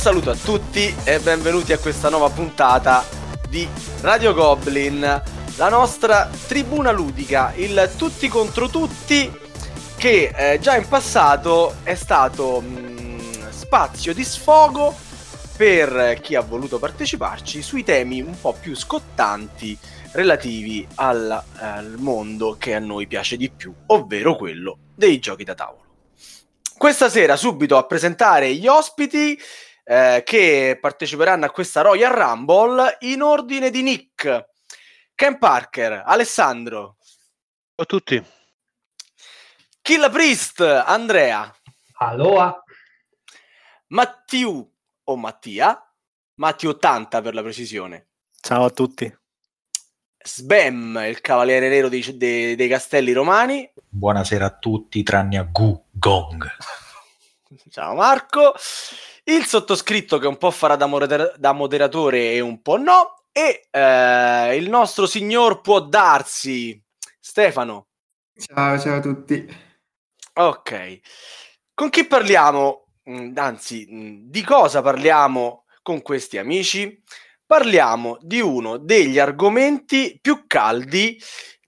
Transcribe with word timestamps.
saluto 0.00 0.30
a 0.30 0.34
tutti 0.34 0.94
e 1.04 1.20
benvenuti 1.20 1.74
a 1.74 1.78
questa 1.78 2.08
nuova 2.08 2.30
puntata 2.30 3.04
di 3.50 3.68
Radio 4.00 4.32
Goblin, 4.32 4.98
la 5.56 5.68
nostra 5.68 6.30
tribuna 6.46 6.90
ludica, 6.90 7.52
il 7.56 7.92
tutti 7.98 8.26
contro 8.28 8.70
tutti 8.70 9.30
che 9.98 10.32
eh, 10.34 10.58
già 10.58 10.74
in 10.78 10.88
passato 10.88 11.74
è 11.82 11.94
stato 11.94 12.62
mh, 12.62 12.66
mm, 12.66 13.48
spazio 13.50 14.14
di 14.14 14.24
sfogo 14.24 14.96
per 15.54 16.18
chi 16.22 16.34
ha 16.34 16.40
voluto 16.40 16.78
parteciparci 16.78 17.60
sui 17.60 17.84
temi 17.84 18.22
un 18.22 18.40
po' 18.40 18.56
più 18.58 18.74
scottanti 18.74 19.76
relativi 20.12 20.88
al, 20.94 21.44
al 21.56 21.96
mondo 21.98 22.56
che 22.58 22.74
a 22.74 22.78
noi 22.78 23.06
piace 23.06 23.36
di 23.36 23.50
più, 23.50 23.70
ovvero 23.88 24.34
quello 24.34 24.78
dei 24.94 25.18
giochi 25.18 25.44
da 25.44 25.54
tavolo. 25.54 25.84
Questa 26.78 27.10
sera 27.10 27.36
subito 27.36 27.76
a 27.76 27.84
presentare 27.84 28.54
gli 28.54 28.66
ospiti 28.66 29.38
eh, 29.90 30.22
che 30.24 30.78
parteciperanno 30.80 31.46
a 31.46 31.50
questa 31.50 31.80
Royal 31.80 32.12
Rumble 32.12 32.98
in 33.00 33.22
ordine 33.22 33.70
di 33.70 33.82
Nick, 33.82 34.50
Ken 35.16 35.36
Parker, 35.36 36.04
Alessandro. 36.06 36.98
Ciao 37.74 37.82
a 37.82 37.84
tutti. 37.86 38.24
Kill 39.82 40.08
Priest, 40.12 40.60
Andrea. 40.60 41.52
Aloha. 41.94 42.62
Mattiu 43.88 44.72
o 45.02 45.16
Mattia, 45.16 45.92
Matti 46.34 46.68
80 46.68 47.20
per 47.20 47.34
la 47.34 47.42
precisione. 47.42 48.10
Ciao 48.40 48.66
a 48.66 48.70
tutti. 48.70 49.12
Sbam, 50.22 51.02
il 51.08 51.20
cavaliere 51.20 51.68
nero 51.68 51.88
dei, 51.88 52.16
dei, 52.16 52.54
dei 52.54 52.68
castelli 52.68 53.10
romani. 53.12 53.68
Buonasera 53.88 54.46
a 54.46 54.56
tutti, 54.56 55.02
tranne 55.02 55.38
a 55.38 55.42
Gu 55.42 55.86
Gong. 55.90 56.46
Ciao 57.68 57.96
Marco. 57.96 58.54
Il 59.30 59.46
sottoscritto 59.46 60.18
che 60.18 60.26
un 60.26 60.38
po' 60.38 60.50
farà 60.50 60.74
da, 60.74 60.86
moder- 60.86 61.36
da 61.36 61.52
moderatore 61.52 62.32
e 62.32 62.40
un 62.40 62.60
po' 62.62 62.76
no. 62.76 63.22
E 63.30 63.68
eh, 63.70 64.56
il 64.56 64.68
nostro 64.68 65.06
signor 65.06 65.60
può 65.60 65.78
darsi, 65.78 66.82
Stefano. 67.20 67.90
Ciao, 68.34 68.76
ciao 68.76 68.96
a 68.96 69.00
tutti. 69.00 69.46
Ok. 70.32 71.00
Con 71.72 71.90
chi 71.90 72.06
parliamo? 72.06 72.86
Mm, 73.08 73.36
anzi, 73.36 73.86
mm, 73.88 74.22
di 74.24 74.42
cosa 74.42 74.82
parliamo 74.82 75.64
con 75.80 76.02
questi 76.02 76.36
amici? 76.36 77.00
parliamo 77.50 78.16
di 78.20 78.40
uno 78.40 78.76
degli 78.76 79.18
argomenti 79.18 80.20
più 80.22 80.44
caldi 80.46 81.20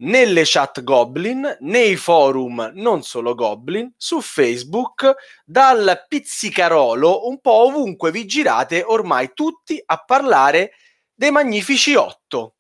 nelle 0.03 0.43
chat 0.45 0.83
Goblin, 0.83 1.57
nei 1.61 1.97
forum 1.97 2.73
non 2.75 3.03
solo 3.03 3.35
Goblin, 3.35 3.93
su 3.97 4.21
Facebook, 4.21 5.15
dal 5.45 6.05
pizzicarolo, 6.09 7.29
un 7.29 7.41
po' 7.41 7.67
ovunque 7.67 8.11
vi 8.11 8.27
girate 8.27 8.83
ormai 8.83 9.33
tutti 9.35 9.81
a 9.85 10.03
parlare 10.05 10.73
dei 11.15 11.31
magnifici 11.31 11.95
otto. 11.95 12.55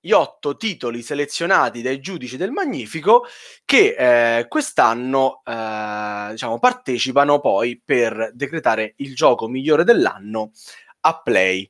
Gli 0.00 0.12
otto 0.12 0.56
titoli 0.56 1.02
selezionati 1.02 1.82
dai 1.82 1.98
giudici 1.98 2.36
del 2.36 2.52
Magnifico 2.52 3.24
che 3.64 4.38
eh, 4.38 4.46
quest'anno 4.46 5.42
eh, 5.44 6.28
diciamo, 6.30 6.60
partecipano 6.60 7.40
poi 7.40 7.82
per 7.84 8.30
decretare 8.32 8.94
il 8.98 9.16
gioco 9.16 9.48
migliore 9.48 9.82
dell'anno 9.82 10.52
a 11.00 11.20
Play 11.20 11.68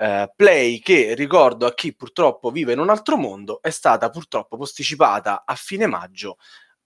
eh, 0.00 0.32
Play 0.34 0.80
che 0.80 1.14
ricordo 1.14 1.66
a 1.66 1.74
chi 1.74 1.94
purtroppo 1.94 2.50
vive 2.50 2.72
in 2.72 2.78
un 2.78 2.88
altro 2.88 3.18
mondo 3.18 3.60
è 3.60 3.68
stata 3.68 4.08
purtroppo 4.08 4.56
posticipata 4.56 5.44
a 5.44 5.54
fine 5.54 5.86
maggio 5.86 6.38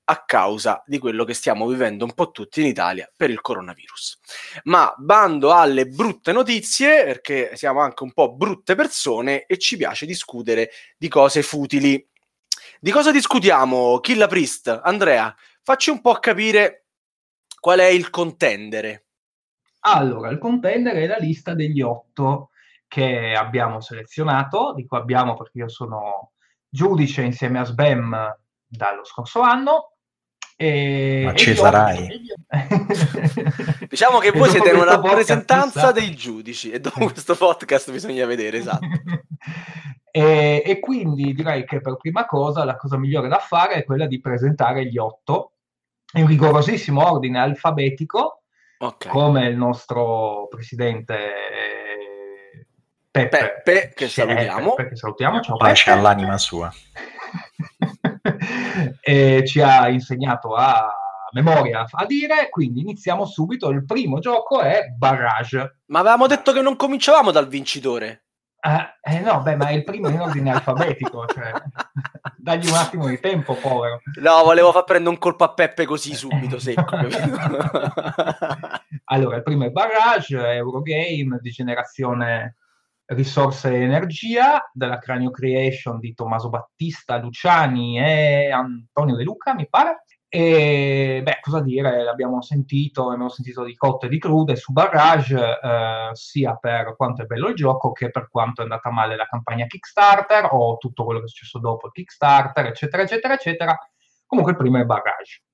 a 0.06 0.24
causa 0.24 0.82
di 0.84 0.98
quello 0.98 1.24
che 1.24 1.32
stiamo 1.32 1.66
vivendo 1.68 2.04
un 2.04 2.12
po' 2.12 2.30
tutti 2.30 2.60
in 2.60 2.66
Italia 2.66 3.10
per 3.16 3.30
il 3.30 3.40
coronavirus. 3.40 4.18
Ma 4.64 4.92
bando 4.98 5.54
alle 5.54 5.86
brutte 5.86 6.32
notizie, 6.32 7.04
perché 7.04 7.56
siamo 7.56 7.80
anche 7.80 8.02
un 8.02 8.12
po' 8.12 8.34
brutte 8.34 8.74
persone 8.74 9.46
e 9.46 9.56
ci 9.56 9.78
piace 9.78 10.04
discutere 10.04 10.70
di 10.98 11.08
cose 11.08 11.42
futili. 11.42 12.06
Di 12.78 12.90
cosa 12.90 13.12
discutiamo, 13.12 13.98
Killa 14.00 14.26
Priest? 14.26 14.80
Andrea, 14.82 15.34
facci 15.62 15.88
un 15.88 16.02
po' 16.02 16.14
capire 16.14 16.84
qual 17.58 17.78
è 17.78 17.86
il 17.86 18.10
contendere. 18.10 19.06
Allora, 19.86 20.28
il 20.28 20.38
contendere 20.38 21.04
è 21.04 21.06
la 21.06 21.16
lista 21.16 21.54
degli 21.54 21.80
otto 21.80 22.50
che 22.94 23.34
abbiamo 23.34 23.80
selezionato, 23.80 24.72
dico 24.72 24.94
abbiamo 24.94 25.36
perché 25.36 25.58
io 25.58 25.68
sono 25.68 26.30
giudice 26.68 27.22
insieme 27.22 27.58
a 27.58 27.64
Sbam 27.64 28.38
dallo 28.64 29.04
scorso 29.04 29.40
anno. 29.40 29.94
E, 30.56 31.22
Ma 31.24 31.34
ci 31.34 31.56
sarai. 31.56 32.06
diciamo 33.90 34.18
che 34.20 34.30
voi 34.30 34.48
siete 34.48 34.70
una 34.70 34.84
rappresentanza 34.84 35.90
dei 35.90 36.14
giudici 36.14 36.70
e 36.70 36.78
dopo 36.78 37.06
questo 37.06 37.34
podcast 37.34 37.90
bisogna 37.90 38.26
vedere, 38.26 38.58
esatto. 38.58 38.86
e, 40.12 40.62
e 40.64 40.78
quindi 40.78 41.34
direi 41.34 41.64
che 41.64 41.80
per 41.80 41.96
prima 41.96 42.24
cosa 42.26 42.62
la 42.62 42.76
cosa 42.76 42.96
migliore 42.96 43.26
da 43.26 43.38
fare 43.38 43.74
è 43.74 43.84
quella 43.84 44.06
di 44.06 44.20
presentare 44.20 44.86
gli 44.86 44.98
otto 44.98 45.54
in 46.12 46.28
rigorosissimo 46.28 47.04
ordine 47.04 47.40
alfabetico, 47.40 48.44
okay. 48.78 49.10
come 49.10 49.48
il 49.48 49.56
nostro 49.56 50.46
presidente 50.48 51.82
Peppe, 53.14 53.62
Peppe 53.62 53.92
che 53.94 54.08
salutiamo. 54.08 54.74
Peppe, 54.74 54.88
che 54.88 54.96
salutiamo. 54.96 55.40
Ciao, 55.40 55.56
Pace 55.56 55.92
all'anima 55.92 56.36
sua. 56.36 56.68
e 59.00 59.46
ci 59.46 59.60
ha 59.60 59.88
insegnato 59.88 60.56
a 60.56 60.92
memoria 61.30 61.86
a 61.88 62.06
dire, 62.06 62.48
quindi 62.50 62.80
iniziamo 62.80 63.24
subito. 63.24 63.70
Il 63.70 63.84
primo 63.84 64.18
gioco 64.18 64.62
è 64.62 64.86
Barrage. 64.98 65.82
Ma 65.86 66.00
avevamo 66.00 66.26
detto 66.26 66.50
che 66.50 66.60
non 66.60 66.74
cominciavamo 66.74 67.30
dal 67.30 67.46
vincitore. 67.46 68.24
Eh, 68.60 69.12
eh 69.12 69.20
no, 69.20 69.42
beh, 69.42 69.54
ma 69.54 69.68
è 69.68 69.74
il 69.74 69.84
primo 69.84 70.08
in 70.08 70.18
ordine 70.18 70.50
alfabetico, 70.50 71.24
cioè, 71.26 71.52
dagli 72.36 72.66
un 72.66 72.74
attimo 72.74 73.06
di 73.06 73.20
tempo, 73.20 73.54
povero. 73.54 74.00
No, 74.20 74.42
volevo 74.42 74.72
far 74.72 74.82
prendere 74.82 75.14
un 75.14 75.20
colpo 75.20 75.44
a 75.44 75.54
Peppe 75.54 75.84
così 75.84 76.14
subito, 76.14 76.58
secco. 76.58 76.96
allora, 79.04 79.36
il 79.36 79.42
primo 79.44 79.66
è 79.66 79.70
Barrage, 79.70 80.36
Eurogame 80.36 81.38
di 81.40 81.50
generazione 81.50 82.56
Risorse 83.06 83.70
e 83.70 83.82
Energia 83.82 84.70
della 84.72 84.98
Cranio 84.98 85.30
Creation 85.30 85.98
di 85.98 86.14
Tommaso 86.14 86.48
Battista, 86.48 87.18
Luciani 87.18 87.98
e 87.98 88.50
Antonio 88.50 89.16
De 89.16 89.22
Luca, 89.22 89.54
mi 89.54 89.68
pare. 89.68 90.04
E 90.34 91.20
beh, 91.22 91.38
cosa 91.40 91.60
dire, 91.60 92.02
l'abbiamo 92.02 92.42
sentito, 92.42 93.04
abbiamo 93.06 93.28
sentito 93.28 93.62
di 93.62 93.76
cotte 93.76 94.06
e 94.06 94.08
di 94.08 94.18
crude 94.18 94.56
su 94.56 94.72
Barrage, 94.72 95.36
eh, 95.36 96.10
sia 96.14 96.56
per 96.56 96.96
quanto 96.96 97.22
è 97.22 97.26
bello 97.26 97.46
il 97.46 97.54
gioco 97.54 97.92
che 97.92 98.10
per 98.10 98.28
quanto 98.28 98.60
è 98.60 98.64
andata 98.64 98.90
male 98.90 99.14
la 99.14 99.26
campagna 99.26 99.66
Kickstarter 99.66 100.48
o 100.50 100.76
tutto 100.78 101.04
quello 101.04 101.20
che 101.20 101.26
è 101.26 101.28
successo 101.28 101.60
dopo 101.60 101.86
il 101.86 101.92
Kickstarter, 101.92 102.66
eccetera, 102.66 103.04
eccetera, 103.04 103.34
eccetera. 103.34 103.78
Comunque 104.26 104.54
il 104.54 104.58
primo 104.58 104.78
è 104.78 104.84
Barrage. 104.84 105.44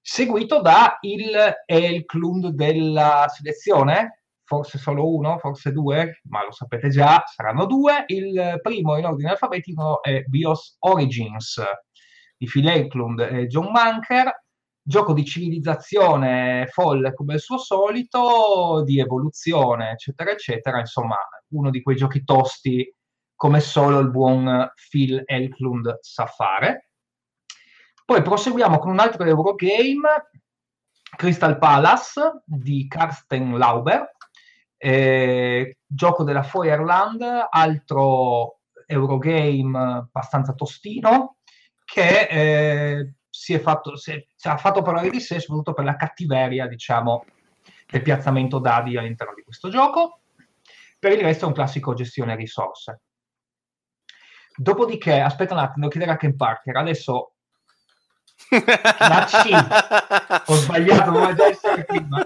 Seguito 0.00 0.60
da 0.60 0.98
il 1.00 1.34
Elklund 1.66 2.50
della 2.50 3.26
selezione, 3.28 4.17
forse 4.48 4.78
solo 4.78 5.14
uno, 5.14 5.36
forse 5.36 5.72
due, 5.72 6.22
ma 6.30 6.42
lo 6.42 6.52
sapete 6.52 6.88
già, 6.88 7.22
saranno 7.26 7.66
due. 7.66 8.04
Il 8.06 8.58
primo 8.62 8.96
in 8.96 9.04
ordine 9.04 9.32
alfabetico 9.32 10.02
è 10.02 10.22
BIOS 10.22 10.76
Origins 10.80 11.62
di 12.34 12.46
Phil 12.46 12.66
Eklund 12.66 13.20
e 13.20 13.46
John 13.46 13.70
Manker, 13.70 14.44
gioco 14.80 15.12
di 15.12 15.22
civilizzazione 15.26 16.66
folle 16.70 17.12
come 17.12 17.34
il 17.34 17.40
suo 17.40 17.58
solito, 17.58 18.82
di 18.86 18.98
evoluzione, 18.98 19.90
eccetera, 19.90 20.30
eccetera. 20.30 20.78
Insomma, 20.78 21.16
uno 21.48 21.68
di 21.68 21.82
quei 21.82 21.96
giochi 21.96 22.24
tosti 22.24 22.90
come 23.34 23.60
solo 23.60 23.98
il 23.98 24.10
buon 24.10 24.72
Phil 24.88 25.22
Eklund 25.26 25.98
sa 26.00 26.24
fare. 26.24 26.88
Poi 28.02 28.22
proseguiamo 28.22 28.78
con 28.78 28.92
un 28.92 28.98
altro 28.98 29.24
Eurogame, 29.24 30.30
Crystal 31.16 31.58
Palace 31.58 32.42
di 32.46 32.86
Karsten 32.88 33.58
Lauber, 33.58 34.16
eh, 34.78 35.78
gioco 35.86 36.24
della 36.24 36.42
Feuerland, 36.42 37.48
altro 37.50 38.60
Eurogame 38.86 39.78
abbastanza 39.78 40.54
tostino, 40.54 41.36
che 41.84 42.28
eh, 42.30 43.12
si, 43.28 43.52
è 43.54 43.58
fatto, 43.58 43.96
si, 43.96 44.12
è, 44.12 44.26
si 44.34 44.48
ha 44.48 44.56
fatto 44.56 44.82
parlare 44.82 45.10
di 45.10 45.20
sé 45.20 45.40
soprattutto 45.40 45.74
per 45.74 45.84
la 45.84 45.96
cattiveria, 45.96 46.66
diciamo, 46.66 47.24
del 47.86 48.02
piazzamento 48.02 48.58
dadi 48.58 48.96
all'interno 48.96 49.34
di 49.34 49.42
questo 49.42 49.68
gioco. 49.68 50.20
Per 50.98 51.12
il 51.12 51.20
resto 51.20 51.44
è 51.44 51.48
un 51.48 51.54
classico 51.54 51.94
gestione 51.94 52.34
risorse. 52.34 53.02
Dopodiché, 54.56 55.20
aspetta 55.20 55.54
un 55.54 55.60
attimo, 55.60 55.76
devo 55.76 55.90
chiedere 55.90 56.12
a 56.12 56.16
Ken 56.16 56.36
Parker, 56.36 56.76
adesso 56.76 57.34
la 58.50 59.26
C 59.26 60.44
ho 60.46 60.54
sbagliato 60.54 61.34
già 61.34 61.46
essere 61.46 61.84
prima. 61.84 62.18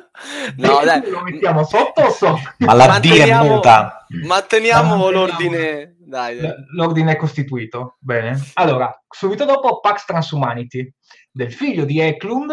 No 0.56 0.80
e 0.80 0.84
dai. 0.84 1.10
lo 1.10 1.22
mettiamo 1.22 1.64
sotto 1.64 2.02
o 2.02 2.10
sotto? 2.10 2.54
Ma 2.58 2.74
la 2.74 2.98
D 2.98 3.10
è 3.10 3.42
muta. 3.42 4.06
manteniamo 4.24 5.10
l'ordine 5.10 5.96
dai, 5.98 6.38
dai. 6.38 6.54
l'ordine 6.74 7.12
è 7.12 7.16
costituito. 7.16 7.96
Bene. 7.98 8.38
Allora 8.54 8.94
subito 9.08 9.44
dopo 9.44 9.80
Pax 9.80 10.04
Transhumanity 10.04 10.92
del 11.30 11.52
figlio 11.52 11.84
di 11.84 12.00
Eklund 12.00 12.52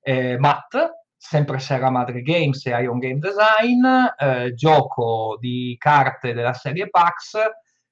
eh, 0.00 0.38
Matt 0.38 0.76
sempre 1.18 1.58
Serra 1.58 1.90
Madre 1.90 2.22
Games 2.22 2.64
e 2.64 2.70
Ion 2.70 2.98
Game 2.98 3.18
Design, 3.18 3.84
eh, 4.16 4.54
gioco 4.54 5.36
di 5.40 5.74
carte 5.76 6.32
della 6.32 6.54
serie 6.54 6.88
Pax 6.88 7.36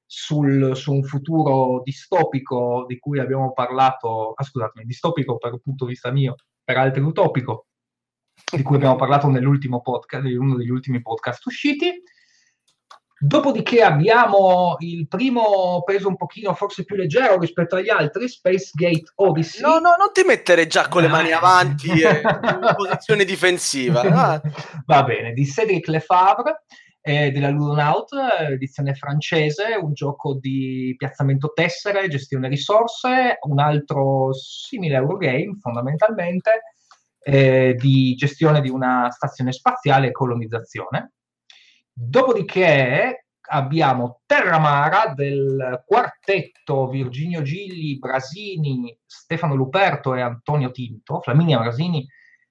sul, 0.06 0.76
su 0.76 0.92
un 0.92 1.02
futuro 1.02 1.82
distopico 1.82 2.84
di 2.86 2.98
cui 2.98 3.18
abbiamo 3.18 3.52
parlato, 3.52 4.32
ah, 4.34 4.44
scusatemi, 4.44 4.86
distopico 4.86 5.36
per 5.36 5.54
il 5.54 5.60
punto 5.60 5.84
di 5.84 5.90
vista 5.90 6.12
mio, 6.12 6.36
per 6.62 6.78
altri 6.78 7.02
utopico, 7.02 7.66
di 8.52 8.62
cui 8.62 8.76
abbiamo 8.76 8.96
parlato 8.96 9.28
nell'ultimo 9.28 9.82
podcast, 9.82 10.24
in 10.26 10.38
uno 10.38 10.56
degli 10.56 10.70
ultimi 10.70 11.02
podcast 11.02 11.44
usciti. 11.46 12.02
Dopodiché 13.18 13.82
abbiamo 13.82 14.76
il 14.80 15.08
primo 15.08 15.82
peso 15.86 16.08
un 16.08 16.16
pochino 16.16 16.52
forse 16.52 16.84
più 16.84 16.96
leggero 16.96 17.38
rispetto 17.38 17.76
agli 17.76 17.88
altri, 17.88 18.28
Space 18.28 18.72
Gate 18.74 19.10
Odyssey. 19.14 19.62
No, 19.62 19.78
no, 19.78 19.94
non 19.98 20.12
ti 20.12 20.22
mettere 20.22 20.66
già 20.66 20.86
con 20.86 21.00
le 21.00 21.08
mani 21.08 21.32
avanti 21.32 21.88
e 21.88 22.20
in 22.20 22.74
posizione 22.76 23.24
difensiva. 23.24 24.02
Ah. 24.02 24.42
Va 24.84 25.02
bene, 25.02 25.32
di 25.32 25.46
Cédric 25.46 25.88
Lefebvre 25.88 26.64
eh, 27.06 27.30
della 27.30 27.50
Ludonaut, 27.50 28.08
edizione 28.50 28.92
francese, 28.94 29.78
un 29.80 29.92
gioco 29.92 30.34
di 30.34 30.92
piazzamento 30.98 31.52
tessere, 31.54 32.08
gestione 32.08 32.48
risorse, 32.48 33.38
un 33.42 33.60
altro 33.60 34.32
simile 34.32 34.96
Eurogame 34.96 35.56
fondamentalmente, 35.60 36.62
eh, 37.20 37.76
di 37.78 38.16
gestione 38.16 38.60
di 38.60 38.70
una 38.70 39.08
stazione 39.12 39.52
spaziale 39.52 40.08
e 40.08 40.10
colonizzazione. 40.10 41.12
Dopodiché 41.92 43.26
abbiamo 43.50 44.22
Terramara 44.26 45.12
del 45.14 45.84
quartetto 45.86 46.88
Virginio 46.88 47.42
Gilli, 47.42 48.00
Brasini, 48.00 48.98
Stefano 49.06 49.54
Luperto 49.54 50.12
e 50.16 50.22
Antonio 50.22 50.72
Tinto, 50.72 51.20
Flaminia 51.20 51.60
Brasini 51.60 52.04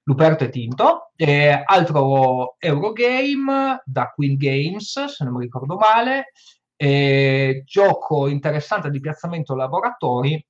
Luperto 0.08 0.44
e 0.44 0.50
Tinto, 0.50 1.12
eh, 1.16 1.64
altro 1.66 2.56
Eurogame 2.60 3.82
da 3.86 4.12
Queen 4.12 4.36
Games, 4.38 5.06
se 5.06 5.24
non 5.24 5.34
mi 5.34 5.44
ricordo 5.44 5.78
male, 5.78 6.32
eh, 6.76 7.64
gioco 7.66 8.28
interessante 8.28 8.92
di 8.92 9.00
piazzamento 9.00 9.56
laboratori 9.56 10.46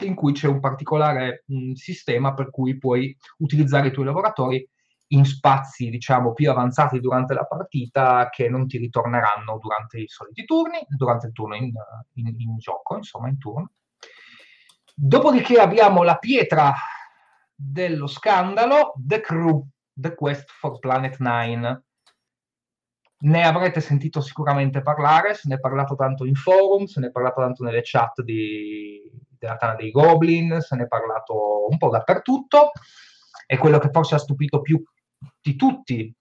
in 0.00 0.14
cui 0.14 0.32
c'è 0.32 0.46
un 0.46 0.60
particolare 0.60 1.44
mh, 1.46 1.72
sistema 1.72 2.34
per 2.34 2.50
cui 2.50 2.76
puoi 2.76 3.16
utilizzare 3.38 3.88
i 3.88 3.92
tuoi 3.92 4.04
lavoratori 4.04 4.68
in 5.12 5.24
spazi, 5.24 5.88
diciamo, 5.88 6.34
più 6.34 6.50
avanzati 6.50 7.00
durante 7.00 7.32
la 7.32 7.46
partita 7.46 8.28
che 8.30 8.50
non 8.50 8.66
ti 8.66 8.76
ritorneranno 8.76 9.58
durante 9.58 10.00
i 10.00 10.06
soliti 10.06 10.44
turni, 10.44 10.84
durante 10.86 11.28
il 11.28 11.32
turno 11.32 11.54
in, 11.54 11.72
in, 12.14 12.26
in 12.26 12.58
gioco, 12.58 12.96
insomma, 12.96 13.28
in 13.28 13.38
turno. 13.38 13.70
Dopodiché 14.94 15.58
abbiamo 15.60 16.02
la 16.02 16.18
pietra 16.18 16.74
dello 17.60 18.06
scandalo 18.06 18.94
The 18.96 19.20
Crew, 19.20 19.66
The 19.92 20.14
Quest 20.14 20.48
for 20.48 20.78
Planet 20.78 21.18
9. 21.18 21.82
Ne 23.20 23.44
avrete 23.44 23.80
sentito 23.80 24.20
sicuramente 24.20 24.80
parlare, 24.80 25.34
se 25.34 25.48
ne 25.48 25.56
è 25.56 25.58
parlato 25.60 25.96
tanto 25.96 26.24
in 26.24 26.36
forum, 26.36 26.84
se 26.84 27.00
ne 27.00 27.08
è 27.08 27.10
parlato 27.10 27.40
tanto 27.40 27.64
nelle 27.64 27.80
chat 27.82 28.22
di, 28.22 29.10
della 29.36 29.56
Tana 29.56 29.74
dei 29.74 29.90
Goblin, 29.90 30.60
se 30.60 30.76
ne 30.76 30.84
è 30.84 30.86
parlato 30.86 31.66
un 31.68 31.76
po' 31.78 31.90
dappertutto. 31.90 32.70
È 33.44 33.56
quello 33.56 33.78
che 33.80 33.90
forse 33.90 34.14
ha 34.14 34.18
stupito 34.18 34.60
più 34.60 34.80
di 35.40 35.56
tutti 35.56 36.14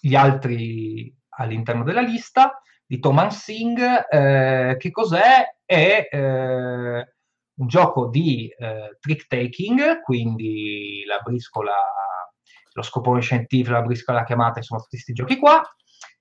gli 0.00 0.16
altri 0.16 1.14
all'interno 1.36 1.84
della 1.84 2.00
lista 2.00 2.60
di 2.84 2.98
Thomas 2.98 3.44
Singh. 3.44 4.06
Eh, 4.10 4.76
che 4.80 4.90
cos'è? 4.90 5.58
È 5.64 6.08
eh, 6.10 7.14
un 7.60 7.66
gioco 7.66 8.08
di 8.08 8.48
eh, 8.48 8.96
trick 8.98 9.26
taking, 9.26 10.00
quindi 10.00 11.04
la 11.06 11.18
briscola, 11.18 11.74
lo 12.72 12.82
scopone 12.82 13.20
scientifico, 13.20 13.72
la 13.72 13.82
briscola 13.82 14.24
chiamata, 14.24 14.58
insomma 14.58 14.80
tutti 14.80 14.96
questi 14.96 15.12
giochi 15.12 15.38
qua, 15.38 15.62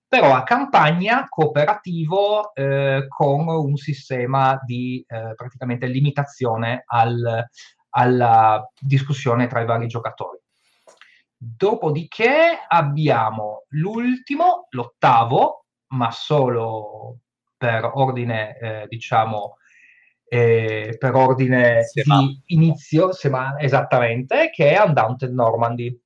però 0.08 0.34
a 0.36 0.44
campagna 0.44 1.28
cooperativo 1.30 2.54
eh, 2.54 3.06
con 3.08 3.48
un 3.48 3.76
sistema 3.78 4.60
di 4.66 5.04
eh, 5.08 5.34
praticamente 5.36 5.88
limitazione 5.88 6.84
al, 6.86 7.48
alla 7.92 8.70
discussione 8.78 9.48
tra 9.48 9.62
i 9.62 9.66
vari 9.66 9.88
giocatori. 9.88 10.40
Dopodiché 11.38 12.66
abbiamo 12.68 13.64
l'ultimo, 13.70 14.68
l'ottavo, 14.72 15.64
ma 15.94 16.12
solo 16.12 17.20
per 17.56 17.90
ordine, 17.94 18.58
eh, 18.58 18.86
diciamo, 18.90 19.56
eh, 20.30 20.96
per 20.98 21.16
ordine 21.16 21.84
Sema. 21.84 22.20
di 22.20 22.42
inizio, 22.48 23.12
Sema, 23.12 23.60
esattamente, 23.60 24.50
che 24.52 24.72
è 24.72 24.82
Undaunted 24.82 25.34
Normandy. 25.34 26.00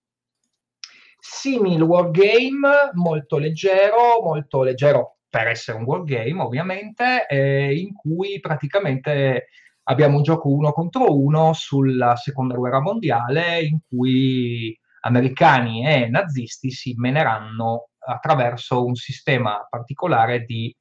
Simil 1.19 1.81
wargame, 1.81 2.91
molto 2.93 3.37
leggero, 3.37 4.21
molto 4.23 4.63
leggero 4.63 5.17
per 5.29 5.47
essere 5.47 5.77
un 5.77 5.83
wargame 5.83 6.41
ovviamente, 6.41 7.25
eh, 7.27 7.77
in 7.77 7.93
cui 7.93 8.39
praticamente 8.39 9.47
abbiamo 9.83 10.17
un 10.17 10.23
gioco 10.23 10.49
uno 10.49 10.71
contro 10.71 11.17
uno 11.17 11.53
sulla 11.53 12.15
seconda 12.15 12.55
guerra 12.55 12.81
mondiale, 12.81 13.61
in 13.61 13.79
cui 13.87 14.77
americani 15.01 15.85
e 15.85 16.07
nazisti 16.07 16.71
si 16.71 16.93
meneranno 16.97 17.89
attraverso 18.05 18.85
un 18.85 18.95
sistema 18.95 19.65
particolare 19.69 20.45
di 20.45 20.73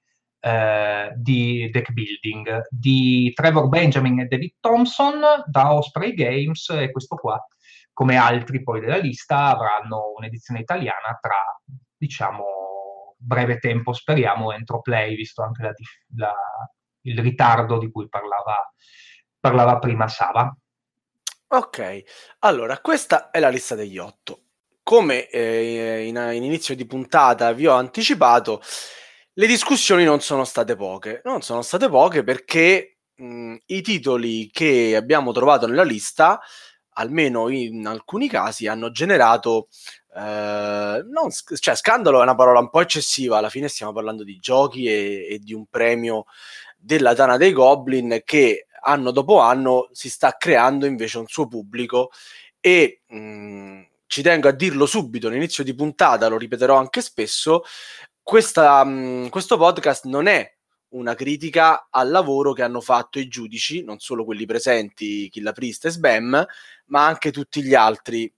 eh, 0.44 1.12
di 1.14 1.70
deck 1.70 1.92
building 1.92 2.66
di 2.68 3.32
Trevor 3.32 3.68
Benjamin 3.68 4.20
e 4.20 4.26
David 4.26 4.54
Thompson 4.58 5.20
da 5.46 5.72
Osprey 5.72 6.14
Games 6.14 6.68
e 6.70 6.90
questo 6.90 7.14
qua 7.14 7.40
come 7.92 8.16
altri 8.16 8.60
poi 8.62 8.80
della 8.80 8.96
lista 8.96 9.46
avranno 9.46 10.14
un'edizione 10.16 10.60
italiana 10.60 11.16
tra 11.20 11.36
diciamo 11.96 13.14
breve 13.16 13.58
tempo 13.58 13.92
speriamo 13.92 14.50
entro 14.52 14.80
play 14.80 15.14
visto 15.14 15.42
anche 15.42 15.62
la, 15.62 15.72
la, 16.16 16.34
il 17.02 17.18
ritardo 17.20 17.78
di 17.78 17.88
cui 17.90 18.08
parlava, 18.08 18.56
parlava 19.38 19.78
prima 19.78 20.08
Sava. 20.08 20.52
Ok 21.48 22.02
allora 22.40 22.80
questa 22.80 23.30
è 23.30 23.38
la 23.38 23.48
lista 23.50 23.76
degli 23.76 23.98
otto. 23.98 24.40
Come 24.82 25.28
eh, 25.28 26.06
in, 26.06 26.16
in 26.32 26.42
inizio 26.42 26.74
di 26.74 26.84
puntata 26.84 27.52
vi 27.52 27.68
ho 27.68 27.74
anticipato 27.74 28.60
le 29.34 29.46
discussioni 29.46 30.04
non 30.04 30.20
sono 30.20 30.44
state 30.44 30.76
poche. 30.76 31.20
Non 31.24 31.42
sono 31.42 31.62
state 31.62 31.88
poche 31.88 32.22
perché 32.22 32.98
mh, 33.14 33.56
i 33.66 33.82
titoli 33.82 34.50
che 34.50 34.94
abbiamo 34.96 35.32
trovato 35.32 35.66
nella 35.66 35.82
lista, 35.84 36.40
almeno 36.94 37.48
in 37.48 37.86
alcuni 37.86 38.28
casi, 38.28 38.66
hanno 38.66 38.90
generato. 38.90 39.68
Eh, 40.14 41.02
non, 41.08 41.30
cioè, 41.58 41.74
scandalo 41.76 42.20
è 42.20 42.22
una 42.22 42.34
parola 42.34 42.60
un 42.60 42.70
po' 42.70 42.80
eccessiva. 42.80 43.38
Alla 43.38 43.50
fine 43.50 43.68
stiamo 43.68 43.92
parlando 43.92 44.24
di 44.24 44.36
giochi 44.38 44.86
e, 44.86 45.26
e 45.30 45.38
di 45.38 45.54
un 45.54 45.66
premio 45.66 46.24
della 46.76 47.14
Tana 47.14 47.36
dei 47.36 47.52
Goblin 47.52 48.20
che 48.24 48.66
anno 48.84 49.12
dopo 49.12 49.38
anno 49.38 49.88
si 49.92 50.10
sta 50.10 50.36
creando 50.36 50.86
invece 50.86 51.18
un 51.18 51.26
suo 51.28 51.46
pubblico 51.46 52.10
e 52.60 53.02
mh, 53.06 53.82
ci 54.06 54.22
tengo 54.22 54.48
a 54.48 54.52
dirlo 54.52 54.86
subito 54.86 55.28
all'inizio 55.28 55.64
di 55.64 55.74
puntata, 55.74 56.28
lo 56.28 56.36
ripeterò 56.36 56.76
anche 56.76 57.00
spesso, 57.00 57.62
questa, 58.22 58.84
mh, 58.84 59.28
questo 59.28 59.56
podcast 59.56 60.04
non 60.04 60.26
è 60.26 60.50
una 60.90 61.14
critica 61.14 61.88
al 61.90 62.10
lavoro 62.10 62.52
che 62.52 62.62
hanno 62.62 62.80
fatto 62.80 63.18
i 63.18 63.28
giudici, 63.28 63.82
non 63.82 63.98
solo 63.98 64.24
quelli 64.24 64.46
presenti, 64.46 65.28
Killa 65.30 65.52
Priest 65.52 65.86
e 65.86 65.90
Sbam, 65.90 66.46
ma 66.86 67.06
anche 67.06 67.30
tutti 67.30 67.62
gli 67.62 67.74
altri. 67.74 68.32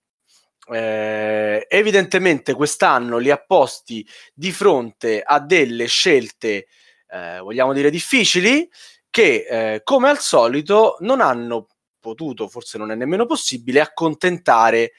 Eh, 0.70 1.66
evidentemente 1.68 2.54
quest'anno 2.54 3.18
li 3.18 3.30
ha 3.30 3.36
posti 3.36 4.06
di 4.32 4.50
fronte 4.50 5.20
a 5.20 5.38
delle 5.40 5.86
scelte, 5.86 6.66
eh, 7.08 7.38
vogliamo 7.40 7.72
dire, 7.72 7.90
difficili, 7.90 8.68
che 9.10 9.46
eh, 9.48 9.80
come 9.84 10.08
al 10.08 10.18
solito 10.18 10.96
non 11.00 11.20
hanno 11.20 11.68
potuto, 12.00 12.48
forse 12.48 12.78
non 12.78 12.90
è 12.90 12.94
nemmeno 12.94 13.26
possibile, 13.26 13.80
accontentare 13.80 14.92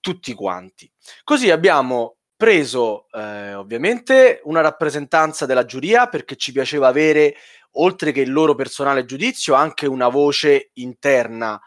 tutti 0.00 0.34
quanti. 0.34 0.90
Così 1.24 1.50
abbiamo 1.50 2.16
preso 2.42 3.06
eh, 3.12 3.54
ovviamente 3.54 4.40
una 4.46 4.62
rappresentanza 4.62 5.46
della 5.46 5.64
giuria 5.64 6.08
perché 6.08 6.34
ci 6.34 6.50
piaceva 6.50 6.88
avere, 6.88 7.36
oltre 7.74 8.10
che 8.10 8.20
il 8.20 8.32
loro 8.32 8.56
personale 8.56 9.04
giudizio, 9.04 9.54
anche 9.54 9.86
una 9.86 10.08
voce 10.08 10.70
interna 10.72 11.60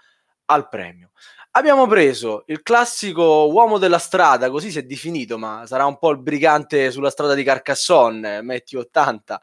al 0.47 0.67
premio. 0.67 1.11
Abbiamo 1.51 1.87
preso 1.87 2.43
il 2.47 2.61
classico 2.61 3.49
uomo 3.49 3.77
della 3.77 3.99
strada, 3.99 4.49
così 4.49 4.69
si 4.69 4.79
è 4.79 4.83
definito, 4.83 5.37
ma 5.37 5.63
sarà 5.65 5.85
un 5.85 5.97
po' 5.97 6.11
il 6.11 6.19
brigante 6.19 6.91
sulla 6.91 7.09
strada 7.09 7.35
di 7.35 7.43
Carcassonne, 7.45 8.41
Metti 8.41 8.75
80, 8.75 9.41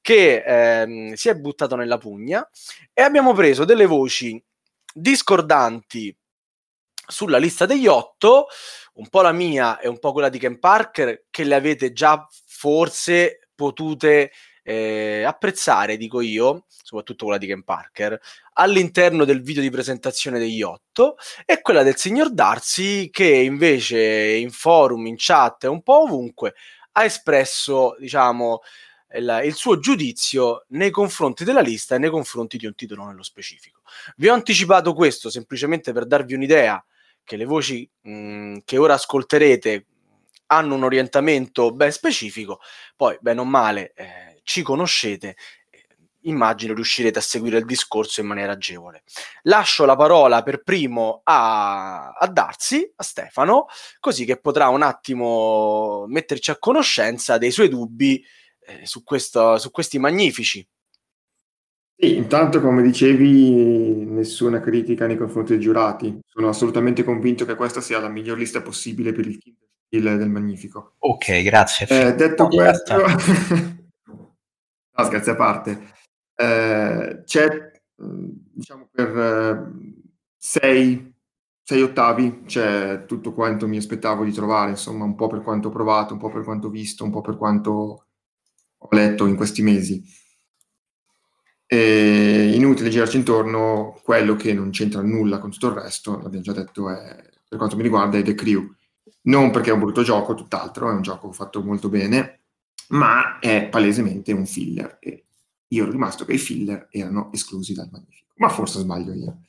che 0.00 0.42
ehm, 0.44 1.12
si 1.12 1.28
è 1.28 1.36
buttato 1.36 1.76
nella 1.76 1.98
pugna, 1.98 2.44
e 2.92 3.02
abbiamo 3.02 3.34
preso 3.34 3.64
delle 3.64 3.86
voci 3.86 4.42
discordanti 4.92 6.12
sulla 7.06 7.38
lista 7.38 7.66
degli 7.66 7.86
otto, 7.86 8.46
un 8.94 9.08
po' 9.08 9.22
la 9.22 9.32
mia 9.32 9.78
e 9.78 9.88
un 9.88 9.98
po' 9.98 10.12
quella 10.12 10.28
di 10.28 10.38
Ken 10.38 10.58
Parker, 10.58 11.24
che 11.30 11.44
le 11.44 11.54
avete 11.54 11.92
già 11.92 12.26
forse 12.46 13.48
potute 13.54 14.32
eh, 14.62 15.22
apprezzare, 15.22 15.96
dico 15.96 16.20
io, 16.20 16.64
soprattutto 16.68 17.24
quella 17.26 17.38
di 17.38 17.46
Ken 17.46 17.62
Parker, 17.62 18.18
all'interno 18.54 19.24
del 19.24 19.42
video 19.42 19.62
di 19.62 19.70
presentazione 19.70 20.38
degli 20.38 20.62
otto, 20.62 21.16
è 21.44 21.60
quella 21.60 21.82
del 21.82 21.96
signor 21.96 22.32
Darcy 22.32 23.10
che 23.10 23.26
invece 23.26 24.34
in 24.34 24.50
forum, 24.50 25.06
in 25.06 25.14
chat 25.16 25.64
e 25.64 25.68
un 25.68 25.82
po' 25.82 26.02
ovunque 26.02 26.54
ha 26.92 27.04
espresso, 27.04 27.96
diciamo, 27.98 28.62
il, 29.14 29.42
il, 29.44 29.54
suo 29.54 29.78
giudizio 29.78 30.64
nei 30.70 30.90
confronti 30.90 31.44
della 31.44 31.60
lista 31.60 31.94
e 31.94 31.98
nei 31.98 32.10
confronti 32.10 32.56
di 32.56 32.66
un 32.66 32.74
titolo 32.74 33.04
nello 33.04 33.22
specifico. 33.22 33.82
Vi 34.16 34.28
ho 34.28 34.34
anticipato 34.34 34.94
questo 34.94 35.30
semplicemente 35.30 35.92
per 35.92 36.06
darvi 36.06 36.34
un'idea 36.34 36.82
che 37.26 37.36
le 37.36 37.44
voci 37.44 37.86
mh, 38.02 38.58
che 38.64 38.78
ora 38.78 38.94
ascolterete 38.94 39.86
hanno 40.46 40.76
un 40.76 40.84
orientamento 40.84 41.72
ben 41.72 41.90
specifico, 41.90 42.60
poi 42.94 43.18
bene 43.20 43.40
o 43.40 43.44
male 43.44 43.92
eh, 43.94 44.40
ci 44.44 44.62
conoscete, 44.62 45.36
eh, 45.70 45.86
immagino 46.20 46.72
riuscirete 46.72 47.18
a 47.18 47.22
seguire 47.22 47.58
il 47.58 47.64
discorso 47.64 48.20
in 48.20 48.28
maniera 48.28 48.52
agevole. 48.52 49.02
Lascio 49.42 49.84
la 49.84 49.96
parola 49.96 50.44
per 50.44 50.62
primo 50.62 51.22
a, 51.24 52.12
a 52.12 52.26
Darsi, 52.28 52.90
a 52.94 53.02
Stefano, 53.02 53.66
così 53.98 54.24
che 54.24 54.38
potrà 54.38 54.68
un 54.68 54.82
attimo 54.82 56.04
metterci 56.06 56.52
a 56.52 56.58
conoscenza 56.58 57.38
dei 57.38 57.50
suoi 57.50 57.68
dubbi 57.68 58.24
eh, 58.60 58.86
su, 58.86 59.02
questo, 59.02 59.58
su 59.58 59.72
questi 59.72 59.98
magnifici. 59.98 60.66
Sì, 61.98 62.16
intanto 62.16 62.60
come 62.60 62.82
dicevi, 62.82 64.04
nessuna 64.04 64.60
critica 64.60 65.06
nei 65.06 65.16
confronti 65.16 65.52
dei 65.52 65.60
giurati. 65.60 66.20
Sono 66.26 66.48
assolutamente 66.48 67.02
convinto 67.02 67.46
che 67.46 67.54
questa 67.54 67.80
sia 67.80 67.98
la 67.98 68.10
miglior 68.10 68.36
lista 68.36 68.60
possibile 68.60 69.12
per 69.12 69.26
il 69.26 69.38
Kindle 69.88 70.18
del 70.18 70.28
Magnifico. 70.28 70.96
Ok, 70.98 71.42
grazie. 71.42 71.86
Eh, 71.88 72.14
detto 72.14 72.48
questo, 72.48 72.96
no, 74.12 75.04
scherzi 75.04 75.30
a 75.30 75.36
parte, 75.36 75.94
eh, 76.34 77.22
c'è, 77.24 77.70
diciamo, 77.94 78.90
per 78.92 79.18
eh, 79.18 79.94
sei, 80.36 81.14
sei 81.62 81.80
ottavi 81.80 82.42
c'è 82.44 83.06
tutto 83.06 83.32
quanto 83.32 83.66
mi 83.66 83.78
aspettavo 83.78 84.22
di 84.22 84.32
trovare, 84.32 84.68
insomma, 84.70 85.04
un 85.04 85.14
po' 85.14 85.28
per 85.28 85.40
quanto 85.40 85.68
ho 85.68 85.70
provato, 85.70 86.12
un 86.12 86.18
po' 86.18 86.28
per 86.28 86.44
quanto 86.44 86.66
ho 86.66 86.70
visto, 86.70 87.04
un 87.04 87.10
po' 87.10 87.22
per 87.22 87.38
quanto 87.38 88.06
ho 88.76 88.88
letto 88.90 89.24
in 89.24 89.34
questi 89.34 89.62
mesi. 89.62 90.24
E 91.66 92.52
inutile 92.54 92.90
girarci 92.90 93.16
intorno, 93.16 94.00
quello 94.02 94.36
che 94.36 94.54
non 94.54 94.70
c'entra 94.70 95.02
nulla 95.02 95.38
con 95.38 95.50
tutto 95.50 95.68
il 95.68 95.74
resto, 95.74 96.20
l'abbiamo 96.22 96.44
già 96.44 96.52
detto, 96.52 96.88
è, 96.90 97.28
per 97.48 97.58
quanto 97.58 97.76
mi 97.76 97.82
riguarda, 97.82 98.18
è 98.18 98.22
The 98.22 98.34
Crew 98.34 98.74
non 99.26 99.50
perché 99.50 99.70
è 99.70 99.72
un 99.72 99.80
brutto 99.80 100.02
gioco, 100.02 100.34
tutt'altro, 100.34 100.90
è 100.90 100.92
un 100.92 101.02
gioco 101.02 101.30
fatto 101.32 101.62
molto 101.62 101.88
bene, 101.88 102.40
ma 102.88 103.38
è 103.38 103.68
palesemente 103.68 104.32
un 104.32 104.46
filler. 104.46 104.98
E 105.00 105.24
io 105.68 105.82
ero 105.82 105.92
rimasto 105.92 106.24
che 106.24 106.34
i 106.34 106.38
filler 106.38 106.88
erano 106.90 107.32
esclusi 107.32 107.74
dal 107.74 107.88
Magnifico, 107.90 108.32
ma 108.36 108.48
forse 108.48 108.80
sbaglio 108.80 109.12
io. 109.12 109.40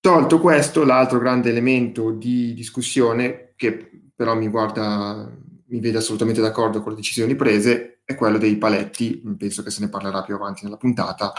Tolto 0.00 0.40
questo, 0.40 0.84
l'altro 0.84 1.18
grande 1.18 1.50
elemento 1.50 2.10
di 2.10 2.54
discussione, 2.54 3.54
che 3.56 3.90
però 4.14 4.36
mi 4.36 4.48
guarda, 4.48 5.30
mi 5.66 5.80
vede 5.80 5.98
assolutamente 5.98 6.40
d'accordo 6.40 6.80
con 6.82 6.92
le 6.92 6.98
decisioni 6.98 7.34
prese, 7.34 7.95
è 8.06 8.14
quello 8.14 8.38
dei 8.38 8.56
paletti, 8.56 9.20
penso 9.36 9.62
che 9.64 9.70
se 9.70 9.80
ne 9.80 9.88
parlerà 9.90 10.22
più 10.22 10.36
avanti 10.36 10.64
nella 10.64 10.76
puntata, 10.76 11.32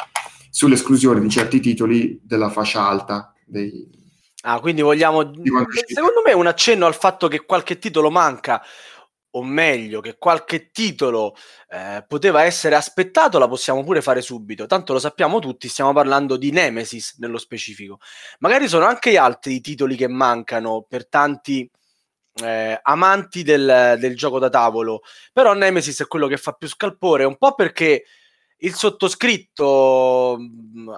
sull'esclusione 0.49 1.21
di 1.21 1.29
certi 1.29 1.61
titoli 1.61 2.19
della 2.21 2.49
fascia 2.49 2.85
alta 2.85 3.33
dei, 3.45 3.89
Ah, 4.41 4.59
quindi 4.59 4.81
vogliamo. 4.81 5.33
Secondo 5.85 6.21
me 6.23 6.31
un 6.31 6.47
accenno 6.47 6.85
al 6.85 6.95
fatto 6.95 7.27
che 7.27 7.43
qualche 7.43 7.79
titolo 7.79 8.09
manca, 8.11 8.61
o 9.31 9.43
meglio, 9.43 9.99
che 9.99 10.17
qualche 10.17 10.69
titolo 10.71 11.35
eh, 11.69 12.05
poteva 12.07 12.43
essere 12.43 12.75
aspettato, 12.75 13.39
la 13.39 13.47
possiamo 13.47 13.83
pure 13.83 14.01
fare 14.01 14.21
subito. 14.21 14.65
Tanto 14.65 14.93
lo 14.93 14.99
sappiamo 14.99 15.39
tutti, 15.39 15.67
stiamo 15.67 15.91
parlando 15.91 16.37
di 16.37 16.51
Nemesis 16.51 17.17
nello 17.17 17.37
specifico. 17.37 17.99
Magari 18.39 18.67
sono 18.67 18.85
anche 18.85 19.17
altri 19.17 19.59
titoli 19.59 19.95
che 19.95 20.07
mancano 20.07 20.85
per 20.87 21.07
tanti. 21.07 21.69
Eh, 22.43 22.79
amanti 22.83 23.43
del, 23.43 23.97
del 23.99 24.15
gioco 24.15 24.39
da 24.39 24.49
tavolo, 24.49 25.01
però 25.33 25.53
Nemesis 25.53 26.01
è 26.01 26.07
quello 26.07 26.27
che 26.27 26.37
fa 26.37 26.51
più 26.53 26.67
scalpore, 26.67 27.23
un 27.23 27.37
po' 27.37 27.55
perché 27.55 28.05
il 28.57 28.73
sottoscritto, 28.75 30.37
mm, 30.39 30.89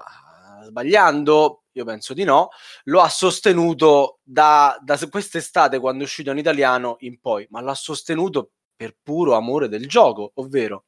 sbagliando, 0.66 1.64
io 1.72 1.86
penso 1.86 2.14
di 2.14 2.24
no, 2.24 2.50
lo 2.86 3.02
ha 3.02 3.10
sostenuto 3.10 4.20
da, 4.24 4.78
da 4.82 5.00
quest'estate 5.10 5.80
quando 5.80 6.02
è 6.04 6.06
uscito 6.06 6.32
in 6.32 6.38
italiano 6.38 6.98
in 7.00 7.20
poi, 7.20 7.48
ma 7.52 7.62
l'ha 7.62 7.76
sostenuto 7.76 8.52
per 8.76 8.96
puro 9.02 9.36
amore 9.36 9.68
del 9.68 9.88
gioco, 9.88 10.32
ovvero 10.36 10.86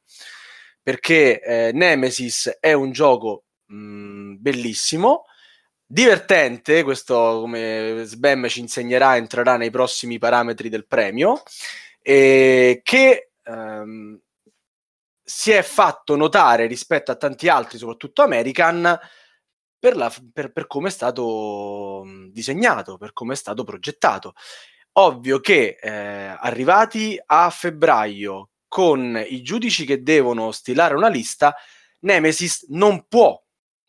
perché 0.82 1.42
eh, 1.42 1.72
Nemesis 1.74 2.58
è 2.60 2.74
un 2.74 2.92
gioco 2.92 3.46
mh, 3.68 3.76
mm, 3.76 4.36
bellissimo, 4.40 5.26
divertente, 5.92 6.84
questo 6.84 7.40
come 7.42 8.04
Sbam 8.06 8.48
ci 8.48 8.62
insegnerà 8.62 9.18
entrerà 9.18 9.58
nei 9.58 9.70
prossimi 9.70 10.18
parametri 10.20 10.70
del 10.70 10.88
premio, 10.88 11.44
e 12.02 12.80
che 12.84 13.32
ehm, 13.44 14.20
si 15.22 15.52
è 15.52 15.62
fatto 15.62 16.16
notare 16.16 16.66
rispetto 16.66 17.12
a 17.12 17.16
tanti 17.16 17.50
altri, 17.50 17.78
soprattutto 17.78 18.22
American, 18.22 18.98
per, 19.78 19.96
la, 19.98 20.14
per, 20.32 20.52
per 20.52 20.68
come 20.68 20.88
è 20.88 20.92
stato 20.92 22.04
disegnato, 22.30 22.98
per 22.98 23.14
come 23.14 23.34
è 23.34 23.38
stato 23.38 23.64
progettato. 23.64 24.34
Ovvio 24.94 25.40
che 25.40 25.78
eh, 25.82 25.90
arrivati 25.90 27.22
a 27.26 27.50
febbraio 27.50 28.50
con 28.68 29.22
i 29.28 29.42
giudici 29.42 29.86
che 29.86 30.04
devono 30.04 30.52
stilare 30.52 30.96
una 30.96 31.10
lista, 31.10 31.56
Nemesis 32.00 32.68
non 32.70 33.06
può, 33.08 33.42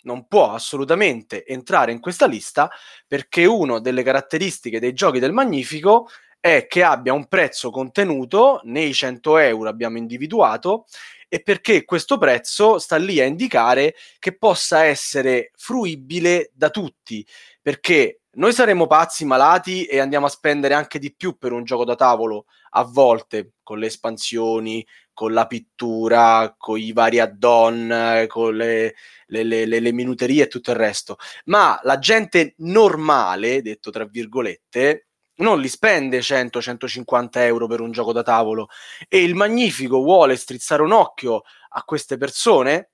non 0.03 0.27
può 0.27 0.53
assolutamente 0.53 1.45
entrare 1.45 1.93
in 1.93 2.01
questa 2.01 2.27
lista 2.27 2.71
perché 3.07 3.45
una 3.45 3.81
delle 3.81 4.03
caratteristiche 4.03 4.81
dei 4.81 4.93
giochi 4.93 5.19
del 5.19 5.33
Magnifico 5.33 6.09
è 6.41 6.67
che 6.67 6.83
abbia 6.83 7.13
un 7.13 7.29
prezzo 7.29 7.71
contenuto, 7.71 8.61
nei 8.65 8.93
100 8.93 9.39
euro 9.39 9.69
abbiamo 9.69 9.97
individuato, 9.97 10.87
e 11.29 11.41
perché 11.41 11.85
questo 11.85 12.19
prezzo 12.19 12.79
sta 12.79 12.97
lì 12.97 13.21
a 13.21 13.25
indicare 13.25 13.95
che 14.19 14.37
possa 14.37 14.85
essere 14.85 15.53
fruibile 15.55 16.51
da 16.53 16.69
tutti, 16.69 17.25
perché 17.63 18.23
noi 18.33 18.53
saremo 18.53 18.87
pazzi, 18.87 19.25
malati 19.25 19.85
e 19.85 19.99
andiamo 20.01 20.27
a 20.27 20.31
spendere 20.31 20.75
anche 20.75 20.99
di 20.99 21.15
più 21.15 21.39
per 21.39 21.53
un 21.53 21.65
gioco 21.65 21.85
da 21.85 21.95
tavolo 21.95 22.47
a 22.71 22.83
volte 22.83 23.53
con 23.63 23.79
le 23.79 23.87
espansioni, 23.87 24.85
con 25.13 25.33
la 25.33 25.47
pittura, 25.47 26.55
con 26.57 26.79
i 26.79 26.93
vari 26.93 27.21
add-on, 27.21 28.27
con 28.29 28.57
le, 28.57 28.95
le, 29.27 29.45
le, 29.45 29.67
le, 29.67 29.93
minuterie 29.93 30.45
e 30.45 30.49
tutto 30.49 30.71
il 30.71 30.77
resto. 30.77 31.17
Ma 31.47 31.79
la 31.83 31.99
gente 31.99 32.55
normale, 32.59 33.63
detto 33.63 33.91
tra 33.91 34.05
virgolette, 34.05 35.09
non 35.37 35.61
li 35.61 35.69
spende 35.69 36.21
100-150 36.21 37.29
euro 37.39 37.67
per 37.67 37.81
un 37.81 37.91
gioco 37.91 38.13
da 38.13 38.23
tavolo 38.23 38.69
e 39.09 39.23
il 39.23 39.35
Magnifico 39.35 40.03
vuole 40.03 40.37
strizzare 40.37 40.83
un 40.83 40.93
occhio 40.93 41.43
a 41.71 41.83
queste 41.85 42.17
persone, 42.17 42.91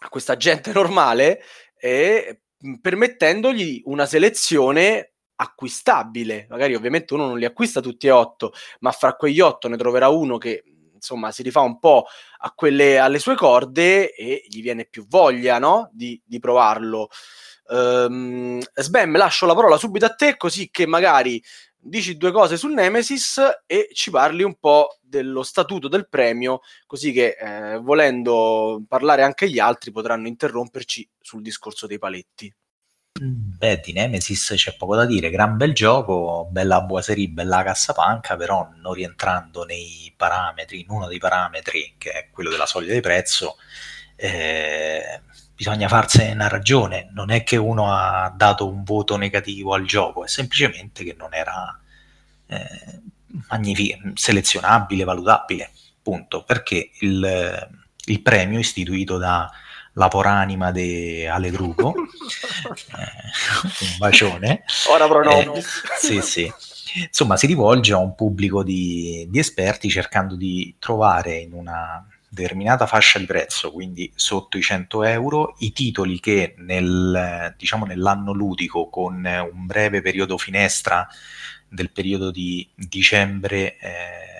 a 0.00 0.08
questa 0.08 0.36
gente 0.36 0.72
normale, 0.72 1.42
e 1.78 2.40
permettendogli 2.80 3.82
una 3.86 4.06
selezione 4.06 5.12
acquistabile. 5.36 6.46
Magari 6.48 6.74
ovviamente 6.74 7.14
uno 7.14 7.26
non 7.26 7.38
li 7.38 7.44
acquista 7.44 7.80
tutti 7.80 8.06
e 8.06 8.10
otto, 8.10 8.52
ma 8.80 8.92
fra 8.92 9.14
quegli 9.14 9.40
otto 9.40 9.68
ne 9.68 9.76
troverà 9.76 10.08
uno 10.08 10.38
che 10.38 10.62
insomma 11.06 11.30
si 11.30 11.42
rifà 11.42 11.60
un 11.60 11.78
po' 11.78 12.06
a 12.38 12.52
quelle, 12.52 12.98
alle 12.98 13.20
sue 13.20 13.36
corde 13.36 14.12
e 14.12 14.44
gli 14.48 14.60
viene 14.60 14.86
più 14.86 15.06
voglia 15.06 15.58
no? 15.58 15.88
di, 15.92 16.20
di 16.24 16.40
provarlo. 16.40 17.08
Um, 17.68 18.60
Sbam, 18.74 19.16
lascio 19.16 19.46
la 19.46 19.54
parola 19.54 19.76
subito 19.76 20.04
a 20.06 20.14
te, 20.14 20.36
così 20.36 20.70
che 20.70 20.86
magari 20.86 21.42
dici 21.78 22.16
due 22.16 22.32
cose 22.32 22.56
sul 22.56 22.72
Nemesis 22.72 23.40
e 23.64 23.88
ci 23.92 24.10
parli 24.10 24.42
un 24.42 24.56
po' 24.58 24.98
dello 25.00 25.42
statuto 25.42 25.88
del 25.88 26.08
premio, 26.08 26.60
così 26.86 27.12
che 27.12 27.36
eh, 27.38 27.78
volendo 27.78 28.82
parlare 28.88 29.22
anche 29.22 29.48
gli 29.48 29.60
altri 29.60 29.92
potranno 29.92 30.26
interromperci 30.26 31.08
sul 31.20 31.42
discorso 31.42 31.86
dei 31.86 31.98
paletti. 31.98 32.52
Beh, 33.18 33.80
di 33.84 33.92
Nemesis 33.92 34.52
c'è 34.56 34.76
poco 34.76 34.94
da 34.94 35.04
dire, 35.06 35.30
gran 35.30 35.56
bel 35.56 35.72
gioco, 35.72 36.48
bella 36.50 36.82
boiserie, 36.82 37.28
bella 37.28 37.62
cassapanca, 37.62 38.36
però 38.36 38.68
non 38.80 38.92
rientrando 38.92 39.64
nei 39.64 40.12
parametri, 40.16 40.80
in 40.80 40.86
uno 40.88 41.06
dei 41.06 41.18
parametri 41.18 41.94
che 41.98 42.10
è 42.10 42.28
quello 42.30 42.50
della 42.50 42.66
soglia 42.66 42.92
di 42.92 43.00
prezzo, 43.00 43.56
eh, 44.16 45.20
bisogna 45.54 45.88
farsene 45.88 46.32
una 46.32 46.48
ragione, 46.48 47.08
non 47.12 47.30
è 47.30 47.42
che 47.42 47.56
uno 47.56 47.92
ha 47.92 48.32
dato 48.34 48.68
un 48.68 48.84
voto 48.84 49.16
negativo 49.16 49.72
al 49.74 49.84
gioco, 49.86 50.24
è 50.24 50.28
semplicemente 50.28 51.02
che 51.02 51.14
non 51.16 51.32
era 51.32 51.80
eh, 52.48 53.00
magnific- 53.48 54.12
selezionabile, 54.14 55.04
valutabile, 55.04 55.70
punto, 56.02 56.44
perché 56.44 56.90
il, 57.00 57.68
il 58.04 58.22
premio 58.22 58.58
istituito 58.58 59.16
da 59.16 59.50
Laporanima 59.98 60.72
di 60.72 61.26
Ale 61.26 61.50
Drugo, 61.50 61.94
eh, 61.96 63.80
un 63.80 63.96
bacione. 63.98 64.64
Ora 64.90 65.08
pronomi. 65.08 65.58
Eh, 65.58 65.62
sì, 65.98 66.20
sì. 66.20 66.52
Insomma, 67.06 67.36
si 67.36 67.46
rivolge 67.46 67.92
a 67.92 67.98
un 67.98 68.14
pubblico 68.14 68.62
di, 68.62 69.26
di 69.28 69.38
esperti 69.38 69.88
cercando 69.88 70.34
di 70.34 70.76
trovare 70.78 71.36
in 71.36 71.52
una 71.52 72.06
determinata 72.28 72.86
fascia 72.86 73.18
di 73.18 73.24
prezzo, 73.24 73.72
quindi 73.72 74.12
sotto 74.14 74.58
i 74.58 74.62
100 74.62 75.04
euro, 75.04 75.54
i 75.58 75.72
titoli 75.72 76.20
che 76.20 76.54
nel, 76.58 77.54
diciamo, 77.56 77.86
nell'anno 77.86 78.32
ludico 78.32 78.90
con 78.90 79.24
un 79.24 79.66
breve 79.66 80.02
periodo 80.02 80.36
finestra 80.36 81.08
del 81.68 81.90
periodo 81.90 82.30
di 82.30 82.68
dicembre 82.74 83.78
eh, 83.78 84.35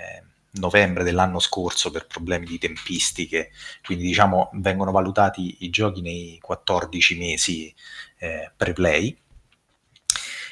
novembre 0.58 1.04
dell'anno 1.04 1.38
scorso 1.38 1.90
per 1.90 2.06
problemi 2.06 2.46
di 2.46 2.58
tempistiche, 2.58 3.50
quindi 3.84 4.04
diciamo 4.04 4.50
vengono 4.54 4.90
valutati 4.90 5.58
i 5.60 5.70
giochi 5.70 6.00
nei 6.00 6.38
14 6.40 7.18
mesi 7.18 7.75
eh, 8.18 8.50
pre-play. 8.56 9.16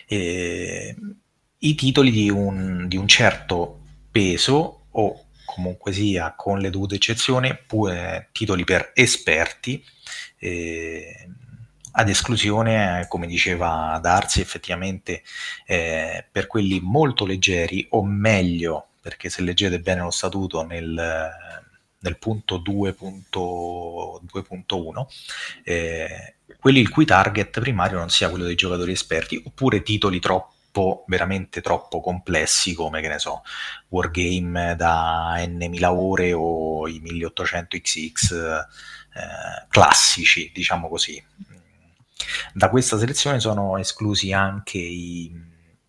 E, 0.06 0.96
I 1.58 1.74
titoli 1.74 2.10
di 2.10 2.30
un, 2.30 2.86
di 2.88 2.96
un 2.96 3.08
certo 3.08 3.80
peso 4.10 4.86
o 4.90 5.24
comunque 5.44 5.92
sia 5.92 6.34
con 6.36 6.58
le 6.58 6.70
dovute 6.70 6.96
eccezioni, 6.96 7.56
pure 7.66 8.28
titoli 8.32 8.64
per 8.64 8.90
esperti, 8.94 9.82
eh, 10.38 11.28
ad 11.96 12.08
esclusione, 12.08 13.06
come 13.08 13.26
diceva 13.26 13.98
Darsi, 14.02 14.40
effettivamente 14.40 15.22
eh, 15.66 16.24
per 16.30 16.46
quelli 16.48 16.80
molto 16.80 17.24
leggeri, 17.24 17.86
o 17.90 18.04
meglio, 18.04 18.88
perché 19.04 19.28
se 19.28 19.42
leggete 19.42 19.80
bene 19.80 20.00
lo 20.00 20.10
statuto 20.10 20.64
nel, 20.64 21.30
nel 21.98 22.18
punto 22.18 22.56
2.1, 22.56 25.06
eh, 25.62 26.36
quelli 26.58 26.80
il 26.80 26.88
cui 26.88 27.04
target 27.04 27.60
primario 27.60 27.98
non 27.98 28.08
sia 28.08 28.30
quello 28.30 28.46
dei 28.46 28.54
giocatori 28.54 28.92
esperti, 28.92 29.42
oppure 29.44 29.82
titoli 29.82 30.20
troppo 30.20 31.04
veramente 31.06 31.60
troppo 31.60 32.00
complessi 32.00 32.72
come 32.72 33.02
che 33.02 33.08
ne 33.08 33.18
so 33.18 33.42
wargame 33.88 34.74
da 34.74 35.34
n 35.46 35.66
mila 35.68 35.92
ore 35.92 36.32
o 36.32 36.88
i 36.88 36.98
1800 37.00 37.76
xx 37.76 38.32
eh, 38.32 38.66
classici 39.68 40.50
diciamo 40.54 40.88
così. 40.88 41.22
Da 42.54 42.70
questa 42.70 42.96
selezione 42.96 43.38
sono 43.38 43.76
esclusi 43.76 44.32
anche 44.32 44.78
i 44.78 45.43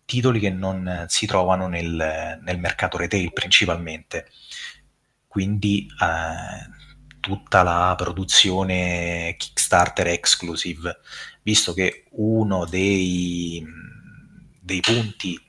titoli 0.06 0.40
che 0.40 0.50
non 0.50 1.04
si 1.08 1.26
trovano 1.26 1.68
nel, 1.68 2.40
nel 2.42 2.58
mercato 2.58 2.96
retail 2.96 3.32
principalmente. 3.34 4.30
Quindi 5.28 5.86
eh, 6.00 6.74
tutta 7.20 7.62
la 7.62 7.94
produzione 7.96 9.34
Kickstarter 9.36 10.06
exclusive 10.06 11.00
visto 11.42 11.74
che 11.74 12.04
uno 12.12 12.64
dei 12.64 13.64
dei 14.66 14.80
punti 14.80 15.40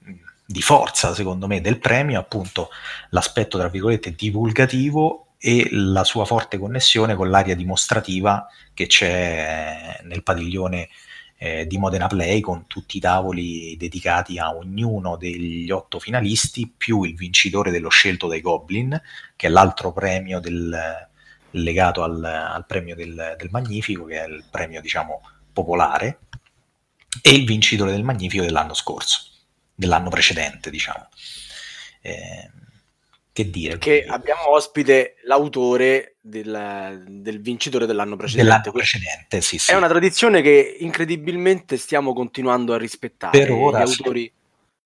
di 0.45 0.61
forza, 0.61 1.15
secondo 1.15 1.47
me, 1.47 1.59
del 1.59 1.79
premio, 1.79 2.19
appunto 2.19 2.69
l'aspetto, 3.09 3.57
tra 3.57 3.67
virgolette, 3.67 4.13
divulgativo 4.13 5.29
e 5.39 5.67
la 5.71 6.03
sua 6.03 6.23
forte 6.23 6.59
connessione 6.59 7.15
con 7.15 7.29
l'area 7.29 7.55
dimostrativa 7.55 8.47
che 8.75 8.85
c'è 8.85 10.01
nel 10.03 10.21
padiglione 10.21 10.87
eh, 11.37 11.67
di 11.67 11.77
Modena 11.77 12.07
Play 12.07 12.39
con 12.39 12.65
tutti 12.67 12.97
i 12.97 12.99
tavoli 12.99 13.75
dedicati 13.77 14.39
a 14.39 14.55
ognuno 14.55 15.17
degli 15.17 15.69
otto 15.69 15.99
finalisti 15.99 16.71
più 16.75 17.03
il 17.03 17.15
vincitore 17.15 17.71
dello 17.71 17.89
scelto 17.89 18.27
dai 18.27 18.41
Goblin 18.41 18.99
che 19.35 19.47
è 19.47 19.49
l'altro 19.49 19.93
premio 19.93 20.39
del, 20.39 20.75
legato 21.51 22.03
al, 22.03 22.23
al 22.23 22.65
premio 22.65 22.95
del, 22.95 23.35
del, 23.37 23.49
Magnifico 23.51 24.05
che 24.05 24.23
è 24.23 24.27
il 24.27 24.43
premio 24.49 24.81
diciamo 24.81 25.21
popolare 25.53 26.19
e 27.21 27.31
il 27.31 27.45
vincitore 27.45 27.91
del 27.91 28.03
Magnifico 28.03 28.43
dell'anno 28.43 28.73
scorso, 28.73 29.31
dell'anno 29.73 30.09
precedente, 30.09 30.69
diciamo. 30.69 31.07
Eh, 32.01 32.51
che 33.37 33.51
dire? 33.51 33.77
Che 33.77 34.03
abbiamo 34.03 34.49
ospite 34.49 35.17
l'autore 35.25 36.15
del, 36.19 37.03
del, 37.07 37.39
vincitore 37.39 37.85
dell'anno 37.85 38.15
precedente. 38.15 38.49
Dell'anno 38.49 38.71
precedente, 38.71 39.41
sì, 39.41 39.59
sì. 39.59 39.71
È 39.71 39.75
una 39.75 39.87
tradizione 39.87 40.41
che 40.41 40.77
incredibilmente 40.79 41.77
stiamo 41.77 42.13
continuando 42.13 42.73
a 42.73 42.79
rispettare. 42.79 43.37
Per 43.37 43.51
ora, 43.51 43.83
gli 43.83 43.89
autori, 43.89 44.23
sì. 44.23 44.31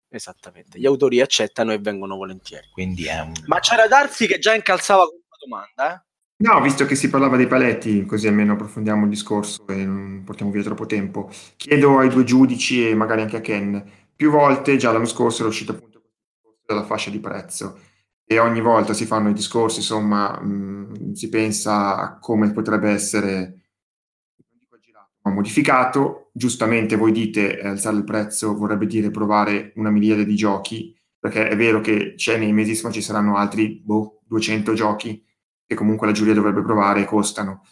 Esattamente, 0.09 0.77
gli 0.77 0.85
autori 0.85 1.21
accettano 1.21 1.71
e 1.71 1.77
vengono 1.77 2.17
volentieri. 2.17 2.67
Quindi 2.73 3.05
è 3.05 3.21
un... 3.21 3.31
Ma 3.45 3.59
c'era 3.59 3.87
Darsi 3.87 4.27
che 4.27 4.37
già 4.37 4.53
incalzava 4.53 5.05
con 5.05 5.15
una 5.15 5.37
domanda, 5.39 5.95
eh? 5.95 6.05
No, 6.43 6.59
visto 6.59 6.85
che 6.85 6.95
si 6.95 7.09
parlava 7.09 7.37
dei 7.37 7.47
paletti, 7.47 8.03
così 8.05 8.27
almeno 8.27 8.53
approfondiamo 8.53 9.03
il 9.03 9.09
discorso 9.11 9.65
e 9.67 9.75
non 9.75 10.23
portiamo 10.25 10.51
via 10.51 10.63
troppo 10.63 10.85
tempo. 10.85 11.31
Chiedo 11.55 11.99
ai 11.99 12.09
due 12.09 12.25
giudici 12.25 12.89
e 12.89 12.95
magari 12.95 13.21
anche 13.21 13.37
a 13.37 13.41
Ken, 13.41 13.81
più 14.13 14.29
volte 14.29 14.75
già 14.75 14.91
l'anno 14.91 15.05
scorso 15.05 15.45
è 15.45 15.47
uscito 15.47 15.71
appunto 15.71 16.01
della 16.65 16.83
fascia 16.83 17.09
di 17.09 17.19
prezzo 17.19 17.89
e 18.31 18.39
ogni 18.39 18.61
volta 18.61 18.93
si 18.93 19.05
fanno 19.05 19.27
i 19.27 19.33
discorsi, 19.33 19.79
insomma, 19.79 20.39
mh, 20.39 21.11
si 21.11 21.27
pensa 21.27 21.97
a 21.97 22.17
come 22.17 22.53
potrebbe 22.53 22.89
essere 22.89 23.63
modificato. 25.23 26.29
Giustamente 26.31 26.95
voi 26.95 27.11
dite 27.11 27.59
eh, 27.59 27.67
alzare 27.67 27.97
il 27.97 28.05
prezzo 28.05 28.55
vorrebbe 28.55 28.85
dire 28.85 29.11
provare 29.11 29.73
una 29.75 29.89
miriade 29.89 30.23
di 30.23 30.35
giochi, 30.37 30.97
perché 31.19 31.49
è 31.49 31.57
vero 31.57 31.81
che 31.81 32.13
c'è 32.15 32.37
nei 32.37 32.53
mesi, 32.53 32.81
ma 32.85 32.89
ci 32.89 33.01
saranno 33.01 33.35
altri 33.35 33.81
boh, 33.83 34.21
200 34.27 34.75
giochi 34.75 35.21
che 35.65 35.75
comunque 35.75 36.07
la 36.07 36.13
giuria 36.13 36.33
dovrebbe 36.33 36.61
provare 36.61 37.01
e 37.01 37.05
costano. 37.05 37.63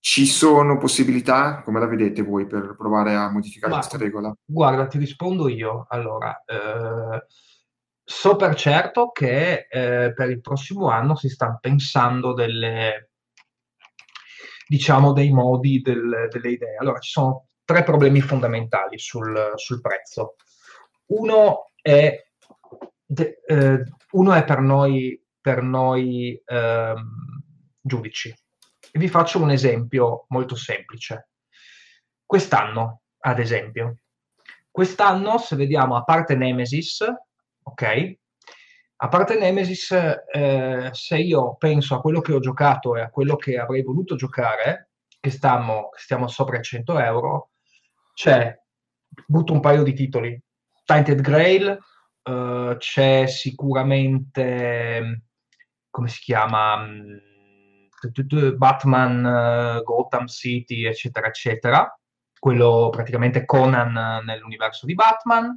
Ci 0.00 0.26
sono 0.26 0.76
possibilità, 0.76 1.62
come 1.62 1.78
la 1.78 1.86
vedete 1.86 2.22
voi, 2.22 2.48
per 2.48 2.74
provare 2.76 3.14
a 3.14 3.30
modificare 3.30 3.72
Ma, 3.72 3.78
questa 3.78 3.96
regola? 3.96 4.34
Guarda, 4.44 4.88
ti 4.88 4.98
rispondo 4.98 5.46
io. 5.48 5.86
Allora, 5.88 6.42
eh, 6.44 7.24
so 8.04 8.36
per 8.36 8.54
certo 8.54 9.10
che 9.10 9.66
eh, 9.70 10.12
per 10.12 10.30
il 10.30 10.40
prossimo 10.40 10.88
anno 10.88 11.16
si 11.16 11.28
stanno 11.28 11.58
pensando 11.60 12.34
delle, 12.34 13.10
diciamo, 14.66 15.12
dei 15.12 15.30
modi, 15.30 15.80
del, 15.80 16.28
delle 16.30 16.50
idee. 16.50 16.76
Allora, 16.76 16.98
ci 16.98 17.10
sono 17.10 17.48
tre 17.64 17.82
problemi 17.82 18.20
fondamentali 18.20 18.98
sul, 18.98 19.52
sul 19.56 19.80
prezzo. 19.80 20.36
Uno 21.06 21.70
è, 21.80 22.22
de, 23.04 23.40
eh, 23.46 23.82
uno 24.10 24.32
è 24.32 24.44
per 24.44 24.60
noi 24.60 25.18
per 25.44 25.60
noi 25.60 26.42
ehm, 26.42 27.42
giudici. 27.78 28.34
Vi 28.92 29.08
faccio 29.08 29.42
un 29.42 29.50
esempio 29.50 30.24
molto 30.28 30.56
semplice. 30.56 31.32
Quest'anno, 32.24 33.02
ad 33.18 33.38
esempio, 33.38 33.96
quest'anno, 34.70 35.36
se 35.36 35.54
vediamo, 35.56 35.96
a 35.96 36.02
parte 36.02 36.34
Nemesis, 36.34 37.04
ok? 37.64 38.16
A 38.96 39.08
parte 39.08 39.38
Nemesis, 39.38 39.90
eh, 39.90 40.88
se 40.92 41.18
io 41.18 41.56
penso 41.56 41.94
a 41.94 42.00
quello 42.00 42.20
che 42.20 42.32
ho 42.32 42.38
giocato 42.38 42.96
e 42.96 43.02
a 43.02 43.10
quello 43.10 43.36
che 43.36 43.58
avrei 43.58 43.82
voluto 43.82 44.14
giocare, 44.14 44.90
che 45.20 45.30
stiamo, 45.30 45.90
stiamo 45.96 46.28
sopra 46.28 46.58
i 46.58 46.62
100 46.62 46.98
euro, 46.98 47.50
c'è, 48.14 48.56
butto 49.26 49.52
un 49.52 49.60
paio 49.60 49.82
di 49.82 49.92
titoli, 49.92 50.40
Tainted 50.84 51.20
Grail, 51.20 51.78
uh, 52.22 52.76
c'è 52.76 53.26
sicuramente 53.26 55.24
come 55.94 56.08
si 56.08 56.22
chiama, 56.22 56.76
mm, 56.76 58.56
Batman, 58.56 59.24
eh, 59.24 59.82
Gotham 59.84 60.26
City, 60.26 60.84
eccetera, 60.84 61.28
eccetera. 61.28 61.98
Quello 62.36 62.88
praticamente 62.90 63.44
Conan 63.44 64.24
nell'universo 64.24 64.86
di 64.86 64.94
Batman. 64.94 65.56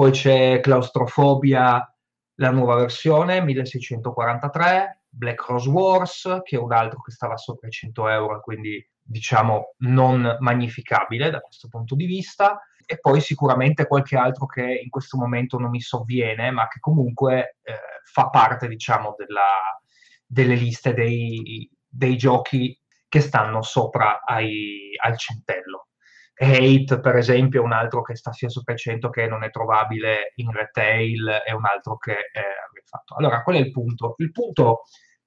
Poi 0.00 0.12
c'è 0.12 0.60
Claustrofobia, 0.60 1.94
la 2.36 2.50
nuova 2.50 2.74
versione, 2.74 3.42
1643, 3.42 5.02
Black 5.10 5.44
Rose 5.44 5.68
Wars, 5.68 6.40
che 6.42 6.56
è 6.56 6.58
un 6.58 6.72
altro 6.72 7.02
che 7.02 7.10
stava 7.10 7.36
sopra 7.36 7.68
i 7.68 7.70
100 7.70 8.08
euro, 8.08 8.40
quindi 8.40 8.82
diciamo 8.98 9.74
non 9.80 10.38
magnificabile 10.40 11.28
da 11.28 11.40
questo 11.40 11.68
punto 11.68 11.94
di 11.96 12.06
vista 12.06 12.62
e 12.86 12.98
poi 12.98 13.20
sicuramente 13.20 13.86
qualche 13.86 14.16
altro 14.16 14.46
che 14.46 14.80
in 14.82 14.88
questo 14.88 15.18
momento 15.18 15.58
non 15.58 15.68
mi 15.68 15.82
sovviene, 15.82 16.50
ma 16.50 16.66
che 16.66 16.80
comunque 16.80 17.58
eh, 17.62 17.74
fa 18.10 18.30
parte, 18.30 18.68
diciamo, 18.68 19.14
della, 19.18 19.82
delle 20.24 20.54
liste 20.54 20.94
dei, 20.94 21.70
dei, 21.86 22.16
giochi 22.16 22.74
che 23.06 23.20
stanno 23.20 23.60
sopra 23.60 24.22
ai, 24.24 24.96
al 24.98 25.18
centello. 25.18 25.88
Hate, 26.42 27.00
per 27.00 27.16
esempio, 27.16 27.60
è 27.60 27.64
un 27.64 27.72
altro 27.72 28.00
che 28.00 28.16
sta 28.16 28.32
sia 28.32 28.48
il 28.48 28.76
100 28.76 29.10
che 29.10 29.26
non 29.26 29.44
è 29.44 29.50
trovabile 29.50 30.32
in 30.36 30.50
retail, 30.50 31.42
è 31.44 31.52
un 31.52 31.66
altro 31.66 31.98
che 31.98 32.14
è 32.32 32.42
fatto. 32.90 33.14
Allora, 33.14 33.42
qual 33.42 33.56
è 33.56 33.58
il 33.60 33.70
punto? 33.70 34.14
Il 34.18 34.32
punto 34.32 34.82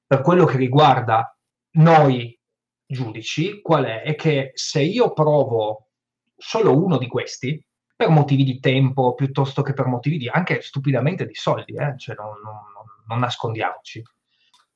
per 0.06 0.22
quello 0.22 0.46
che 0.46 0.58
riguarda 0.58 1.36
noi 1.78 2.38
giudici, 2.86 3.62
qual 3.62 3.86
è? 3.86 4.02
È 4.02 4.16
che 4.16 4.52
se 4.54 4.82
io 4.82 5.14
provo 5.14 5.88
solo 6.36 6.78
uno 6.78 6.98
di 6.98 7.08
questi, 7.08 7.64
per 7.96 8.10
motivi 8.10 8.44
di 8.44 8.60
tempo 8.60 9.14
piuttosto 9.14 9.62
che 9.62 9.74
per 9.74 9.86
motivi 9.86 10.18
di 10.18 10.28
anche 10.28 10.62
stupidamente 10.62 11.26
di 11.26 11.36
soldi, 11.36 11.74
eh? 11.74 11.98
cioè 11.98 12.16
non, 12.16 12.34
non, 12.44 12.86
non, 13.08 13.20
nascondiamoci. 13.20 14.04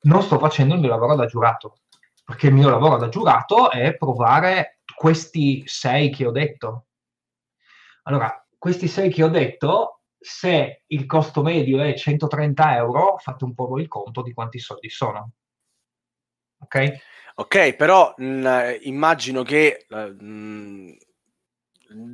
Non 0.02 0.22
sto 0.22 0.38
facendo 0.38 0.74
il 0.74 0.80
mio 0.80 0.88
lavoro 0.88 1.14
da 1.14 1.26
giurato, 1.26 1.80
perché 2.24 2.46
il 2.46 2.54
mio 2.54 2.70
lavoro 2.70 2.96
da 2.96 3.08
giurato 3.08 3.70
è 3.70 3.96
provare 3.96 4.77
questi 4.98 5.62
sei 5.64 6.10
che 6.10 6.26
ho 6.26 6.32
detto. 6.32 6.86
Allora, 8.02 8.44
questi 8.58 8.88
sei 8.88 9.10
che 9.10 9.22
ho 9.22 9.28
detto, 9.28 10.00
se 10.18 10.82
il 10.86 11.06
costo 11.06 11.42
medio 11.42 11.80
è 11.80 11.94
130 11.94 12.76
euro, 12.76 13.16
fate 13.18 13.44
un 13.44 13.54
po' 13.54 13.68
voi 13.68 13.82
il 13.82 13.88
conto 13.88 14.22
di 14.22 14.32
quanti 14.32 14.58
soldi 14.58 14.90
sono. 14.90 15.30
Ok? 16.60 16.92
Ok, 17.36 17.74
però 17.76 18.12
mh, 18.16 18.78
immagino 18.80 19.44
che 19.44 19.86
mh, 19.88 20.96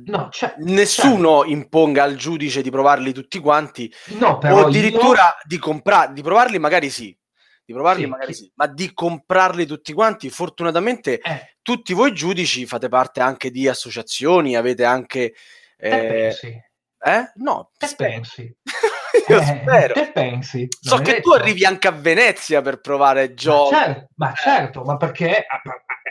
No, 0.05 0.29
c'è, 0.29 0.55
nessuno 0.59 1.41
c'è. 1.41 1.49
imponga 1.49 2.03
al 2.03 2.15
giudice 2.15 2.61
di 2.61 2.69
provarli 2.69 3.11
tutti 3.11 3.39
quanti, 3.39 3.91
no, 4.19 4.39
o 4.41 4.65
addirittura 4.67 5.23
io... 5.23 5.33
di 5.43 5.57
comprare, 5.57 6.13
di 6.13 6.21
provarli 6.21 6.59
magari 6.59 6.89
sì, 6.89 7.17
di 7.65 7.73
provarli 7.73 8.03
sì, 8.03 8.07
magari 8.07 8.31
chi... 8.31 8.37
sì, 8.37 8.51
ma 8.55 8.67
di 8.67 8.93
comprarli 8.93 9.65
tutti 9.65 9.91
quanti, 9.91 10.29
fortunatamente 10.29 11.19
eh. 11.19 11.54
Tutti 11.65 11.93
voi 11.93 12.13
giudici 12.13 12.67
fate 12.67 12.89
parte 12.89 13.21
anche 13.21 13.49
di 13.49 13.67
associazioni, 13.67 14.55
avete 14.55 14.85
anche... 14.85 15.33
Eh, 15.77 15.89
pensi? 15.89 16.47
Eh? 16.47 17.31
No, 17.37 17.71
te 17.75 17.87
pensi? 17.97 18.55
Io 19.27 19.39
eh, 19.39 19.43
spero. 19.43 19.93
Te 19.95 20.11
pensi? 20.11 20.67
So 20.79 20.97
che 20.97 21.13
detto. 21.13 21.21
tu 21.21 21.31
arrivi 21.31 21.65
anche 21.65 21.87
a 21.87 21.91
Venezia 21.91 22.61
per 22.61 22.81
provare 22.81 23.33
giochi. 23.33 23.73
Ma, 23.73 23.79
certo, 23.79 24.07
ma, 24.15 24.33
certo, 24.33 24.83
ma 24.83 24.97
perché 24.97 25.47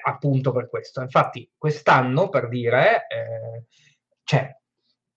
appunto 0.03 0.51
per 0.51 0.69
questo. 0.69 1.01
Infatti, 1.03 1.49
quest'anno, 1.57 2.29
per 2.29 2.49
dire, 2.49 3.07
eh, 3.07 3.65
cioè, 4.25 4.53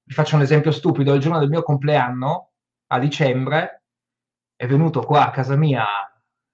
vi 0.03 0.13
faccio 0.13 0.35
un 0.35 0.43
esempio 0.43 0.71
stupido, 0.71 1.15
il 1.15 1.19
giorno 1.19 1.39
del 1.39 1.49
mio 1.49 1.63
compleanno, 1.63 2.51
a 2.91 2.99
dicembre, 2.99 3.85
è 4.55 4.67
venuto 4.67 5.01
qua 5.01 5.25
a 5.25 5.31
casa 5.31 5.55
mia 5.55 5.83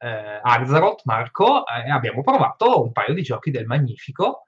eh, 0.03 0.39
Arzaroth, 0.41 1.01
Marco, 1.05 1.65
e 1.65 1.89
abbiamo 1.89 2.21
provato 2.21 2.83
un 2.83 2.91
paio 2.91 3.13
di 3.13 3.21
giochi 3.21 3.51
del 3.51 3.65
Magnifico 3.65 4.47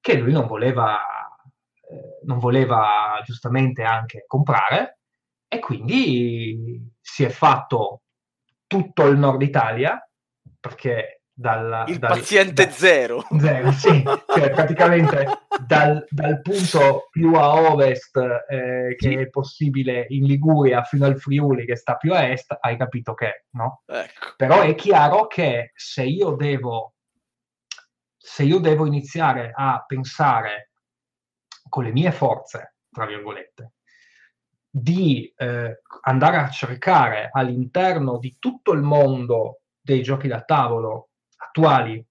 che 0.00 0.14
lui 0.16 0.32
non 0.32 0.46
voleva, 0.46 0.98
eh, 0.98 2.20
non 2.24 2.38
voleva 2.38 3.20
giustamente 3.24 3.82
anche 3.82 4.24
comprare 4.26 5.00
e 5.48 5.58
quindi 5.58 6.90
si 7.00 7.24
è 7.24 7.28
fatto 7.28 8.02
tutto 8.66 9.06
il 9.06 9.18
nord 9.18 9.42
Italia 9.42 10.00
perché 10.58 11.22
dal, 11.38 11.84
il 11.88 11.98
dal, 11.98 12.16
paziente 12.16 12.64
da, 12.64 12.70
zero. 12.70 13.26
Zero, 13.38 13.70
sì, 13.72 14.02
cioè 14.02 14.50
praticamente 14.50 15.26
dal, 15.66 16.02
dal, 16.08 16.40
punto 16.40 17.08
più 17.10 17.34
a 17.34 17.70
ovest 17.72 18.16
eh, 18.48 18.94
che 18.96 19.08
sì. 19.08 19.14
è 19.14 19.28
possibile 19.28 20.06
in 20.08 20.24
Liguria 20.24 20.82
fino 20.82 21.04
al 21.04 21.18
Friuli 21.18 21.66
che 21.66 21.76
sta 21.76 21.96
più 21.96 22.14
a 22.14 22.26
est, 22.26 22.56
hai 22.58 22.78
capito 22.78 23.12
che 23.12 23.44
no. 23.50 23.82
Ecco. 23.84 24.32
Però 24.36 24.62
è 24.62 24.74
chiaro 24.74 25.26
che 25.26 25.72
se 25.74 26.04
io 26.04 26.30
devo, 26.30 26.94
se 28.16 28.42
io 28.42 28.58
devo 28.58 28.86
iniziare 28.86 29.52
a 29.54 29.84
pensare 29.86 30.70
con 31.68 31.84
le 31.84 31.92
mie 31.92 32.12
forze, 32.12 32.76
tra 32.90 33.04
virgolette, 33.04 33.72
di 34.70 35.30
eh, 35.36 35.82
andare 36.02 36.36
a 36.38 36.48
cercare 36.48 37.28
all'interno 37.30 38.16
di 38.18 38.36
tutto 38.38 38.72
il 38.72 38.80
mondo 38.80 39.60
dei 39.78 40.02
giochi 40.02 40.28
da 40.28 40.42
tavolo 40.42 41.05
attuali, 41.56 42.04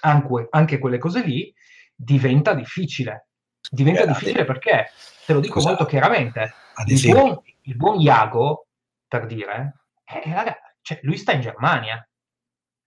anche, 0.00 0.46
anche 0.50 0.78
quelle 0.78 0.98
cose 0.98 1.22
lì, 1.22 1.52
diventa 1.94 2.54
difficile. 2.54 3.28
Diventa 3.70 4.02
eh, 4.02 4.06
difficile 4.06 4.44
perché, 4.44 4.90
te 5.26 5.32
lo 5.32 5.40
dico 5.40 5.54
Cosa? 5.54 5.68
molto 5.68 5.84
chiaramente, 5.84 6.52
il 6.86 7.10
buon, 7.10 7.40
il 7.62 7.76
buon, 7.76 8.00
Iago, 8.00 8.66
per 9.06 9.26
dire, 9.26 9.84
eh, 10.04 10.22
ragazzi, 10.32 10.60
cioè, 10.80 11.00
lui 11.02 11.16
sta 11.16 11.32
in 11.32 11.42
Germania. 11.42 12.06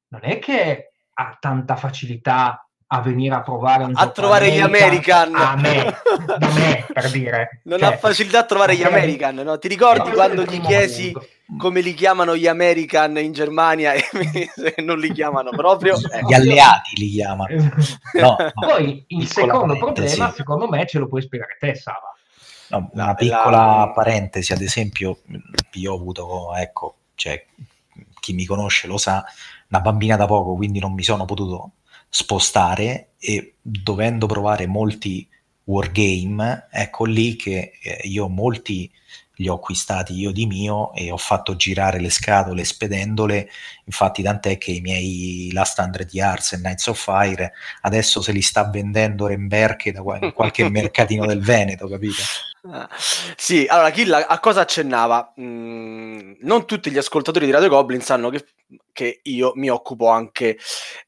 Non 0.08 0.22
è 0.24 0.40
che 0.40 0.92
ha 1.14 1.38
tanta 1.40 1.76
facilità 1.76 2.65
a 2.88 3.02
venire 3.02 3.34
a 3.34 3.42
provare 3.42 3.84
un 3.84 3.94
a 3.96 4.10
trovare 4.10 4.52
gli 4.52 4.60
American 4.60 5.34
a 5.34 5.56
me, 5.56 5.96
da 6.38 6.50
me 6.50 6.86
per 6.94 7.10
dire 7.10 7.62
non 7.66 7.80
cioè, 7.80 7.94
ha 7.94 7.98
facilità 7.98 8.40
a 8.40 8.46
trovare 8.46 8.76
gli 8.76 8.84
American 8.84 9.36
no? 9.36 9.58
ti 9.58 9.68
ricordi 9.68 10.12
quando 10.12 10.44
gli 10.44 10.62
chiesi 10.62 11.12
come 11.58 11.82
li 11.82 11.96
chiamano 11.96 12.36
gli 12.36 12.46
American 12.46 13.18
in 13.18 13.32
Germania 13.32 13.94
e 13.94 14.04
non 14.84 15.00
li 15.00 15.12
chiamano 15.12 15.50
proprio 15.50 15.96
ecco. 15.96 16.28
gli 16.28 16.34
alleati 16.34 16.96
li 16.98 17.10
chiamano 17.10 17.56
no, 18.14 18.36
no. 18.40 18.52
poi 18.54 19.04
il 19.08 19.28
secondo 19.28 19.76
problema 19.78 20.30
sì. 20.30 20.36
secondo 20.36 20.68
me 20.68 20.86
ce 20.86 21.00
lo 21.00 21.08
puoi 21.08 21.24
spiegare 21.24 21.58
te 21.60 21.74
Sava 21.74 22.14
no, 22.70 22.90
una 22.94 23.16
piccola 23.16 23.78
la... 23.78 23.92
parentesi 23.96 24.54
ad 24.54 24.62
esempio 24.62 25.22
io 25.72 25.92
ho 25.92 25.96
avuto 25.96 26.54
ecco 26.56 26.98
cioè 27.16 27.44
chi 28.20 28.34
mi 28.34 28.46
conosce 28.46 28.86
lo 28.86 28.98
sa 28.98 29.26
una 29.70 29.82
bambina 29.82 30.16
da 30.18 30.28
poco 30.28 30.54
quindi 30.54 30.80
non 30.80 30.94
mi 30.94 31.04
sono 31.04 31.26
potuto 31.26 31.72
spostare 32.16 33.10
e 33.20 33.56
dovendo 33.62 34.26
provare 34.26 34.68
molti 34.68 35.28
wargame, 35.66 36.68
ecco 36.72 37.04
lì 37.04 37.36
che 37.36 37.74
eh, 37.82 38.08
io 38.08 38.30
molti 38.30 38.90
li 39.36 39.48
ho 39.48 39.56
acquistati 39.56 40.14
io 40.14 40.32
di 40.32 40.46
mio 40.46 40.94
e 40.94 41.12
ho 41.12 41.18
fatto 41.18 41.56
girare 41.56 42.00
le 42.00 42.10
scatole 42.10 42.64
spedendole, 42.64 43.50
infatti 43.86 44.24
tant'è 44.24 44.58
che 44.58 44.72
i 44.72 44.82
miei 44.82 45.50
Last 45.54 45.78
Hundred 45.80 46.12
Yards 46.12 46.54
e 46.54 46.58
Knights 46.58 46.88
of 46.88 47.02
Fire 47.02 47.54
adesso 47.82 48.22
se 48.22 48.32
li 48.32 48.42
sta 48.42 48.70
vendendo 48.70 49.28
Remberche 49.28 49.92
da 49.92 50.02
qualche 50.02 50.68
mercatino 50.70 51.26
del 51.26 51.42
Veneto, 51.42 51.88
capito? 51.88 52.22
Ah, 52.68 52.90
sì, 53.38 53.68
allora 53.70 53.92
Kill 53.92 54.12
a 54.12 54.40
cosa 54.40 54.62
accennava? 54.62 55.34
Mm, 55.40 56.34
non 56.42 56.66
tutti 56.66 56.90
gli 56.90 56.98
ascoltatori 56.98 57.46
di 57.46 57.52
Radio 57.52 57.70
Goblin 57.70 58.02
sanno 58.02 58.30
che, 58.32 58.44
che, 58.92 59.20
io 59.24 59.52
mi 59.56 59.70
occupo 59.70 60.10
anche 60.10 60.58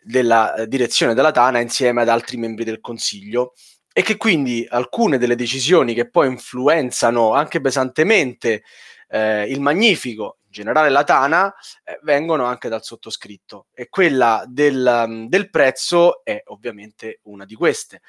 della 0.04 0.54
eh, 0.54 0.68
direzione 0.68 1.16
della 1.16 1.32
Tana 1.32 1.60
insieme 1.60 2.02
ad 2.04 2.10
altri 2.10 2.38
membri 2.38 2.64
del 2.64 2.80
consiglio 2.80 3.54
e 3.98 4.04
che 4.04 4.16
quindi 4.16 4.64
alcune 4.70 5.18
delle 5.18 5.36
decisioni 5.36 5.96
che 5.96 6.08
poi 6.08 6.28
influenzano 6.28 7.34
anche 7.34 7.60
pesantemente 7.60 8.62
eh, 9.08 9.46
il 9.46 9.60
Magnifico, 9.60 10.38
in 10.44 10.52
generale 10.52 10.90
la 10.90 11.04
Tana, 11.04 11.52
eh, 11.84 12.00
vengono 12.04 12.46
anche 12.46 12.70
dal 12.70 12.84
sottoscritto 12.84 13.66
e 13.74 13.90
quella 13.90 14.44
del, 14.48 15.06
mm, 15.08 15.26
del 15.26 15.50
prezzo 15.50 16.24
è 16.24 16.44
ovviamente 16.46 17.22
una 17.24 17.44
di 17.44 17.56
queste. 17.56 18.02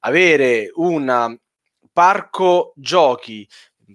Avere 0.00 0.72
un 0.74 1.38
parco 1.92 2.72
giochi 2.74 3.46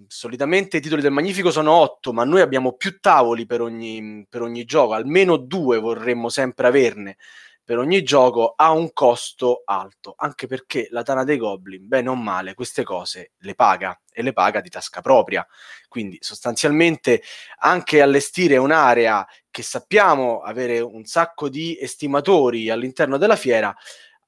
solitamente 0.08 0.78
i 0.78 0.82
titoli 0.82 1.02
del 1.02 1.12
Magnifico 1.12 1.52
sono 1.52 1.74
otto, 1.74 2.14
ma 2.14 2.24
noi 2.24 2.40
abbiamo 2.40 2.72
più 2.72 3.02
tavoli 3.02 3.46
per 3.46 3.60
ogni, 3.60 4.26
per 4.30 4.44
ogni, 4.44 4.64
gioco, 4.64 4.94
almeno 4.94 5.36
due 5.36 5.78
vorremmo 5.78 6.30
sempre 6.30 6.68
averne 6.68 7.18
per 7.64 7.78
ogni 7.78 8.04
gioco 8.04 8.54
ha 8.56 8.72
un 8.72 8.92
costo 8.94 9.62
alto, 9.66 10.14
anche 10.18 10.48
perché 10.48 10.88
la 10.92 11.04
Tana 11.04 11.24
dei 11.24 11.38
Goblin, 11.38 11.88
bene 11.88 12.10
o 12.10 12.16
male, 12.16 12.54
queste 12.54 12.84
cose 12.84 13.32
le 13.38 13.56
paga 13.56 14.00
e 14.12 14.22
le 14.22 14.34
paga 14.34 14.60
di 14.62 14.70
tasca 14.70 15.02
propria. 15.02 15.46
Quindi 15.88 16.18
sostanzialmente 16.22 17.22
anche 17.60 18.02
allestire 18.02 18.58
un'area 18.58 19.26
che 19.50 19.62
sappiamo 19.64 20.42
avere 20.42 20.80
un 20.80 21.06
sacco 21.06 21.48
di 21.50 21.78
estimatori 21.80 22.70
all'interno 22.70 23.18
della 23.18 23.36
fiera 23.36 23.74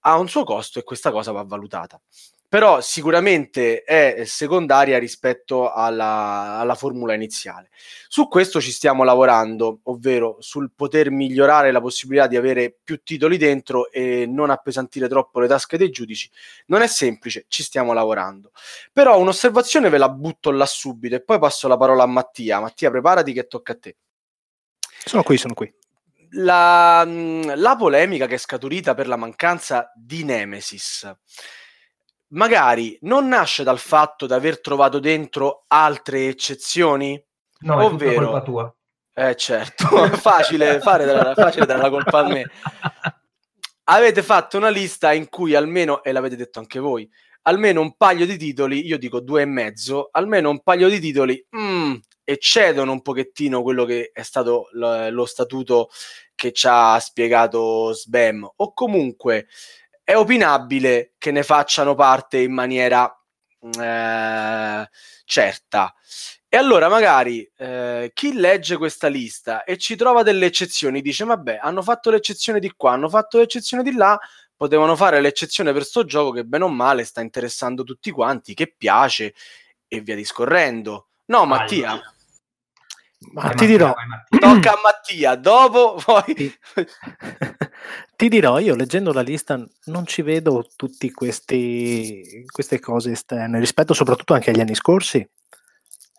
ha 0.01 0.17
un 0.17 0.29
suo 0.29 0.43
costo 0.43 0.79
e 0.79 0.83
questa 0.83 1.11
cosa 1.11 1.31
va 1.31 1.43
valutata 1.43 1.99
però 2.55 2.79
sicuramente 2.79 3.83
è 3.83 4.23
secondaria 4.23 4.97
rispetto 4.97 5.73
alla, 5.73 6.57
alla, 6.57 6.75
formula 6.75 7.13
iniziale. 7.13 7.67
Su 8.07 8.29
questo 8.29 8.61
ci 8.61 8.71
stiamo 8.71 9.03
lavorando, 9.03 9.81
ovvero 9.83 10.37
sul 10.39 10.71
poter 10.73 11.11
migliorare 11.11 11.73
la 11.73 11.81
possibilità 11.81 12.27
di 12.27 12.37
avere 12.37 12.73
più 12.81 13.03
titoli 13.03 13.35
dentro 13.35 13.91
e 13.91 14.25
non 14.25 14.51
appesantire 14.51 15.09
troppo 15.09 15.41
le 15.41 15.49
tasche 15.49 15.77
dei 15.77 15.89
giudici. 15.89 16.31
Non 16.67 16.81
è 16.81 16.87
semplice, 16.87 17.43
ci 17.49 17.61
stiamo 17.61 17.91
lavorando. 17.91 18.51
Però 18.93 19.19
un'osservazione 19.19 19.89
ve 19.89 19.97
la 19.97 20.07
butto 20.07 20.49
là 20.51 20.65
subito 20.65 21.15
e 21.15 21.21
poi 21.21 21.39
passo 21.39 21.67
la 21.67 21.75
parola 21.75 22.03
a 22.03 22.07
Mattia. 22.07 22.61
Mattia, 22.61 22.89
preparati 22.89 23.33
che 23.33 23.47
tocca 23.47 23.73
a 23.73 23.77
te. 23.77 23.97
Sono 25.03 25.23
qui, 25.23 25.35
sono 25.35 25.53
qui. 25.53 25.69
La, 26.29 27.03
la 27.03 27.75
polemica 27.75 28.27
che 28.27 28.35
è 28.35 28.37
scaturita 28.37 28.93
per 28.93 29.09
la 29.09 29.17
mancanza 29.17 29.91
di 29.93 30.23
Nemesis 30.23 31.13
magari 32.29 32.97
non 33.01 33.27
nasce 33.27 33.63
dal 33.63 33.79
fatto 33.79 34.25
di 34.25 34.33
aver 34.33 34.61
trovato 34.61 34.99
dentro 34.99 35.63
altre 35.67 36.27
eccezioni? 36.27 37.21
No, 37.59 37.83
ovvero... 37.83 38.11
è 38.11 38.15
colpa 38.15 38.41
tua. 38.41 38.75
Eh 39.17 39.35
certo, 39.35 39.88
facile 40.17 40.81
fare 40.81 41.05
della, 41.05 41.33
facile 41.33 41.65
dare 41.65 41.81
la 41.81 41.89
colpa 41.89 42.19
a 42.19 42.27
me. 42.27 42.43
Avete 43.85 44.23
fatto 44.23 44.57
una 44.57 44.69
lista 44.69 45.13
in 45.13 45.29
cui 45.29 45.55
almeno, 45.55 46.03
e 46.03 46.11
l'avete 46.11 46.35
detto 46.35 46.59
anche 46.59 46.79
voi, 46.79 47.09
almeno 47.43 47.81
un 47.81 47.95
paio 47.95 48.25
di 48.25 48.38
titoli, 48.38 48.85
io 48.85 48.97
dico 48.97 49.21
due 49.21 49.43
e 49.43 49.45
mezzo, 49.45 50.09
almeno 50.11 50.49
un 50.49 50.61
paio 50.63 50.89
di 50.89 50.99
titoli 50.99 51.45
mm, 51.55 51.95
eccedono 52.23 52.91
un 52.91 53.01
pochettino 53.01 53.61
quello 53.61 53.85
che 53.85 54.09
è 54.11 54.23
stato 54.23 54.67
lo, 54.71 55.09
lo 55.09 55.25
statuto 55.25 55.89
che 56.33 56.51
ci 56.51 56.67
ha 56.69 56.99
spiegato 56.99 57.93
Sbam, 57.93 58.49
o 58.55 58.73
comunque 58.73 59.47
è 60.05 60.15
opinabile 60.15 61.13
che 61.17 61.31
ne 61.31 61.41
facciano 61.41 61.95
parte 61.95 62.37
in 62.37 62.53
maniera 62.53 63.11
eh, 63.59 64.89
certa. 65.25 65.93
E 66.47 66.57
allora 66.57 66.87
magari 66.87 67.51
eh, 67.57 68.11
chi 68.13 68.33
legge 68.33 68.77
questa 68.77 69.07
lista 69.07 69.63
e 69.63 69.77
ci 69.77 69.95
trova 69.95 70.21
delle 70.21 70.45
eccezioni 70.45 71.01
dice 71.01 71.25
vabbè 71.25 71.57
hanno 71.59 71.81
fatto 71.81 72.11
l'eccezione 72.11 72.59
di 72.59 72.71
qua, 72.77 72.91
hanno 72.93 73.09
fatto 73.09 73.39
l'eccezione 73.39 73.81
di 73.81 73.93
là, 73.93 74.17
potevano 74.55 74.95
fare 74.95 75.19
l'eccezione 75.19 75.73
per 75.73 75.83
sto 75.83 76.05
gioco 76.05 76.31
che 76.31 76.45
bene 76.45 76.65
o 76.65 76.69
male 76.69 77.03
sta 77.03 77.19
interessando 77.21 77.83
tutti 77.83 78.11
quanti, 78.11 78.53
che 78.53 78.73
piace 78.77 79.33
e 79.87 80.01
via 80.01 80.15
discorrendo. 80.15 81.07
No 81.25 81.45
Mattia? 81.45 81.93
Ma 81.95 82.13
Vai, 83.33 83.43
ti 83.43 83.49
Mattia, 83.49 83.67
dirò, 83.67 83.93
vai, 83.93 84.07
Mattia. 84.07 84.39
Tocca 84.39 84.71
a 84.71 84.79
Mattia, 84.83 85.35
dopo 85.35 85.95
poi... 86.05 86.57
ti, 88.15 88.27
dirò, 88.29 88.59
io 88.59 88.75
leggendo 88.75 89.11
la 89.13 89.21
lista 89.21 89.61
non 89.85 90.05
ci 90.05 90.21
vedo 90.21 90.67
tutte 90.75 91.11
queste 91.11 92.79
cose 92.79 93.11
esterne, 93.11 93.59
rispetto 93.59 93.93
soprattutto 93.93 94.33
anche 94.33 94.51
agli 94.51 94.59
anni 94.59 94.75
scorsi. 94.75 95.27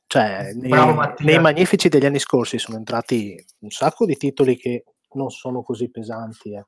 Cioè, 0.09 0.53
nei, 0.55 0.95
nei 1.19 1.41
magnifici 1.41 1.89
degli 1.89 2.07
anni 2.07 2.21
scorsi 2.21 2.59
sono 2.59 2.77
entrati 2.77 3.43
un 3.61 3.71
sacco 3.71 4.05
di 4.07 4.17
titoli 4.17 4.57
che 4.57 4.85
non 5.13 5.31
sono 5.31 5.63
così 5.63 5.91
pesanti. 5.91 6.55
eh. 6.55 6.65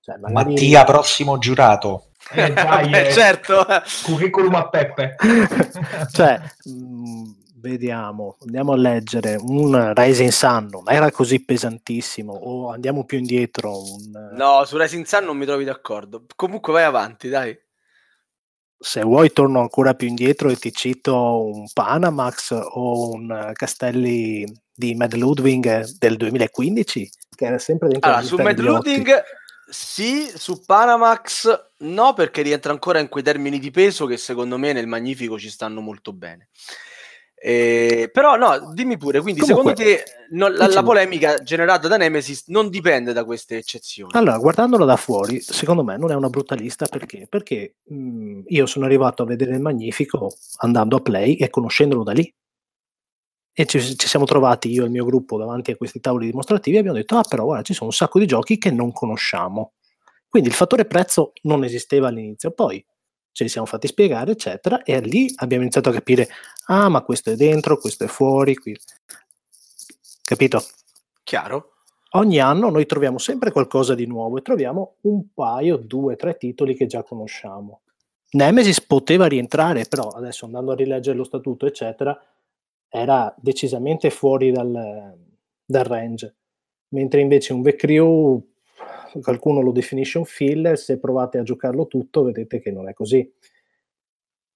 Cioè, 0.00 0.18
magari- 0.18 0.50
Mattia, 0.52 0.84
prossimo 0.84 1.38
giurato. 1.38 2.10
Eh, 2.32 2.52
dai, 2.52 2.92
eh, 3.08 3.10
certo. 3.10 3.66
Curriculum 4.04 4.54
a 4.54 4.68
Peppe. 4.68 5.16
cioè, 6.12 6.38
mh, 6.64 7.30
vediamo, 7.64 8.36
andiamo 8.42 8.72
a 8.72 8.76
leggere 8.76 9.36
un 9.40 9.92
Rising 9.94 10.30
Sun, 10.30 10.68
non 10.70 10.84
era 10.86 11.10
così 11.10 11.42
pesantissimo, 11.42 12.32
o 12.32 12.70
andiamo 12.70 13.04
più 13.04 13.18
indietro, 13.18 13.80
un, 13.80 14.32
No, 14.34 14.64
su 14.66 14.76
Rising 14.76 15.06
Sun 15.06 15.24
non 15.24 15.38
mi 15.38 15.46
trovi 15.46 15.64
d'accordo. 15.64 16.26
Comunque 16.36 16.72
vai 16.74 16.84
avanti, 16.84 17.28
dai. 17.30 17.58
se 18.78 19.00
vuoi 19.02 19.32
torno 19.32 19.60
ancora 19.60 19.94
più 19.94 20.08
indietro 20.08 20.50
e 20.50 20.56
ti 20.56 20.72
cito 20.72 21.46
un 21.46 21.64
Panamax 21.72 22.50
o 22.72 23.10
un 23.10 23.50
Castelli 23.54 24.44
di 24.74 24.94
Mad 24.94 25.14
Ludwig 25.14 25.84
del 25.98 26.16
2015, 26.18 27.10
che 27.34 27.46
era 27.46 27.58
sempre 27.58 27.88
dentro 27.88 28.10
Allora, 28.10 28.26
su 28.26 28.36
Mad. 28.36 28.58
Ludwig 28.58 29.22
sì, 29.66 30.30
su 30.34 30.62
Panamax 30.64 31.68
no, 31.78 32.12
perché 32.12 32.42
rientra 32.42 32.72
ancora 32.72 32.98
in 32.98 33.08
quei 33.08 33.22
termini 33.22 33.58
di 33.58 33.70
peso 33.70 34.04
che 34.04 34.18
secondo 34.18 34.58
me 34.58 34.74
nel 34.74 34.86
Magnifico 34.86 35.38
ci 35.38 35.48
stanno 35.48 35.80
molto 35.80 36.12
bene. 36.12 36.50
Eh, 37.46 38.08
però 38.10 38.36
no, 38.36 38.72
dimmi 38.72 38.96
pure, 38.96 39.20
quindi 39.20 39.42
Comunque, 39.42 39.74
secondo 39.74 40.02
te 40.02 40.26
no, 40.30 40.48
la, 40.48 40.66
la 40.66 40.82
polemica 40.82 41.42
generata 41.42 41.88
da 41.88 41.98
Nemesis 41.98 42.44
non 42.46 42.70
dipende 42.70 43.12
da 43.12 43.22
queste 43.22 43.58
eccezioni? 43.58 44.12
Allora, 44.14 44.38
guardandolo 44.38 44.86
da 44.86 44.96
fuori, 44.96 45.42
secondo 45.42 45.84
me 45.84 45.98
non 45.98 46.10
è 46.10 46.14
una 46.14 46.30
brutta 46.30 46.54
lista 46.54 46.86
perché? 46.86 47.26
Perché 47.28 47.74
mh, 47.82 48.44
io 48.46 48.64
sono 48.64 48.86
arrivato 48.86 49.24
a 49.24 49.26
vedere 49.26 49.52
il 49.52 49.60
Magnifico 49.60 50.34
andando 50.60 50.96
a 50.96 51.00
play 51.00 51.34
e 51.34 51.50
conoscendolo 51.50 52.02
da 52.02 52.12
lì. 52.12 52.34
E 53.52 53.66
ci, 53.66 53.78
ci 53.78 54.08
siamo 54.08 54.24
trovati 54.24 54.70
io 54.70 54.80
e 54.80 54.86
il 54.86 54.90
mio 54.90 55.04
gruppo 55.04 55.36
davanti 55.36 55.70
a 55.70 55.76
questi 55.76 56.00
tavoli 56.00 56.24
dimostrativi 56.24 56.76
e 56.76 56.78
abbiamo 56.78 56.96
detto: 56.96 57.18
Ah, 57.18 57.24
però 57.28 57.44
guarda, 57.44 57.62
ci 57.62 57.74
sono 57.74 57.90
un 57.90 57.94
sacco 57.94 58.18
di 58.18 58.26
giochi 58.26 58.56
che 58.56 58.70
non 58.70 58.90
conosciamo. 58.90 59.74
Quindi 60.30 60.48
il 60.48 60.54
fattore 60.54 60.86
prezzo 60.86 61.32
non 61.42 61.62
esisteva 61.62 62.08
all'inizio. 62.08 62.52
Poi 62.52 62.82
ce 63.34 63.42
li 63.42 63.50
siamo 63.50 63.66
fatti 63.66 63.88
spiegare, 63.88 64.30
eccetera, 64.30 64.82
e 64.82 65.00
lì 65.00 65.30
abbiamo 65.36 65.64
iniziato 65.64 65.90
a 65.90 65.92
capire: 65.92 66.28
ah, 66.68 66.88
ma 66.88 67.02
questo 67.02 67.32
è 67.32 67.36
dentro, 67.36 67.76
questo 67.76 68.04
è 68.04 68.06
fuori. 68.06 68.54
Qui. 68.54 68.74
Capito? 70.22 70.64
Chiaro? 71.22 71.74
ogni 72.14 72.38
anno 72.38 72.70
noi 72.70 72.86
troviamo 72.86 73.18
sempre 73.18 73.50
qualcosa 73.50 73.94
di 73.94 74.06
nuovo 74.06 74.38
e 74.38 74.42
troviamo 74.42 74.96
un 75.02 75.32
paio, 75.32 75.76
due, 75.76 76.16
tre 76.16 76.36
titoli 76.36 76.74
che 76.74 76.86
già 76.86 77.02
conosciamo. 77.02 77.82
Nemesis 78.30 78.80
poteva 78.80 79.26
rientrare, 79.26 79.84
però 79.88 80.08
adesso 80.08 80.44
andando 80.44 80.72
a 80.72 80.76
rileggere 80.76 81.16
lo 81.16 81.24
statuto, 81.24 81.66
eccetera, 81.66 82.18
era 82.88 83.32
decisamente 83.38 84.10
fuori 84.10 84.50
dal, 84.50 85.16
dal 85.64 85.84
range. 85.84 86.34
Mentre 86.88 87.20
invece 87.20 87.52
un 87.52 87.62
Vecrew, 87.62 88.44
qualcuno 89.22 89.60
lo 89.60 89.72
definisce 89.72 90.18
un 90.18 90.24
filler, 90.24 90.78
se 90.78 90.98
provate 90.98 91.38
a 91.38 91.42
giocarlo 91.42 91.86
tutto 91.86 92.24
vedete 92.24 92.60
che 92.60 92.70
non 92.70 92.88
è 92.88 92.92
così. 92.94 93.30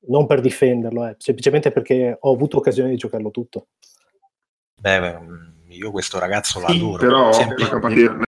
Non 0.00 0.26
per 0.26 0.40
difenderlo, 0.40 1.06
eh, 1.06 1.16
semplicemente 1.18 1.72
perché 1.72 2.16
ho 2.18 2.32
avuto 2.32 2.58
occasione 2.58 2.90
di 2.90 2.96
giocarlo 2.96 3.30
tutto. 3.30 3.68
Beh, 4.80 5.00
beh, 5.00 5.18
io 5.74 5.90
questo 5.90 6.18
ragazzo 6.18 6.60
Sì, 6.60 6.66
l'adoro. 6.66 6.98
però 6.98 7.32
Sempre- 7.32 7.64
la 7.64 7.68
campagna 7.68 8.12
non 8.12 8.22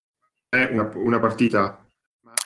è 0.49 0.65
una, 0.73 0.91
una 0.95 1.19
partita. 1.21 1.85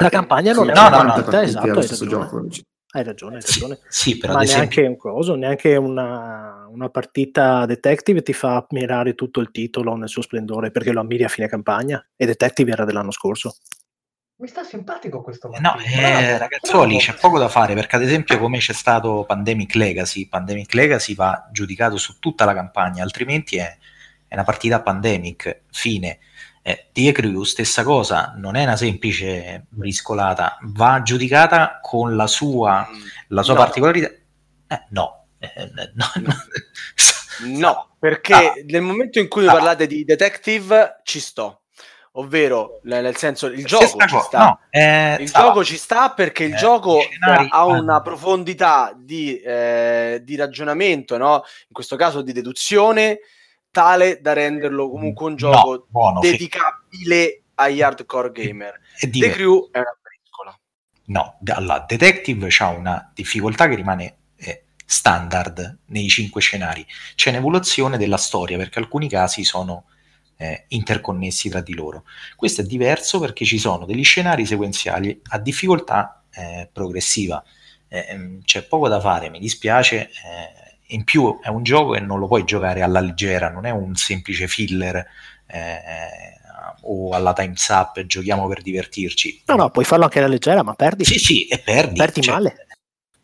La 0.01 0.09
campagna 0.09 0.53
non 0.53 0.67
Sono 0.67 0.73
è 0.73 0.75
No, 0.75 0.83
no, 0.83 0.97
50 0.99 1.17
no. 1.17 1.23
partite 1.23 1.43
Esatto, 1.45 1.67
allo 1.71 1.79
hai 1.79 1.87
stesso 1.87 2.05
ragione. 2.05 2.25
gioco. 2.25 2.47
Hai 2.95 3.05
ragione, 3.05 3.37
hai 3.37 3.43
Sì, 3.43 3.61
ragione. 3.61 3.79
sì, 3.89 4.19
però 4.19 4.33
ma 4.33 4.39
ad 4.41 4.45
esempio... 4.45 4.83
neanche 4.83 4.87
un 4.87 4.97
coso, 5.13 5.35
neanche 5.35 5.77
una, 5.77 6.67
una 6.69 6.91
partita 6.91 7.65
detective 7.65 8.23
ti 8.23 8.33
fa 8.33 8.67
ammirare 8.69 9.15
tutto 9.15 9.41
il 9.41 9.51
titolo 9.51 9.95
nel 9.95 10.09
suo 10.09 10.21
splendore 10.21 10.71
perché 10.71 10.93
lo 10.93 11.01
ammiri 11.01 11.25
a 11.25 11.29
fine 11.29 11.49
campagna 11.49 12.05
e 12.17 12.27
detective 12.27 12.73
era 12.73 12.85
dell'anno 12.85 13.13
scorso. 13.13 13.55
Mi 14.43 14.49
sta 14.49 14.65
simpatico 14.65 15.23
questo 15.23 15.47
No, 15.49 15.75
Mattia. 15.77 15.85
eh, 15.87 16.01
Bravo, 16.25 16.39
ragazzoli, 16.39 16.97
bravo. 16.97 17.13
c'è 17.13 17.15
poco 17.21 17.39
da 17.39 17.49
fare 17.49 17.75
perché 17.75 17.95
ad 17.95 18.03
esempio 18.03 18.41
come 18.41 18.59
c'è 18.59 18.73
stato 18.73 19.23
Pandemic 19.25 19.77
Legacy, 19.77 20.27
Pandemic 20.27 20.75
Legacy 20.75 21.15
va 21.15 21.49
giudicato 21.53 21.97
su 21.97 22.19
tutta 22.19 22.45
la 22.45 22.53
campagna, 22.53 23.05
altrimenti 23.05 23.57
è, 23.59 23.77
è 24.27 24.35
una 24.35 24.43
partita 24.43 24.77
a 24.77 24.83
Pandemic, 24.83 25.61
fine. 25.71 26.19
Eh, 26.61 26.89
The 26.93 27.13
Crew, 27.13 27.45
stessa 27.45 27.85
cosa, 27.85 28.35
non 28.37 28.57
è 28.57 28.65
una 28.65 28.77
semplice 28.77 29.67
briscolata, 29.69 30.59
va 30.63 31.03
giudicata 31.03 31.79
con 31.81 32.17
la 32.17 32.27
sua, 32.27 32.89
la 33.29 33.43
sua 33.45 33.55
No. 33.55 33.61
particolarità. 33.61 34.09
Eh, 34.67 34.85
no, 34.89 35.27
Eh, 35.39 35.71
no, 35.95 36.11
no. 36.21 36.35
No, 37.59 37.89
perché 37.99 38.35
Ah. 38.35 38.53
nel 38.67 38.83
momento 38.83 39.19
in 39.21 39.27
cui 39.29 39.47
Ah. 39.47 39.53
parlate 39.53 39.87
di 39.87 40.05
detective 40.05 41.01
ci 41.05 41.19
sto, 41.21 41.62
ovvero 42.13 42.81
nel 42.85 43.17
senso 43.17 43.47
il 43.47 43.65
gioco 43.65 43.87
Stessa 43.87 44.07
ci 44.07 44.19
sta. 44.21 44.39
no, 44.39 44.61
eh, 44.71 45.17
Il 45.21 45.29
stava- 45.29 45.47
gioco 45.49 45.65
ci 45.65 45.77
sta 45.77 46.11
perché 46.13 46.45
il 46.45 46.53
Eh, 46.55 46.57
gioco 46.57 47.01
scenari 47.01 47.47
ha 47.51 47.65
una 47.65 48.01
profondità 48.03 48.93
di, 48.97 49.39
eh, 49.41 50.21
di 50.23 50.37
ragionamento, 50.37 51.17
no? 51.17 51.37
in 51.69 51.73
questo 51.73 51.97
caso 51.97 52.21
di 52.23 52.33
deduzione, 52.33 53.21
tale 53.71 54.21
da 54.21 54.35
renderlo 54.35 54.91
comunque 54.91 55.25
un 55.27 55.33
No, 55.33 55.37
gioco 55.39 55.87
buono, 55.89 56.21
fe- 56.21 56.33
dedicabile 56.33 57.43
agli 57.55 57.81
hardcore 57.81 58.31
gamer. 58.33 58.79
è 58.99 59.09
The. 59.09 59.31
Crew 59.31 59.71
è 59.71 59.79
una 59.79 59.97
briscola. 60.03 60.59
No, 61.07 61.39
allora, 61.55 61.85
Detective 61.89 62.49
ha 62.59 62.69
una 62.69 63.11
difficoltà 63.15 63.69
che 63.69 63.75
rimane 63.75 64.17
eh, 64.37 64.65
standard 64.85 65.79
nei 65.87 66.09
cinque 66.09 66.43
scenari. 66.43 66.87
C'è 67.15 67.31
un'evoluzione 67.31 67.97
della 67.97 68.19
storia 68.19 68.59
perché 68.59 68.79
alcuni 68.79 69.09
casi 69.09 69.45
sono 69.45 69.85
eh, 70.43 70.65
interconnessi 70.69 71.49
tra 71.49 71.61
di 71.61 71.75
loro. 71.75 72.05
Questo 72.35 72.63
è 72.63 72.65
diverso 72.65 73.21
perché 73.21 73.45
ci 73.45 73.59
sono 73.59 73.87
degli 73.87 74.03
scenari 74.03 74.45
sequenziali 74.45 75.21
a 75.29 75.39
difficoltà 75.39 76.25
eh, 76.33 76.69
progressiva. 76.73 77.43
Eh, 77.89 78.07
ehm, 78.09 78.43
c'è 78.43 78.63
poco 78.65 78.89
da 78.89 79.01
fare, 79.01 79.31
mi 79.31 79.39
dispiace. 79.39 80.01
eh, 80.01 80.61
in 80.95 81.05
più 81.05 81.41
è 81.41 81.49
un 81.49 81.63
gioco 81.63 81.93
che 81.93 82.01
non 82.01 82.19
lo 82.19 82.27
puoi 82.27 82.45
giocare 82.45 82.83
alla 82.83 83.01
leggera, 83.01 83.49
non 83.49 83.65
è 83.65 83.71
un 83.71 83.95
semplice 83.95 84.47
filler 84.47 84.97
eh, 85.47 86.39
o 86.83 87.11
alla 87.13 87.33
Time's 87.33 87.67
Up, 87.69 88.05
giochiamo 88.05 88.47
per 88.47 88.61
divertirci. 88.61 89.45
No, 89.47 89.55
no, 89.55 89.71
puoi 89.71 89.87
farlo 89.87 90.05
anche 90.05 90.19
alla 90.19 90.29
leggera, 90.29 90.63
ma 90.63 90.75
perdi. 90.75 91.05
Sì, 91.05 91.19
sì, 91.19 91.47
e 91.47 91.61
perdi. 91.61 91.97
Perdi 91.97 92.21
Cioè, 92.21 92.35
male. 92.35 92.67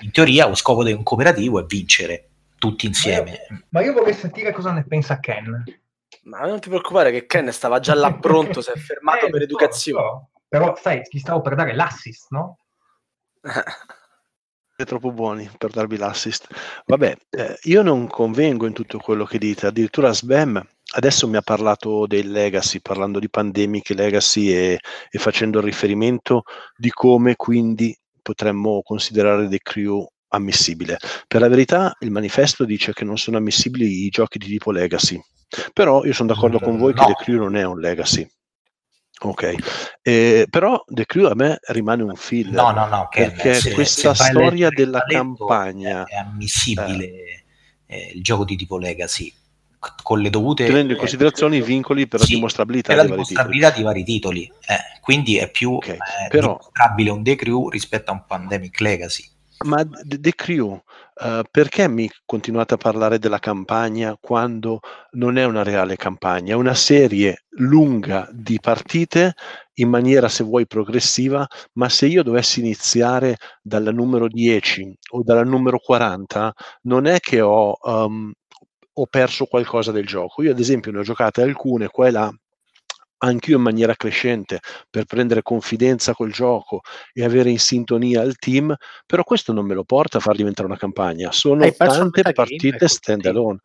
In 0.01 0.13
teoria 0.13 0.47
lo 0.47 0.55
scopo 0.55 0.83
di 0.83 0.93
un 0.93 1.03
cooperativo 1.03 1.61
è 1.61 1.65
vincere 1.67 2.29
tutti 2.57 2.87
insieme. 2.87 3.41
Ma 3.71 3.83
io 3.83 3.93
vorrei 3.93 4.15
sentire 4.15 4.53
cosa 4.53 4.73
ne 4.73 4.85
pensa 4.85 5.21
Ken. 5.21 5.65
Ma 6.29 6.41
non 6.47 6.61
ti 6.61 6.69
preoccupare 6.69 7.11
che 7.11 7.27
Ken 7.27 7.51
stava 7.53 7.81
già 7.81 7.95
là 7.95 8.15
pronto, 8.15 8.61
si 8.61 8.71
è 8.71 8.77
fermato 8.79 9.27
Eh, 9.27 9.31
per 9.31 9.43
educazione. 9.43 10.03
so. 10.03 10.31
Però 10.47 10.77
sai, 10.77 11.03
ti 11.03 11.19
stavo 11.19 11.41
per 11.41 11.55
dare 11.55 11.75
l'assist, 11.75 12.27
no? 12.31 12.59
Siete 13.43 14.85
troppo 14.85 15.11
buoni 15.13 15.51
per 15.59 15.71
darvi 15.71 15.97
l'assist. 15.97 16.47
Vabbè, 16.87 17.17
eh, 17.31 17.59
io 17.63 17.83
non 17.83 18.07
convengo 18.07 18.67
in 18.67 18.73
tutto 18.73 18.99
quello 18.99 19.25
che 19.25 19.39
dite, 19.39 19.67
addirittura 19.67 20.13
Sbam 20.13 20.63
adesso 20.95 21.29
mi 21.29 21.37
ha 21.37 21.43
parlato 21.43 22.07
del 22.07 22.31
legacy, 22.31 22.81
parlando 22.81 23.19
di 23.19 23.29
Pandemic 23.29 23.91
Legacy 23.91 24.49
e, 24.49 24.79
e 25.11 25.19
facendo 25.19 25.61
riferimento 25.61 26.45
di 26.77 26.91
come 26.91 27.37
quindi 27.37 27.95
potremmo 28.23 28.81
considerare 28.83 29.49
The 29.49 29.59
Crew 29.63 30.07
ammissibile. 30.29 30.99
Per 31.27 31.41
la 31.41 31.49
verità 31.49 31.95
il 32.01 32.11
manifesto 32.11 32.65
dice 32.65 32.93
che 32.93 33.05
non 33.05 33.19
sono 33.19 33.37
ammissibili 33.37 34.05
i 34.05 34.09
giochi 34.09 34.39
di 34.39 34.47
tipo 34.47 34.71
legacy, 34.71 35.21
però 35.73 36.05
io 36.05 36.13
sono 36.13 36.33
d'accordo 36.33 36.59
con 36.59 36.77
voi 36.79 36.93
che 36.95 37.01
No. 37.01 37.07
The 37.07 37.15
Crew 37.25 37.39
non 37.39 37.57
è 37.57 37.65
un 37.65 37.79
legacy. 37.81 38.29
Ok, 39.21 39.55
Eh, 40.03 40.47
però 40.49 40.81
The 40.87 41.05
Crew 41.05 41.27
a 41.27 41.35
me 41.35 41.59
rimane 41.69 42.05
un 42.05 42.15
filler. 42.15 42.53
No, 42.53 42.71
no, 42.71 42.87
no, 42.87 43.09
Perché 43.11 43.55
se- 43.55 43.73
questa 43.73 44.15
se 44.15 44.25
storia 44.31 44.69
della 44.71 45.03
campagna, 45.03 46.05
è, 46.05 46.15
ammissibile 46.15 47.45
eh, 47.87 48.13
il 48.15 48.23
gioco 48.23 48.45
di 48.45 48.55
tipo 48.57 48.79
legacy 48.79 49.33
con 50.03 50.21
le 50.21 50.29
dovute 50.31 50.67
tenendo 50.67 50.91
in 50.93 50.97
eh, 50.97 51.01
considerazione 51.01 51.57
i 51.57 51.63
vincoli 51.63 52.07
per 52.09 52.21
sì, 52.21 52.31
la 52.31 52.35
dimostrabilità 52.37 52.89
per 52.89 52.97
la 52.97 53.03
dei 53.03 53.11
vari 53.11 53.23
titoli. 53.25 53.45
dimostrabilità 53.45 53.77
di 53.77 53.83
vari 53.85 54.05
titoli. 54.05 54.53
Eh, 54.67 55.01
quindi 55.01 55.39
è 55.39 55.51
più 55.51 55.73
Ok, 55.75 55.89
eh, 55.89 55.99
però- 56.29 56.57
dimostrabile 56.59 57.11
un 57.11 57.23
The 57.25 57.35
Crew 57.37 57.69
rispetto 57.71 58.11
a 58.11 58.15
un 58.15 58.25
Pandemic 58.27 58.79
Legacy. 58.81 59.25
Ma 59.65 59.85
The 59.85 60.21
The 60.21 60.33
Crew, 60.37 60.81
eh, 61.21 61.43
perché 61.51 61.89
mi 61.89 62.09
continuate 62.25 62.75
a 62.75 62.77
parlare 62.77 63.19
della 63.19 63.39
campagna 63.39 64.17
quando 64.21 64.81
non 65.13 65.37
è 65.37 65.45
una 65.45 65.63
reale 65.63 65.97
campagna? 65.97 66.55
È 66.55 66.57
una 66.57 66.75
serie 66.75 67.45
lunga 67.59 68.29
di 68.33 68.59
partite 68.61 69.35
in 69.75 69.89
maniera, 69.89 70.29
se 70.29 70.45
vuoi, 70.45 70.67
progressiva, 70.67 71.47
ma 71.75 71.89
se 71.89 72.07
io 72.07 72.23
dovessi 72.23 72.61
iniziare 72.61 73.37
dalla 73.63 73.91
numero 73.93 74.29
10 74.29 74.97
o 75.13 75.23
dalla 75.23 75.45
numero 75.45 75.79
40, 75.79 76.53
non 76.83 77.07
è 77.07 77.21
che 77.21 77.41
ho, 77.41 77.77
um, 77.83 78.33
ho 78.93 79.07
perso 79.07 79.47
qualcosa 79.47 79.93
del 79.93 80.07
gioco. 80.07 80.43
Io 80.43 80.51
ad 80.53 80.59
esempio 80.61 80.93
ne 80.93 80.99
ho 80.99 81.03
giocate 81.03 81.43
alcune 81.43 81.89
qua 81.89 82.07
e 82.09 82.11
là 82.11 82.33
anch'io 83.19 83.57
in 83.57 83.63
maniera 83.63 83.95
crescente 83.95 84.61
per 84.91 85.05
prendere 85.05 85.43
confidenza 85.43 86.15
col 86.15 86.33
gioco 86.33 86.83
e 87.13 87.25
avere 87.25 87.51
in 87.51 87.59
sintonia 87.59 88.23
il 88.23 88.37
team, 88.37 88.75
però 89.07 89.25
questo 89.25 89.53
non 89.53 89.67
me 89.67 89.75
lo 89.75 89.85
porta 89.85 90.19
a 90.19 90.21
far 90.21 90.37
diventare 90.37 90.69
una 90.69 90.79
campagna, 90.79 91.33
sono 91.33 91.71
tante 91.73 92.33
partite 92.33 92.89
stand 92.89 93.27
alone. 93.27 93.61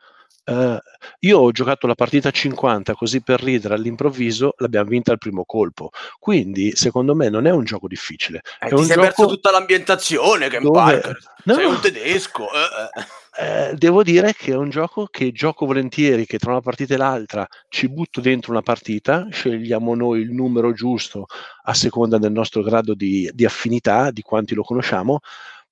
Uh, 0.45 0.77
io 1.19 1.39
ho 1.39 1.51
giocato 1.51 1.87
la 1.87 1.95
partita 1.95 2.29
50 2.29 2.95
così 2.95 3.21
per 3.21 3.41
ridere 3.41 3.75
all'improvviso 3.75 4.55
l'abbiamo 4.57 4.89
vinta 4.89 5.13
al 5.13 5.17
primo 5.17 5.45
colpo. 5.45 5.91
Quindi 6.19 6.75
secondo 6.75 7.15
me 7.15 7.29
non 7.29 7.47
è 7.47 7.51
un 7.51 7.63
gioco 7.63 7.87
difficile. 7.87 8.41
Eh, 8.59 8.65
è 8.65 8.67
ti 8.67 8.73
un 8.73 8.83
sei 8.83 8.95
gioco 8.95 9.07
perso 9.07 9.25
tutta 9.27 9.51
l'ambientazione 9.51 10.49
Game 10.49 10.65
dove... 10.65 11.15
No. 11.45 11.53
sei 11.53 11.65
un 11.65 11.79
tedesco 11.79 12.43
eh, 12.43 13.05
eh. 13.37 13.73
Devo 13.75 14.03
dire 14.03 14.33
che 14.33 14.51
è 14.51 14.55
un 14.55 14.69
gioco 14.69 15.07
che 15.07 15.31
gioco 15.31 15.65
volentieri, 15.65 16.25
che 16.25 16.37
tra 16.37 16.51
una 16.51 16.61
partita 16.61 16.93
e 16.93 16.97
l'altra 16.97 17.47
ci 17.69 17.89
butto 17.89 18.21
dentro 18.21 18.51
una 18.51 18.61
partita, 18.61 19.27
scegliamo 19.29 19.95
noi 19.95 20.21
il 20.21 20.31
numero 20.31 20.73
giusto 20.73 21.25
a 21.63 21.73
seconda 21.73 22.17
del 22.17 22.31
nostro 22.31 22.61
grado 22.61 22.93
di, 22.93 23.29
di 23.33 23.45
affinità, 23.45 24.11
di 24.11 24.21
quanti 24.21 24.53
lo 24.53 24.63
conosciamo, 24.63 25.19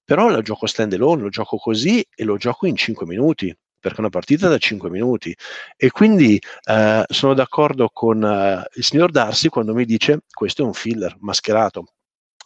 però 0.04 0.30
lo 0.30 0.42
gioco 0.42 0.66
stand 0.68 0.94
alone, 0.94 1.24
lo 1.24 1.30
gioco 1.30 1.58
così 1.58 2.06
e 2.16 2.24
lo 2.24 2.38
gioco 2.38 2.66
in 2.68 2.76
5 2.76 3.06
minuti 3.06 3.56
perché 3.82 3.98
è 3.98 4.02
una 4.02 4.10
partita 4.10 4.48
da 4.48 4.58
5 4.60 4.90
minuti 4.90 5.36
e 5.76 5.90
quindi 5.90 6.40
eh, 6.66 7.04
sono 7.08 7.34
d'accordo 7.34 7.90
con 7.92 8.24
eh, 8.24 8.64
il 8.76 8.84
signor 8.84 9.10
Darsi 9.10 9.50
quando 9.50 9.74
mi 9.74 9.86
dice 9.86 10.20
questo 10.32 10.62
è 10.62 10.66
un 10.66 10.74
filler 10.74 11.18
mascherato 11.20 11.86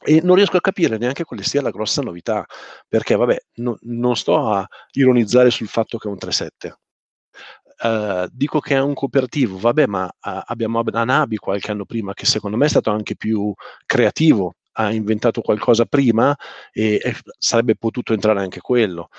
e 0.05 0.21
non 0.23 0.35
riesco 0.35 0.57
a 0.57 0.61
capire 0.61 0.97
neanche 0.97 1.23
quale 1.23 1.43
sia 1.43 1.61
la 1.61 1.71
grossa 1.71 2.01
novità 2.01 2.45
perché 2.87 3.15
vabbè 3.15 3.37
no, 3.55 3.77
non 3.81 4.15
sto 4.15 4.37
a 4.47 4.65
ironizzare 4.91 5.49
sul 5.49 5.67
fatto 5.67 5.97
che 5.97 6.07
è 6.07 6.11
un 6.11 6.17
3-7 6.17 6.73
Uh, 7.77 8.25
dico 8.31 8.61
che 8.61 8.75
è 8.75 8.79
un 8.79 8.93
cooperativo, 8.93 9.57
vabbè, 9.57 9.85
ma 9.85 10.05
uh, 10.05 10.41
abbiamo 10.45 10.81
Anabi 10.93 11.35
qualche 11.35 11.71
anno 11.71 11.83
prima 11.83 12.13
che 12.13 12.25
secondo 12.25 12.55
me 12.55 12.67
è 12.67 12.69
stato 12.69 12.89
anche 12.89 13.17
più 13.17 13.53
creativo, 13.85 14.53
ha 14.73 14.91
inventato 14.93 15.41
qualcosa 15.41 15.85
prima 15.85 16.33
e, 16.71 17.01
e 17.03 17.15
sarebbe 17.37 17.75
potuto 17.75 18.13
entrare 18.13 18.39
anche 18.39 18.61
quello. 18.61 19.09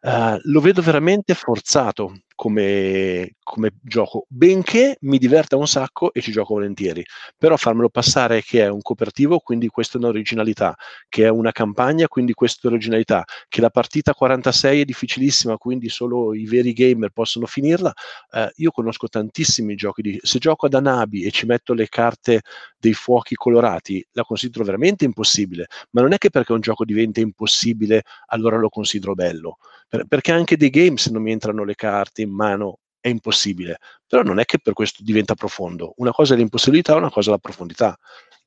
Uh, 0.00 0.38
lo 0.44 0.60
vedo 0.60 0.82
veramente 0.82 1.34
forzato 1.34 2.22
come, 2.40 3.34
come, 3.42 3.72
gioco, 3.82 4.24
benché 4.26 4.96
mi 5.02 5.18
diverta 5.18 5.58
un 5.58 5.68
sacco 5.68 6.10
e 6.14 6.22
ci 6.22 6.32
gioco 6.32 6.54
volentieri, 6.54 7.04
però 7.36 7.54
farmelo 7.58 7.90
passare 7.90 8.40
che 8.40 8.62
è 8.62 8.68
un 8.68 8.80
cooperativo, 8.80 9.40
quindi 9.40 9.68
questa 9.68 9.98
è 9.98 10.00
un'originalità, 10.00 10.74
che 11.10 11.26
è 11.26 11.28
una 11.28 11.52
campagna, 11.52 12.08
quindi 12.08 12.32
questa 12.32 12.60
è 12.62 12.66
un'originalità, 12.68 13.24
che 13.46 13.60
la 13.60 13.68
partita 13.68 14.14
46 14.14 14.80
è 14.80 14.84
difficilissima, 14.86 15.58
quindi 15.58 15.90
solo 15.90 16.32
i 16.32 16.46
veri 16.46 16.72
gamer 16.72 17.10
possono 17.10 17.44
finirla. 17.44 17.92
Uh, 18.30 18.48
io 18.54 18.70
conosco 18.70 19.06
tantissimi 19.06 19.74
giochi 19.74 20.00
di... 20.00 20.18
Se 20.22 20.38
gioco 20.38 20.64
ad 20.64 20.72
Anabi 20.72 21.24
e 21.24 21.30
ci 21.30 21.44
metto 21.44 21.74
le 21.74 21.88
carte 21.90 22.40
dei 22.78 22.94
fuochi 22.94 23.34
colorati, 23.34 24.02
la 24.12 24.22
considero 24.22 24.64
veramente 24.64 25.04
impossibile, 25.04 25.66
ma 25.90 26.00
non 26.00 26.14
è 26.14 26.16
che 26.16 26.30
perché 26.30 26.52
un 26.52 26.60
gioco 26.60 26.86
diventa 26.86 27.20
impossibile 27.20 28.04
allora 28.28 28.56
lo 28.56 28.70
considero 28.70 29.12
bello 29.12 29.58
per, 29.90 30.04
perché 30.06 30.30
anche 30.30 30.56
dei 30.56 30.70
game 30.70 30.96
se 30.96 31.10
non 31.10 31.20
mi 31.20 31.32
entrano 31.32 31.64
le 31.64 31.74
carte 31.74 32.22
in 32.30 32.36
mano 32.36 32.78
è 33.00 33.08
impossibile, 33.08 33.78
però 34.06 34.22
non 34.22 34.38
è 34.38 34.44
che 34.44 34.58
per 34.58 34.72
questo 34.72 35.02
diventa 35.02 35.34
profondo. 35.34 35.94
Una 35.96 36.12
cosa 36.12 36.34
è 36.34 36.36
l'impossibilità, 36.36 36.94
una 36.96 37.10
cosa 37.10 37.30
è 37.30 37.32
la 37.32 37.38
profondità, 37.38 37.96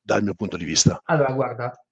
dal 0.02 0.24
mio 0.24 0.34
punto 0.34 0.58
di 0.58 0.66
vista. 0.66 1.02
Allora, 1.06 1.32
guarda, 1.32 1.86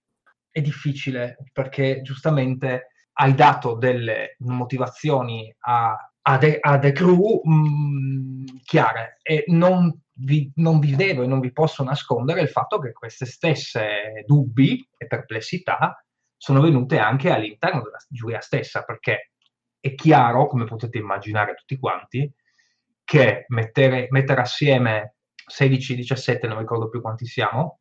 è 0.49 0.62
difficile 0.62 1.38
perché 1.51 2.01
giustamente 2.01 2.88
hai 3.13 3.34
dato 3.34 3.75
delle 3.75 4.36
motivazioni 4.39 5.54
a, 5.60 5.95
a, 6.21 6.38
The, 6.38 6.58
a 6.60 6.77
The 6.77 6.91
Crew 6.91 7.41
mh, 7.43 7.54
mm, 7.54 8.45
chiare 8.63 9.17
e 9.21 9.45
non 9.47 9.97
vi, 10.13 10.51
non 10.56 10.80
vi 10.80 10.95
devo 10.95 11.23
e 11.23 11.27
non 11.27 11.39
vi 11.39 11.51
posso 11.51 11.84
nascondere 11.84 12.41
il 12.41 12.49
fatto 12.49 12.80
che 12.80 12.91
queste 12.91 13.25
stesse 13.25 14.23
dubbi 14.25 14.88
e 14.97 15.08
perplessità 15.08 16.04
sono 16.38 16.62
venute 16.62 16.97
anche 16.97 17.30
all'interno 17.30 17.82
della 17.84 17.99
giuria 18.10 18.41
stessa, 18.41 18.84
perché 18.84 19.31
è 19.82 19.96
chiaro, 19.96 20.48
come 20.48 20.65
potete 20.65 21.00
immaginare 21.00 21.56
tutti 21.56 21.78
quanti, 21.78 22.32
che 23.04 23.46
mettere, 23.50 24.08
mettere 24.12 24.41
assieme 24.41 25.15
16, 25.46 25.96
17, 25.96 26.48
non 26.48 26.60
ricordo 26.60 26.88
più 26.88 27.02
quanti 27.02 27.26
siamo, 27.26 27.80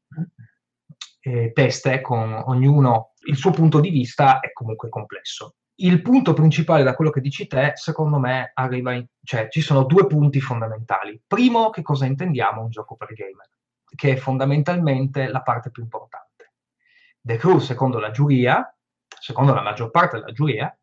eh, 1.20 1.52
teste 1.52 2.00
con 2.00 2.32
ognuno 2.46 3.12
il 3.26 3.36
suo 3.36 3.50
punto 3.50 3.80
di 3.80 3.90
vista 3.90 4.40
è 4.40 4.50
comunque 4.52 4.88
complesso. 4.88 5.56
Il 5.76 6.02
punto 6.02 6.32
principale 6.32 6.82
da 6.82 6.94
quello 6.94 7.10
che 7.10 7.20
dici 7.20 7.46
te, 7.46 7.72
secondo 7.74 8.18
me, 8.18 8.50
arriva 8.54 8.92
in, 8.92 9.06
cioè 9.22 9.48
ci 9.48 9.60
sono 9.60 9.84
due 9.84 10.06
punti 10.06 10.40
fondamentali. 10.40 11.22
Primo, 11.26 11.70
che 11.70 11.82
cosa 11.82 12.06
intendiamo 12.06 12.62
un 12.62 12.70
gioco 12.70 12.96
per 12.96 13.12
gamer, 13.12 13.48
che 13.94 14.12
è 14.12 14.16
fondamentalmente 14.16 15.28
la 15.28 15.42
parte 15.42 15.70
più 15.70 15.82
importante. 15.82 16.52
The 17.20 17.36
Crew, 17.36 17.58
secondo 17.58 17.98
la 17.98 18.10
giuria, 18.10 18.74
secondo 19.06 19.54
la 19.54 19.62
maggior 19.62 19.90
parte 19.90 20.18
della 20.18 20.32
giuria, 20.32 20.74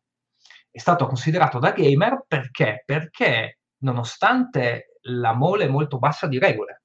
è 0.70 0.78
stato 0.78 1.06
considerato 1.06 1.58
da 1.58 1.72
gamer 1.72 2.24
perché? 2.26 2.82
Perché 2.84 3.58
nonostante 3.78 4.98
la 5.02 5.32
mole 5.32 5.68
molto 5.68 5.98
bassa 5.98 6.26
di 6.26 6.38
regole, 6.38 6.82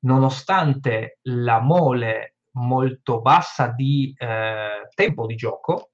nonostante 0.00 1.18
la 1.22 1.60
mole 1.60 2.36
molto 2.52 3.20
bassa 3.20 3.68
di 3.68 4.14
eh, 4.16 4.88
tempo 4.94 5.26
di 5.26 5.34
gioco, 5.34 5.90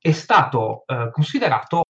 è 0.00 0.12
stato 0.12 0.84
eh, 0.86 1.10
considerato 1.10 1.84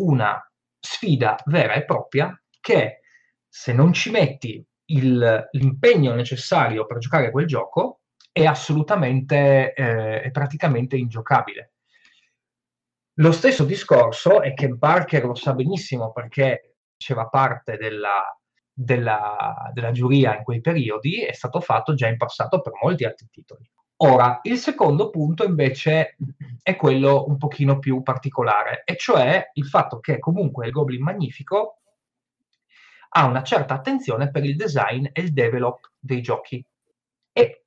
una 0.00 0.40
sfida 0.80 1.36
vera 1.46 1.74
e 1.74 1.84
propria 1.84 2.34
che 2.60 3.00
se 3.48 3.72
non 3.72 3.92
ci 3.92 4.10
metti 4.10 4.64
il, 4.86 5.48
l'impegno 5.52 6.14
necessario 6.14 6.86
per 6.86 6.98
giocare 6.98 7.26
a 7.26 7.30
quel 7.30 7.46
gioco 7.46 8.00
è 8.32 8.46
assolutamente, 8.46 9.74
eh, 9.74 10.22
è 10.22 10.30
praticamente 10.30 10.96
ingiocabile. 10.96 11.71
Lo 13.16 13.32
stesso 13.32 13.64
discorso, 13.64 14.40
e 14.40 14.54
Ken 14.54 14.78
Parker 14.78 15.24
lo 15.26 15.34
sa 15.34 15.52
benissimo 15.52 16.12
perché 16.12 16.76
faceva 16.96 17.26
parte 17.26 17.76
della, 17.76 18.22
della, 18.72 19.70
della 19.74 19.90
giuria 19.90 20.36
in 20.36 20.42
quei 20.42 20.60
periodi, 20.60 21.22
è 21.22 21.32
stato 21.32 21.60
fatto 21.60 21.94
già 21.94 22.08
in 22.08 22.16
passato 22.16 22.60
per 22.60 22.72
molti 22.82 23.04
altri 23.04 23.28
titoli. 23.30 23.70
Ora, 23.96 24.40
il 24.42 24.56
secondo 24.56 25.10
punto 25.10 25.44
invece 25.44 26.16
è 26.62 26.74
quello 26.74 27.24
un 27.28 27.36
pochino 27.36 27.78
più 27.78 28.02
particolare, 28.02 28.82
e 28.84 28.96
cioè 28.96 29.50
il 29.52 29.66
fatto 29.66 30.00
che 30.00 30.18
comunque 30.18 30.66
il 30.66 30.72
Goblin 30.72 31.02
Magnifico 31.02 31.82
ha 33.10 33.26
una 33.26 33.42
certa 33.42 33.74
attenzione 33.74 34.30
per 34.30 34.44
il 34.44 34.56
design 34.56 35.04
e 35.12 35.20
il 35.20 35.32
develop 35.32 35.92
dei 35.98 36.22
giochi. 36.22 36.64
E 37.30 37.61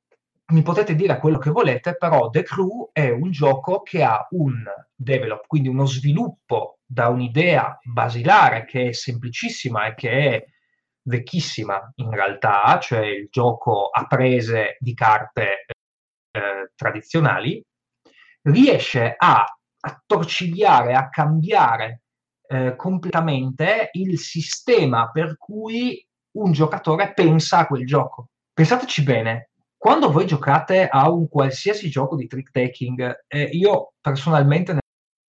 mi 0.47 0.62
potete 0.62 0.93
dire 0.95 1.17
quello 1.17 1.39
che 1.39 1.49
volete, 1.49 1.95
però 1.97 2.29
The 2.29 2.43
Crew 2.43 2.89
è 2.91 3.10
un 3.10 3.31
gioco 3.31 3.81
che 3.81 4.03
ha 4.03 4.27
un 4.31 4.63
develop, 4.95 5.47
quindi 5.47 5.69
uno 5.69 5.86
sviluppo 5.86 6.79
da 6.86 7.08
un'idea 7.08 7.79
basilare 7.84 8.65
che 8.65 8.89
è 8.89 8.91
semplicissima 8.91 9.88
e 9.88 9.95
che 9.95 10.10
è 10.10 10.45
vecchissima 11.08 11.91
in 11.95 12.12
realtà, 12.12 12.77
cioè 12.79 13.05
il 13.05 13.27
gioco 13.31 13.89
a 13.89 14.05
prese 14.05 14.77
di 14.79 14.93
carte 14.93 15.65
eh, 16.31 16.71
tradizionali, 16.75 17.63
riesce 18.43 19.15
a 19.17 19.45
attorcigliare, 19.79 20.93
a 20.93 21.10
cambiare 21.10 22.01
eh, 22.47 22.75
completamente 22.75 23.89
il 23.93 24.19
sistema 24.19 25.10
per 25.10 25.38
cui 25.38 26.05
un 26.38 26.51
giocatore 26.51 27.13
pensa 27.13 27.60
a 27.60 27.67
quel 27.67 27.86
gioco. 27.86 28.29
Pensateci 28.53 29.03
bene, 29.03 29.49
quando 29.86 30.11
voi 30.11 30.25
giocate 30.25 30.88
a 30.88 31.11
un 31.11 31.29
qualsiasi 31.29 31.91
gioco 31.91 32.15
di 32.15 32.25
trick 32.25 32.49
taking, 32.49 33.25
eh, 33.27 33.43
io 33.51 33.93
personalmente 34.01 34.73
ne 34.73 34.79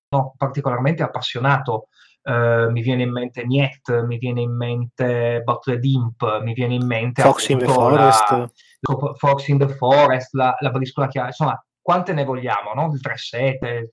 sono 0.09 0.33
particolarmente 0.35 1.03
appassionato. 1.03 1.89
Uh, 2.23 2.71
mi 2.71 2.81
viene 2.81 3.03
in 3.03 3.13
mente 3.13 3.45
Niet, 3.45 4.05
mi 4.05 4.17
viene 4.17 4.41
in 4.41 4.57
mente 4.57 5.43
Butler 5.45 5.79
Imp, 5.83 6.41
mi 6.41 6.55
viene 6.55 6.75
in 6.75 6.87
mente 6.87 7.21
Fox 7.21 7.51
in 7.51 7.59
the 7.59 7.67
Forest, 7.67 8.31
la, 8.31 9.15
Fox 9.17 9.47
in 9.49 9.59
the 9.59 9.69
Forest, 9.69 10.33
la, 10.33 10.57
la 10.59 10.71
briscola 10.71 11.07
chiara, 11.09 11.27
insomma, 11.27 11.63
quante 11.83 12.15
ne 12.15 12.25
vogliamo, 12.25 12.73
no? 12.73 12.91
Il 12.95 13.01
3-7, 13.03 13.89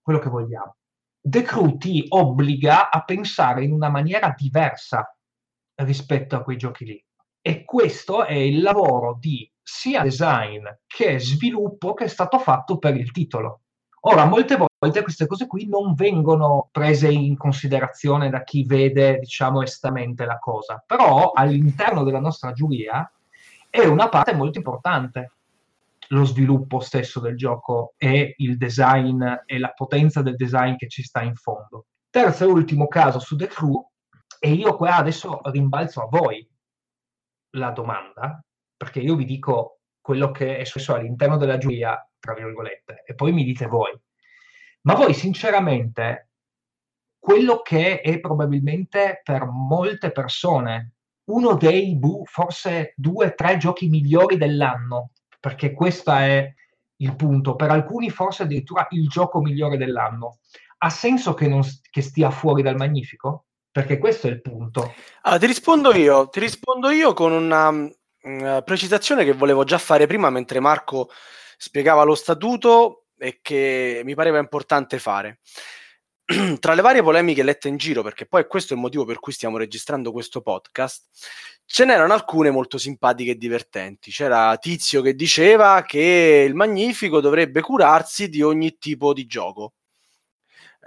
quello 0.00 0.18
che 0.20 0.30
vogliamo. 0.30 0.76
The 1.20 1.42
Crew 1.42 1.76
ti 1.76 2.06
obbliga 2.08 2.88
a 2.88 3.04
pensare 3.04 3.62
in 3.62 3.72
una 3.72 3.90
maniera 3.90 4.32
diversa 4.34 5.14
rispetto 5.82 6.34
a 6.34 6.42
quei 6.42 6.56
giochi 6.56 6.86
lì. 6.86 7.04
E 7.42 7.64
questo 7.64 8.24
è 8.24 8.32
il 8.32 8.62
lavoro 8.62 9.18
di 9.20 9.48
sia 9.70 10.02
design 10.02 10.64
che 10.86 11.18
sviluppo 11.18 11.92
che 11.92 12.04
è 12.04 12.08
stato 12.08 12.38
fatto 12.38 12.78
per 12.78 12.96
il 12.96 13.10
titolo. 13.10 13.60
Ora, 14.02 14.24
molte 14.24 14.56
volte 14.56 15.02
queste 15.02 15.26
cose 15.26 15.46
qui 15.46 15.68
non 15.68 15.92
vengono 15.92 16.70
prese 16.72 17.10
in 17.10 17.36
considerazione 17.36 18.30
da 18.30 18.42
chi 18.44 18.64
vede, 18.64 19.18
diciamo, 19.18 19.60
estamente 19.60 20.24
la 20.24 20.38
cosa, 20.38 20.82
però 20.86 21.32
all'interno 21.32 22.02
della 22.02 22.18
nostra 22.18 22.52
giuria 22.52 23.12
è 23.68 23.84
una 23.84 24.08
parte 24.08 24.32
molto 24.32 24.56
importante 24.56 25.32
lo 26.08 26.24
sviluppo 26.24 26.80
stesso 26.80 27.20
del 27.20 27.36
gioco 27.36 27.92
e 27.98 28.36
il 28.38 28.56
design 28.56 29.22
e 29.44 29.58
la 29.58 29.72
potenza 29.72 30.22
del 30.22 30.36
design 30.36 30.76
che 30.76 30.88
ci 30.88 31.02
sta 31.02 31.20
in 31.20 31.34
fondo. 31.34 31.84
Terzo 32.08 32.44
e 32.44 32.46
ultimo 32.46 32.88
caso 32.88 33.18
su 33.18 33.36
The 33.36 33.48
Crew, 33.48 33.86
e 34.38 34.50
io 34.50 34.74
qua 34.76 34.96
adesso 34.96 35.40
rimbalzo 35.42 36.00
a 36.00 36.08
voi 36.08 36.48
la 37.50 37.70
domanda, 37.70 38.42
perché 38.78 39.00
io 39.00 39.16
vi 39.16 39.26
dico 39.26 39.80
quello 40.00 40.30
che 40.30 40.56
è 40.56 40.64
successo 40.64 40.94
all'interno 40.94 41.36
della 41.36 41.58
giuria, 41.58 42.02
tra 42.18 42.32
virgolette, 42.32 43.02
e 43.04 43.14
poi 43.14 43.32
mi 43.32 43.44
dite 43.44 43.66
voi. 43.66 43.92
Ma 44.82 44.94
voi 44.94 45.12
sinceramente, 45.12 46.30
quello 47.18 47.60
che 47.60 48.00
è 48.00 48.20
probabilmente 48.20 49.20
per 49.22 49.44
molte 49.44 50.12
persone 50.12 50.94
uno 51.24 51.56
dei 51.56 51.94
bu, 51.96 52.24
forse 52.24 52.94
due, 52.96 53.34
tre 53.34 53.58
giochi 53.58 53.88
migliori 53.88 54.38
dell'anno, 54.38 55.10
perché 55.38 55.72
questo 55.74 56.12
è 56.12 56.54
il 57.00 57.16
punto, 57.16 57.54
per 57.54 57.70
alcuni 57.70 58.08
forse 58.08 58.44
addirittura 58.44 58.86
il 58.90 59.08
gioco 59.08 59.40
migliore 59.40 59.76
dell'anno. 59.76 60.38
Ha 60.78 60.90
senso 60.90 61.34
che, 61.34 61.48
non, 61.48 61.62
che 61.90 62.00
stia 62.00 62.30
fuori 62.30 62.62
dal 62.62 62.76
magnifico? 62.76 63.46
Perché 63.70 63.98
questo 63.98 64.28
è 64.28 64.30
il 64.30 64.40
punto. 64.40 64.94
Allora, 65.22 65.40
ti 65.40 65.46
rispondo 65.46 65.94
io, 65.94 66.28
ti 66.28 66.40
rispondo 66.40 66.88
io 66.90 67.12
con 67.12 67.32
una, 67.32 67.70
una 68.22 68.62
precisazione 68.62 69.24
che 69.24 69.32
volevo 69.32 69.64
già 69.64 69.78
fare 69.78 70.06
prima 70.06 70.30
mentre 70.30 70.60
Marco 70.60 71.10
spiegava 71.56 72.02
lo 72.02 72.14
statuto 72.14 73.06
e 73.18 73.40
che 73.42 74.02
mi 74.04 74.14
pareva 74.14 74.38
importante 74.38 74.98
fare. 74.98 75.40
Tra 76.60 76.74
le 76.74 76.82
varie 76.82 77.02
polemiche 77.02 77.42
lette 77.42 77.68
in 77.68 77.78
giro, 77.78 78.02
perché 78.02 78.26
poi 78.26 78.46
questo 78.46 78.72
è 78.72 78.76
il 78.76 78.82
motivo 78.82 79.04
per 79.04 79.18
cui 79.18 79.32
stiamo 79.32 79.56
registrando 79.56 80.12
questo 80.12 80.42
podcast, 80.42 81.06
ce 81.64 81.84
n'erano 81.84 82.12
alcune 82.12 82.50
molto 82.50 82.76
simpatiche 82.76 83.32
e 83.32 83.36
divertenti. 83.36 84.10
C'era 84.10 84.56
Tizio 84.58 85.00
che 85.00 85.14
diceva 85.14 85.82
che 85.86 86.44
il 86.46 86.54
Magnifico 86.54 87.20
dovrebbe 87.20 87.60
curarsi 87.60 88.28
di 88.28 88.42
ogni 88.42 88.76
tipo 88.78 89.12
di 89.12 89.26
gioco. 89.26 89.72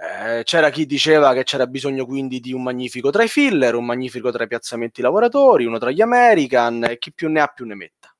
Eh, 0.02 0.42
c'era 0.42 0.70
chi 0.70 0.84
diceva 0.84 1.32
che 1.32 1.44
c'era 1.44 1.68
bisogno 1.68 2.04
quindi 2.04 2.40
di 2.40 2.52
un 2.52 2.64
magnifico 2.64 3.10
tra 3.10 3.22
i 3.22 3.28
filler, 3.28 3.76
un 3.76 3.84
magnifico 3.84 4.32
tra 4.32 4.42
i 4.42 4.48
piazzamenti 4.48 5.00
lavoratori, 5.00 5.64
uno 5.64 5.78
tra 5.78 5.92
gli 5.92 6.00
American 6.00 6.82
e 6.82 6.98
chi 6.98 7.12
più 7.12 7.28
ne 7.30 7.40
ha 7.40 7.46
più 7.46 7.64
ne 7.64 7.76
metta. 7.76 8.12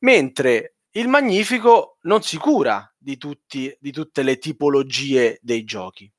Mentre 0.00 0.74
il 0.90 1.08
magnifico 1.08 1.96
non 2.02 2.22
si 2.22 2.36
cura 2.36 2.92
di, 2.98 3.16
tutti, 3.16 3.74
di 3.80 3.90
tutte 3.90 4.22
le 4.22 4.36
tipologie 4.36 5.38
dei 5.40 5.64
giochi. 5.64 6.12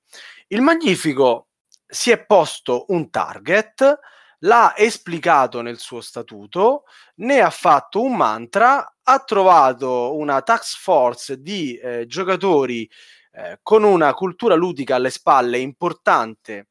Il 0.48 0.62
magnifico 0.62 1.50
si 1.86 2.10
è 2.10 2.26
posto 2.26 2.86
un 2.88 3.12
target, 3.12 4.00
l'ha 4.40 4.76
esplicato 4.76 5.62
nel 5.62 5.78
suo 5.78 6.02
statuto, 6.02 6.86
ne 7.18 7.42
ha 7.42 7.52
fatto 7.52 8.02
un 8.02 8.16
mantra, 8.16 8.96
ha 9.04 9.20
trovato 9.20 10.16
una 10.16 10.42
task 10.42 10.80
force 10.80 11.42
di 11.42 11.78
eh, 11.78 12.08
giocatori 12.08 12.90
eh, 13.38 13.60
con 13.62 13.84
una 13.84 14.16
cultura 14.16 14.56
ludica 14.56 14.96
alle 14.96 15.12
spalle 15.12 15.60
importante 15.60 16.70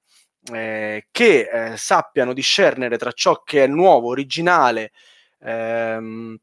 eh, 0.53 1.07
che 1.13 1.49
eh, 1.49 1.77
sappiano 1.77 2.33
discernere 2.33 2.99
tra 2.99 3.13
ciò 3.13 3.43
che 3.45 3.63
è 3.63 3.67
nuovo, 3.69 4.09
originale, 4.09 4.91
ehm, 5.41 6.37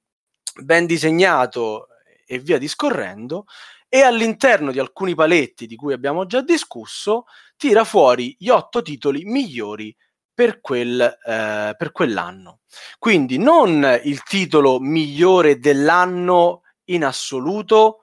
ben 0.62 0.86
disegnato 0.86 1.88
e 2.26 2.40
via 2.40 2.58
discorrendo, 2.58 3.46
e 3.90 4.02
all'interno 4.02 4.72
di 4.72 4.80
alcuni 4.80 5.14
paletti 5.14 5.68
di 5.68 5.76
cui 5.76 5.92
abbiamo 5.92 6.26
già 6.26 6.42
discusso, 6.42 7.26
tira 7.58 7.84
fuori 7.84 8.34
gli 8.40 8.48
otto 8.48 8.82
titoli 8.82 9.26
migliori 9.26 9.94
per, 10.34 10.62
quel, 10.62 11.02
eh, 11.02 11.76
per 11.78 11.92
quell'anno. 11.92 12.60
Quindi 12.98 13.38
non 13.38 14.00
il 14.04 14.24
titolo 14.24 14.80
migliore 14.80 15.60
dell'anno 15.60 16.62
in 16.86 17.04
assoluto, 17.04 18.03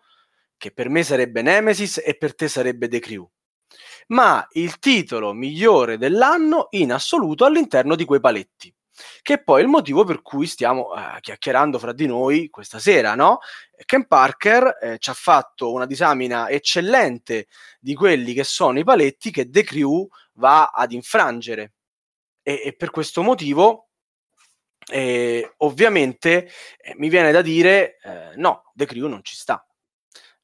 che 0.60 0.72
per 0.72 0.90
me 0.90 1.02
sarebbe 1.02 1.40
Nemesis 1.40 2.02
e 2.04 2.14
per 2.18 2.34
te 2.34 2.46
sarebbe 2.46 2.86
The 2.86 2.98
Crew, 2.98 3.26
ma 4.08 4.46
il 4.52 4.78
titolo 4.78 5.32
migliore 5.32 5.96
dell'anno 5.96 6.66
in 6.72 6.92
assoluto 6.92 7.46
all'interno 7.46 7.96
di 7.96 8.04
quei 8.04 8.20
paletti 8.20 8.72
che 9.22 9.34
è 9.34 9.42
poi 9.42 9.62
il 9.62 9.68
motivo 9.68 10.04
per 10.04 10.20
cui 10.20 10.46
stiamo 10.46 10.94
eh, 10.94 11.20
chiacchierando 11.20 11.78
fra 11.78 11.94
di 11.94 12.04
noi 12.04 12.50
questa 12.50 12.78
sera, 12.78 13.14
no? 13.14 13.38
Ken 13.86 14.06
Parker 14.06 14.76
eh, 14.78 14.98
ci 14.98 15.08
ha 15.08 15.14
fatto 15.14 15.72
una 15.72 15.86
disamina 15.86 16.50
eccellente 16.50 17.46
di 17.80 17.94
quelli 17.94 18.34
che 18.34 18.44
sono 18.44 18.78
i 18.78 18.84
paletti 18.84 19.30
che 19.30 19.48
The 19.48 19.62
Crew 19.62 20.06
va 20.34 20.66
ad 20.66 20.92
infrangere. 20.92 21.72
E, 22.42 22.60
e 22.66 22.76
per 22.76 22.90
questo 22.90 23.22
motivo 23.22 23.88
eh, 24.90 25.54
ovviamente 25.58 26.50
eh, 26.76 26.94
mi 26.98 27.08
viene 27.08 27.32
da 27.32 27.40
dire 27.40 27.96
eh, 28.02 28.36
no, 28.36 28.70
The 28.74 28.84
Crew 28.84 29.08
non 29.08 29.24
ci 29.24 29.34
sta 29.34 29.64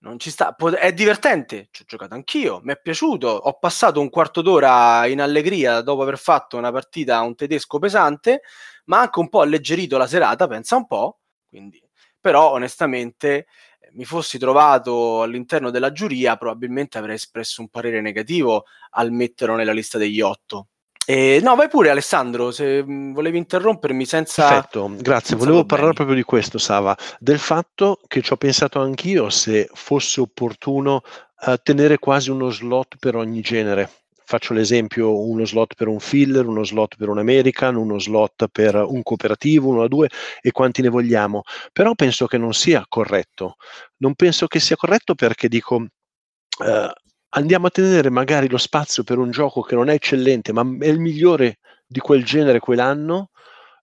non 0.00 0.18
ci 0.18 0.30
sta. 0.30 0.54
È 0.56 0.92
divertente, 0.92 1.68
ci 1.70 1.82
ho 1.82 1.84
giocato 1.86 2.14
anch'io, 2.14 2.60
mi 2.62 2.72
è 2.72 2.80
piaciuto. 2.80 3.28
Ho 3.28 3.58
passato 3.58 4.00
un 4.00 4.10
quarto 4.10 4.42
d'ora 4.42 5.06
in 5.06 5.20
allegria 5.20 5.80
dopo 5.80 6.02
aver 6.02 6.18
fatto 6.18 6.56
una 6.56 6.70
partita 6.72 7.16
a 7.16 7.22
un 7.22 7.34
tedesco 7.34 7.78
pesante, 7.78 8.42
ma 8.86 9.00
anche 9.00 9.18
un 9.18 9.28
po' 9.28 9.40
alleggerito 9.40 9.96
la 9.98 10.06
serata, 10.06 10.46
pensa 10.46 10.76
un 10.76 10.86
po'. 10.86 11.20
Quindi, 11.48 11.82
però, 12.20 12.52
onestamente, 12.52 13.46
eh, 13.80 13.90
mi 13.92 14.04
fossi 14.04 14.38
trovato 14.38 15.22
all'interno 15.22 15.70
della 15.70 15.92
giuria, 15.92 16.36
probabilmente 16.36 16.98
avrei 16.98 17.14
espresso 17.16 17.60
un 17.62 17.68
parere 17.68 18.00
negativo 18.00 18.64
al 18.90 19.10
metterlo 19.12 19.56
nella 19.56 19.72
lista 19.72 19.98
degli 19.98 20.20
otto. 20.20 20.68
Eh, 21.08 21.38
no, 21.40 21.54
vai 21.54 21.68
pure 21.68 21.90
Alessandro, 21.90 22.50
se 22.50 22.82
mm, 22.82 23.12
volevi 23.12 23.38
interrompermi 23.38 24.04
senza... 24.04 24.48
Perfetto, 24.48 24.90
grazie. 24.96 25.28
Senza 25.28 25.44
Volevo 25.44 25.64
parlare 25.64 25.92
proprio 25.92 26.16
di 26.16 26.24
questo, 26.24 26.58
Sava, 26.58 26.96
del 27.20 27.38
fatto 27.38 28.00
che 28.08 28.22
ci 28.22 28.32
ho 28.32 28.36
pensato 28.36 28.80
anch'io 28.80 29.30
se 29.30 29.70
fosse 29.72 30.20
opportuno 30.20 31.02
uh, 31.42 31.54
tenere 31.62 31.98
quasi 31.98 32.30
uno 32.30 32.50
slot 32.50 32.96
per 32.98 33.14
ogni 33.14 33.40
genere. 33.40 33.88
Faccio 34.24 34.52
l'esempio, 34.52 35.16
uno 35.20 35.46
slot 35.46 35.74
per 35.76 35.86
un 35.86 36.00
filler, 36.00 36.44
uno 36.44 36.64
slot 36.64 36.96
per 36.96 37.08
un 37.08 37.18
American, 37.18 37.76
uno 37.76 38.00
slot 38.00 38.48
per 38.50 38.74
un 38.74 39.04
cooperativo, 39.04 39.68
uno 39.68 39.82
a 39.82 39.88
due 39.88 40.08
e 40.40 40.50
quanti 40.50 40.82
ne 40.82 40.88
vogliamo. 40.88 41.42
Però 41.72 41.94
penso 41.94 42.26
che 42.26 42.36
non 42.36 42.52
sia 42.52 42.84
corretto. 42.88 43.54
Non 43.98 44.16
penso 44.16 44.48
che 44.48 44.58
sia 44.58 44.74
corretto 44.74 45.14
perché 45.14 45.46
dico, 45.46 45.76
uh, 45.76 46.90
andiamo 47.30 47.66
a 47.66 47.70
tenere 47.70 48.10
magari 48.10 48.48
lo 48.48 48.58
spazio 48.58 49.02
per 49.02 49.18
un 49.18 49.30
gioco 49.30 49.60
che 49.62 49.74
non 49.74 49.88
è 49.88 49.94
eccellente, 49.94 50.52
ma 50.52 50.62
è 50.80 50.88
il 50.88 51.00
migliore 51.00 51.58
di 51.86 52.00
quel 52.00 52.24
genere 52.24 52.58
quell'anno 52.58 53.30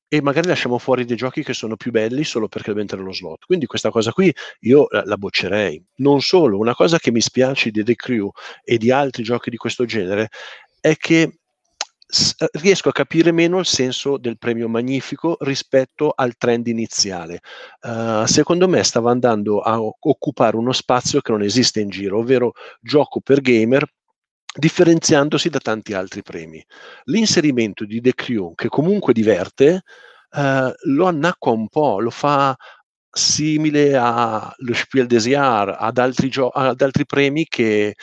e 0.07 0.21
magari 0.21 0.47
lasciamo 0.47 0.77
fuori 0.77 1.05
dei 1.05 1.17
giochi 1.17 1.43
che 1.43 1.53
sono 1.53 1.75
più 1.75 1.89
belli 1.89 2.23
solo 2.23 2.47
perché 2.47 2.67
devono 2.67 2.81
entrare 2.81 3.01
nello 3.01 3.15
slot. 3.15 3.45
Quindi 3.45 3.65
questa 3.65 3.89
cosa 3.89 4.11
qui 4.11 4.31
io 4.59 4.87
la, 4.89 5.17
boccerei. 5.17 5.83
Non 5.95 6.21
solo, 6.21 6.59
una 6.59 6.75
cosa 6.75 6.99
che 6.99 7.11
mi 7.11 7.21
spiace 7.21 7.71
di 7.71 7.83
The 7.83 7.95
Crew 7.95 8.29
e 8.63 8.77
di 8.77 8.91
altri 8.91 9.23
giochi 9.23 9.49
di 9.49 9.57
questo 9.57 9.85
genere 9.85 10.29
è 10.79 10.95
che 10.97 11.39
riesco 12.53 12.89
a 12.89 12.93
capire 12.93 13.31
meno 13.31 13.57
il 13.59 13.65
senso 13.65 14.17
del 14.17 14.37
premio 14.37 14.67
magnifico 14.67 15.37
rispetto 15.39 16.13
al 16.15 16.35
trend 16.37 16.67
iniziale. 16.67 17.39
Uh, 17.81 18.25
secondo 18.25 18.67
me 18.67 18.83
stava 18.83 19.11
andando 19.11 19.61
a 19.61 19.81
occupare 19.81 20.55
uno 20.55 20.71
spazio 20.71 21.21
che 21.21 21.31
non 21.31 21.41
esiste 21.41 21.79
in 21.79 21.89
giro, 21.89 22.19
ovvero 22.19 22.53
gioco 22.79 23.19
per 23.19 23.41
gamer 23.41 23.85
differenziandosi 24.55 25.49
da 25.49 25.57
tanti 25.59 25.93
altri 25.93 26.21
premi. 26.21 26.63
L'inserimento 27.05 27.85
di 27.85 27.99
The 27.99 28.13
Crew, 28.13 28.53
che 28.53 28.67
comunque 28.67 29.13
diverte, 29.13 29.81
uh, 30.31 30.71
lo 30.83 31.07
annacqua 31.07 31.51
un 31.51 31.67
po', 31.67 31.99
lo 31.99 32.11
fa 32.11 32.55
simile 33.09 33.95
allo 33.95 34.73
Spiel 34.73 35.07
des 35.07 35.25
Jahres, 35.25 35.75
ad 35.79 35.97
altri, 35.97 36.29
gio- 36.29 36.49
ad 36.49 36.81
altri 36.81 37.05
premi 37.05 37.45
che 37.47 37.95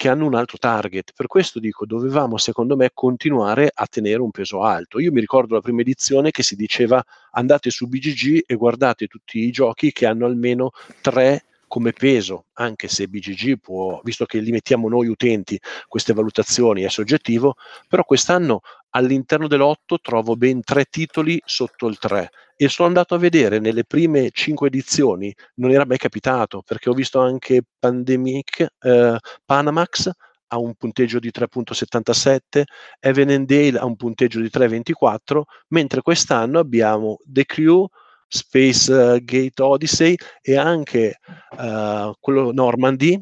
che 0.00 0.08
hanno 0.08 0.24
un 0.24 0.34
altro 0.34 0.56
target. 0.56 1.12
Per 1.14 1.26
questo 1.26 1.58
dico, 1.58 1.84
dovevamo 1.84 2.38
secondo 2.38 2.74
me 2.74 2.90
continuare 2.94 3.70
a 3.70 3.86
tenere 3.86 4.22
un 4.22 4.30
peso 4.30 4.62
alto. 4.62 4.98
Io 4.98 5.12
mi 5.12 5.20
ricordo 5.20 5.52
la 5.52 5.60
prima 5.60 5.82
edizione 5.82 6.30
che 6.30 6.42
si 6.42 6.56
diceva 6.56 7.04
andate 7.32 7.68
su 7.68 7.86
BGG 7.86 8.44
e 8.46 8.54
guardate 8.54 9.08
tutti 9.08 9.40
i 9.40 9.50
giochi 9.50 9.92
che 9.92 10.06
hanno 10.06 10.24
almeno 10.24 10.70
tre 11.02 11.44
come 11.70 11.92
peso, 11.92 12.46
anche 12.54 12.88
se 12.88 13.06
BGG 13.06 13.60
può, 13.60 14.00
visto 14.02 14.24
che 14.24 14.40
li 14.40 14.50
mettiamo 14.50 14.88
noi 14.88 15.06
utenti, 15.06 15.56
queste 15.86 16.12
valutazioni 16.12 16.82
è 16.82 16.88
soggettivo, 16.88 17.54
però 17.86 18.02
quest'anno 18.02 18.62
all'interno 18.90 19.46
dell'8 19.46 20.00
trovo 20.02 20.34
ben 20.34 20.62
tre 20.62 20.86
titoli 20.86 21.40
sotto 21.44 21.86
il 21.86 21.96
3 21.96 22.30
e 22.56 22.68
sono 22.68 22.88
andato 22.88 23.14
a 23.14 23.18
vedere 23.18 23.60
nelle 23.60 23.84
prime 23.84 24.30
cinque 24.32 24.66
edizioni, 24.66 25.32
non 25.54 25.70
era 25.70 25.86
mai 25.86 25.96
capitato 25.96 26.60
perché 26.66 26.90
ho 26.90 26.92
visto 26.92 27.20
anche 27.20 27.62
Pandemic, 27.78 28.66
eh, 28.80 29.18
Panamax 29.44 30.10
ha 30.48 30.58
un 30.58 30.74
punteggio 30.74 31.20
di 31.20 31.30
3.77, 31.30 32.64
Evan 32.98 33.44
Dale 33.44 33.78
ha 33.78 33.84
un 33.84 33.94
punteggio 33.94 34.40
di 34.40 34.50
3.24, 34.52 35.42
mentre 35.68 36.02
quest'anno 36.02 36.58
abbiamo 36.58 37.18
The 37.24 37.44
Crew, 37.44 37.86
Space 38.32 38.92
uh, 38.92 39.18
Gate 39.24 39.60
Odyssey 39.60 40.14
e 40.40 40.56
anche 40.56 41.18
uh, 41.58 42.12
quello 42.20 42.52
Normandy 42.52 43.20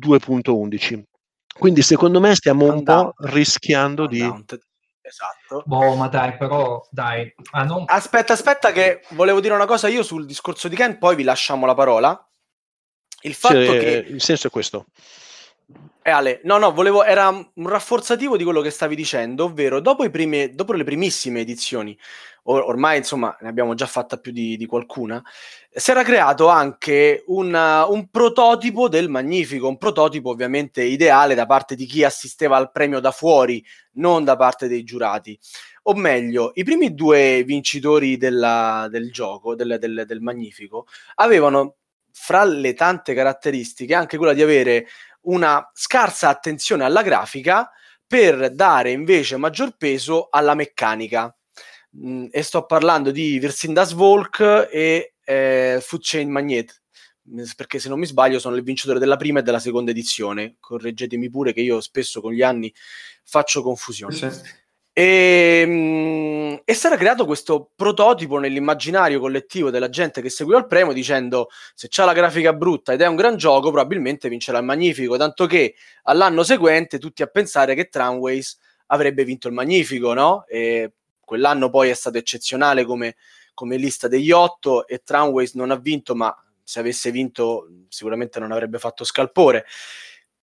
2.11. 0.00 1.02
Quindi 1.58 1.82
secondo 1.82 2.20
me 2.20 2.34
stiamo 2.34 2.72
un 2.72 2.82
po' 2.82 3.12
rischiando 3.18 4.06
di... 4.06 4.20
Esatto. 5.06 5.62
Boh, 5.66 5.94
ma 5.96 6.08
dai, 6.08 6.36
però, 6.36 6.80
dai. 6.90 7.32
Ah, 7.50 7.64
non... 7.64 7.84
Aspetta, 7.86 8.32
aspetta, 8.32 8.72
che 8.72 9.02
volevo 9.10 9.40
dire 9.40 9.54
una 9.54 9.66
cosa 9.66 9.88
io 9.88 10.02
sul 10.02 10.24
discorso 10.24 10.66
di 10.66 10.76
Ken, 10.76 10.98
poi 10.98 11.14
vi 11.14 11.24
lasciamo 11.24 11.66
la 11.66 11.74
parola. 11.74 12.28
Il 13.22 13.34
fatto 13.34 13.60
sì, 13.60 13.78
che... 13.78 14.06
Il 14.08 14.22
senso 14.22 14.46
è 14.46 14.50
questo. 14.50 14.86
Eh, 16.06 16.10
Ale, 16.10 16.40
no, 16.44 16.58
no, 16.58 16.70
volevo, 16.70 17.02
era 17.02 17.30
un 17.30 17.66
rafforzativo 17.66 18.36
di 18.36 18.44
quello 18.44 18.60
che 18.60 18.68
stavi 18.68 18.94
dicendo, 18.94 19.44
ovvero 19.44 19.80
dopo, 19.80 20.04
i 20.04 20.10
primi, 20.10 20.54
dopo 20.54 20.74
le 20.74 20.84
primissime 20.84 21.40
edizioni, 21.40 21.98
or- 22.42 22.62
ormai 22.64 22.98
insomma 22.98 23.34
ne 23.40 23.48
abbiamo 23.48 23.72
già 23.72 23.86
fatta 23.86 24.18
più 24.18 24.30
di, 24.30 24.58
di 24.58 24.66
qualcuna, 24.66 25.22
si 25.70 25.90
era 25.90 26.02
creato 26.02 26.48
anche 26.48 27.24
una, 27.28 27.86
un 27.86 28.10
prototipo 28.10 28.90
del 28.90 29.08
Magnifico, 29.08 29.66
un 29.66 29.78
prototipo 29.78 30.28
ovviamente 30.28 30.82
ideale 30.82 31.34
da 31.34 31.46
parte 31.46 31.74
di 31.74 31.86
chi 31.86 32.04
assisteva 32.04 32.58
al 32.58 32.70
premio 32.70 33.00
da 33.00 33.10
fuori, 33.10 33.64
non 33.92 34.24
da 34.24 34.36
parte 34.36 34.68
dei 34.68 34.84
giurati. 34.84 35.38
O 35.84 35.94
meglio, 35.94 36.50
i 36.56 36.64
primi 36.64 36.92
due 36.92 37.44
vincitori 37.44 38.18
della, 38.18 38.88
del 38.90 39.10
gioco, 39.10 39.54
del, 39.54 39.78
del, 39.80 40.04
del 40.06 40.20
Magnifico, 40.20 40.86
avevano 41.14 41.76
fra 42.12 42.44
le 42.44 42.74
tante 42.74 43.14
caratteristiche 43.14 43.94
anche 43.94 44.18
quella 44.18 44.34
di 44.34 44.42
avere 44.42 44.86
una 45.24 45.70
scarsa 45.72 46.28
attenzione 46.28 46.84
alla 46.84 47.02
grafica 47.02 47.70
per 48.06 48.52
dare 48.54 48.90
invece 48.90 49.36
maggior 49.36 49.76
peso 49.76 50.28
alla 50.30 50.54
meccanica. 50.54 51.34
Mm, 51.96 52.26
e 52.30 52.42
sto 52.42 52.66
parlando 52.66 53.12
di 53.12 53.38
Versindas 53.38 53.92
Volk 53.92 54.68
e 54.70 55.14
eh, 55.24 55.78
Food 55.80 56.02
Chain 56.02 56.28
Magnet 56.28 56.82
mm, 57.30 57.44
perché 57.56 57.78
se 57.78 57.88
non 57.88 58.00
mi 58.00 58.06
sbaglio 58.06 58.40
sono 58.40 58.56
il 58.56 58.64
vincitore 58.64 58.98
della 58.98 59.16
prima 59.16 59.38
e 59.38 59.42
della 59.42 59.60
seconda 59.60 59.92
edizione 59.92 60.56
correggetemi 60.58 61.30
pure 61.30 61.52
che 61.52 61.60
io 61.60 61.80
spesso 61.80 62.20
con 62.20 62.32
gli 62.32 62.42
anni 62.42 62.74
faccio 63.22 63.62
confusione 63.62 64.14
sì. 64.16 64.28
E, 64.96 65.66
mh, 65.66 66.62
e 66.64 66.72
si 66.72 66.86
era 66.86 66.96
creato 66.96 67.26
questo 67.26 67.72
prototipo 67.74 68.38
nell'immaginario 68.38 69.18
collettivo 69.18 69.70
della 69.70 69.88
gente 69.88 70.22
che 70.22 70.30
seguiva 70.30 70.60
il 70.60 70.68
premio 70.68 70.92
dicendo 70.92 71.48
se 71.74 71.88
c'ha 71.90 72.04
la 72.04 72.12
grafica 72.12 72.52
brutta 72.52 72.92
ed 72.92 73.00
è 73.00 73.06
un 73.08 73.16
gran 73.16 73.36
gioco 73.36 73.72
probabilmente 73.72 74.28
vincerà 74.28 74.58
il 74.58 74.64
Magnifico, 74.64 75.16
tanto 75.16 75.46
che 75.46 75.74
all'anno 76.04 76.44
seguente 76.44 77.00
tutti 77.00 77.22
a 77.22 77.26
pensare 77.26 77.74
che 77.74 77.88
Tramways 77.88 78.56
avrebbe 78.86 79.24
vinto 79.24 79.48
il 79.48 79.54
Magnifico, 79.54 80.14
no? 80.14 80.44
E 80.46 80.92
quell'anno 81.18 81.70
poi 81.70 81.88
è 81.88 81.94
stato 81.94 82.18
eccezionale 82.18 82.84
come, 82.84 83.16
come 83.52 83.76
lista 83.76 84.06
degli 84.06 84.30
otto 84.30 84.86
e 84.86 85.02
Tramways 85.02 85.54
non 85.54 85.72
ha 85.72 85.76
vinto, 85.76 86.14
ma 86.14 86.32
se 86.62 86.78
avesse 86.78 87.10
vinto 87.10 87.68
sicuramente 87.88 88.38
non 88.38 88.52
avrebbe 88.52 88.78
fatto 88.78 89.02
scalpore. 89.02 89.64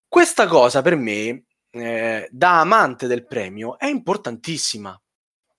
Questa 0.08 0.48
cosa 0.48 0.82
per 0.82 0.96
me 0.96 1.44
eh, 1.72 2.28
da 2.32 2.60
amante 2.60 3.08
del 3.08 3.26
premio 3.26 3.78
è 3.78 3.88
importantissima. 3.88 5.00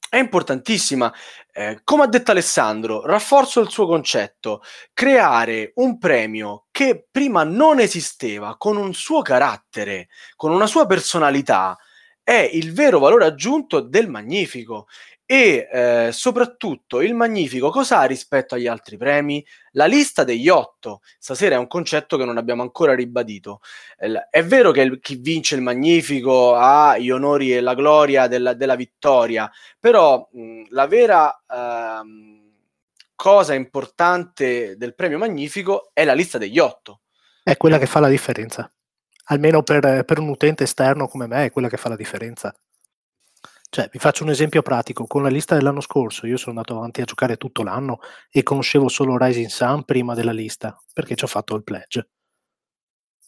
È 0.08 0.16
importantissima. 0.16 1.12
Eh, 1.52 1.82
come 1.84 2.02
ha 2.02 2.06
detto 2.08 2.32
Alessandro, 2.32 3.06
rafforzo 3.06 3.60
il 3.60 3.70
suo 3.70 3.86
concetto. 3.86 4.60
Creare 4.92 5.70
un 5.76 5.98
premio 5.98 6.66
che 6.72 7.06
prima 7.08 7.44
non 7.44 7.78
esisteva, 7.78 8.56
con 8.56 8.76
un 8.76 8.92
suo 8.92 9.22
carattere, 9.22 10.08
con 10.34 10.50
una 10.50 10.66
sua 10.66 10.86
personalità, 10.86 11.78
è 12.24 12.48
il 12.52 12.72
vero 12.72 12.98
valore 12.98 13.24
aggiunto 13.26 13.80
del 13.80 14.08
magnifico. 14.08 14.88
E 15.32 15.68
eh, 15.70 16.08
soprattutto 16.10 17.00
il 17.00 17.14
Magnifico 17.14 17.70
cosa 17.70 18.00
ha 18.00 18.04
rispetto 18.04 18.56
agli 18.56 18.66
altri 18.66 18.96
premi? 18.96 19.46
La 19.74 19.86
lista 19.86 20.24
degli 20.24 20.48
otto. 20.48 21.02
Stasera 21.20 21.54
è 21.54 21.58
un 21.58 21.68
concetto 21.68 22.16
che 22.16 22.24
non 22.24 22.36
abbiamo 22.36 22.62
ancora 22.62 22.96
ribadito. 22.96 23.60
Eh, 23.96 24.26
è 24.28 24.42
vero 24.42 24.72
che 24.72 24.80
il, 24.80 24.98
chi 24.98 25.14
vince 25.14 25.54
il 25.54 25.62
Magnifico 25.62 26.56
ha 26.56 26.98
gli 26.98 27.10
onori 27.10 27.54
e 27.54 27.60
la 27.60 27.74
gloria 27.74 28.26
della, 28.26 28.54
della 28.54 28.74
vittoria, 28.74 29.48
però 29.78 30.28
mh, 30.32 30.62
la 30.70 30.88
vera 30.88 31.40
ehm, 31.48 32.50
cosa 33.14 33.54
importante 33.54 34.76
del 34.76 34.96
premio 34.96 35.18
Magnifico 35.18 35.90
è 35.92 36.04
la 36.04 36.14
lista 36.14 36.38
degli 36.38 36.58
otto. 36.58 37.02
È 37.44 37.56
quella 37.56 37.78
che 37.78 37.86
fa 37.86 38.00
la 38.00 38.08
differenza. 38.08 38.68
Almeno 39.26 39.62
per, 39.62 40.04
per 40.04 40.18
un 40.18 40.26
utente 40.26 40.64
esterno 40.64 41.06
come 41.06 41.28
me 41.28 41.44
è 41.44 41.50
quella 41.52 41.68
che 41.68 41.76
fa 41.76 41.88
la 41.88 41.94
differenza. 41.94 42.52
Cioè, 43.72 43.88
vi 43.92 44.00
faccio 44.00 44.24
un 44.24 44.30
esempio 44.30 44.62
pratico. 44.62 45.06
Con 45.06 45.22
la 45.22 45.28
lista 45.28 45.54
dell'anno 45.54 45.80
scorso, 45.80 46.26
io 46.26 46.36
sono 46.36 46.50
andato 46.58 46.76
avanti 46.76 47.02
a 47.02 47.04
giocare 47.04 47.36
tutto 47.36 47.62
l'anno 47.62 48.00
e 48.28 48.42
conoscevo 48.42 48.88
solo 48.88 49.16
Rising 49.16 49.46
Sun 49.46 49.84
prima 49.84 50.14
della 50.14 50.32
lista, 50.32 50.76
perché 50.92 51.14
ci 51.14 51.22
ho 51.22 51.28
fatto 51.28 51.54
il 51.54 51.62
pledge. 51.62 52.08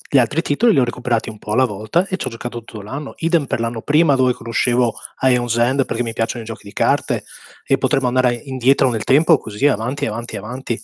Gli 0.09 0.19
altri 0.19 0.43
titoli 0.43 0.73
li 0.73 0.81
ho 0.81 0.85
recuperati 0.85 1.31
un 1.31 1.39
po' 1.39 1.53
alla 1.53 1.65
volta 1.65 2.07
e 2.09 2.17
ci 2.17 2.27
ho 2.27 2.31
giocato 2.31 2.59
tutto 2.59 2.83
l'anno. 2.83 3.15
Idem 3.19 3.47
per 3.47 3.61
l'anno 3.61 3.83
prima 3.83 4.17
dove 4.17 4.33
conoscevo 4.33 4.95
Ion's 5.23 5.57
End 5.57 5.87
perché 5.87 6.03
mi 6.03 6.13
piacciono 6.13 6.43
i 6.43 6.47
giochi 6.47 6.65
di 6.67 6.73
carte 6.73 7.23
e 7.65 7.79
potremmo 7.79 8.09
andare 8.09 8.35
indietro 8.35 8.91
nel 8.91 9.05
tempo 9.05 9.39
così 9.39 9.69
avanti, 9.69 10.07
avanti, 10.07 10.37
avanti. 10.37 10.83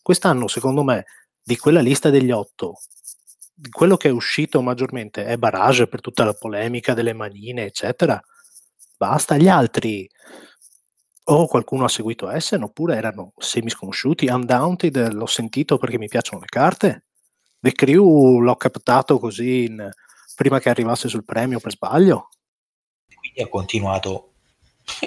Quest'anno, 0.00 0.46
secondo 0.46 0.84
me, 0.84 1.04
di 1.42 1.56
quella 1.56 1.80
lista 1.80 2.08
degli 2.08 2.30
otto, 2.30 2.76
quello 3.68 3.96
che 3.96 4.08
è 4.08 4.12
uscito 4.12 4.62
maggiormente 4.62 5.24
è 5.24 5.36
Barrage 5.36 5.88
per 5.88 6.00
tutta 6.00 6.24
la 6.24 6.32
polemica 6.32 6.94
delle 6.94 7.12
manine, 7.12 7.64
eccetera 7.64 8.22
basta. 9.02 9.36
Gli 9.36 9.48
altri 9.48 10.08
o 11.24 11.46
qualcuno 11.48 11.84
ha 11.84 11.88
seguito 11.88 12.30
Essen 12.30 12.62
oppure 12.62 12.94
erano 12.94 13.32
semi 13.36 13.68
sconosciuti. 13.68 14.28
Undaunted 14.28 15.12
l'ho 15.12 15.26
sentito 15.26 15.76
perché 15.76 15.98
mi 15.98 16.06
piacciono 16.06 16.40
le 16.40 16.46
carte. 16.46 17.04
The 17.58 17.72
Crew 17.72 18.38
l'ho 18.38 18.54
captato 18.54 19.18
così 19.18 19.64
in, 19.64 19.90
prima 20.36 20.60
che 20.60 20.68
arrivasse 20.68 21.08
sul 21.08 21.24
premio 21.24 21.58
per 21.58 21.72
sbaglio. 21.72 22.28
Quindi 23.12 23.42
ha 23.42 23.48
continuato 23.48 24.34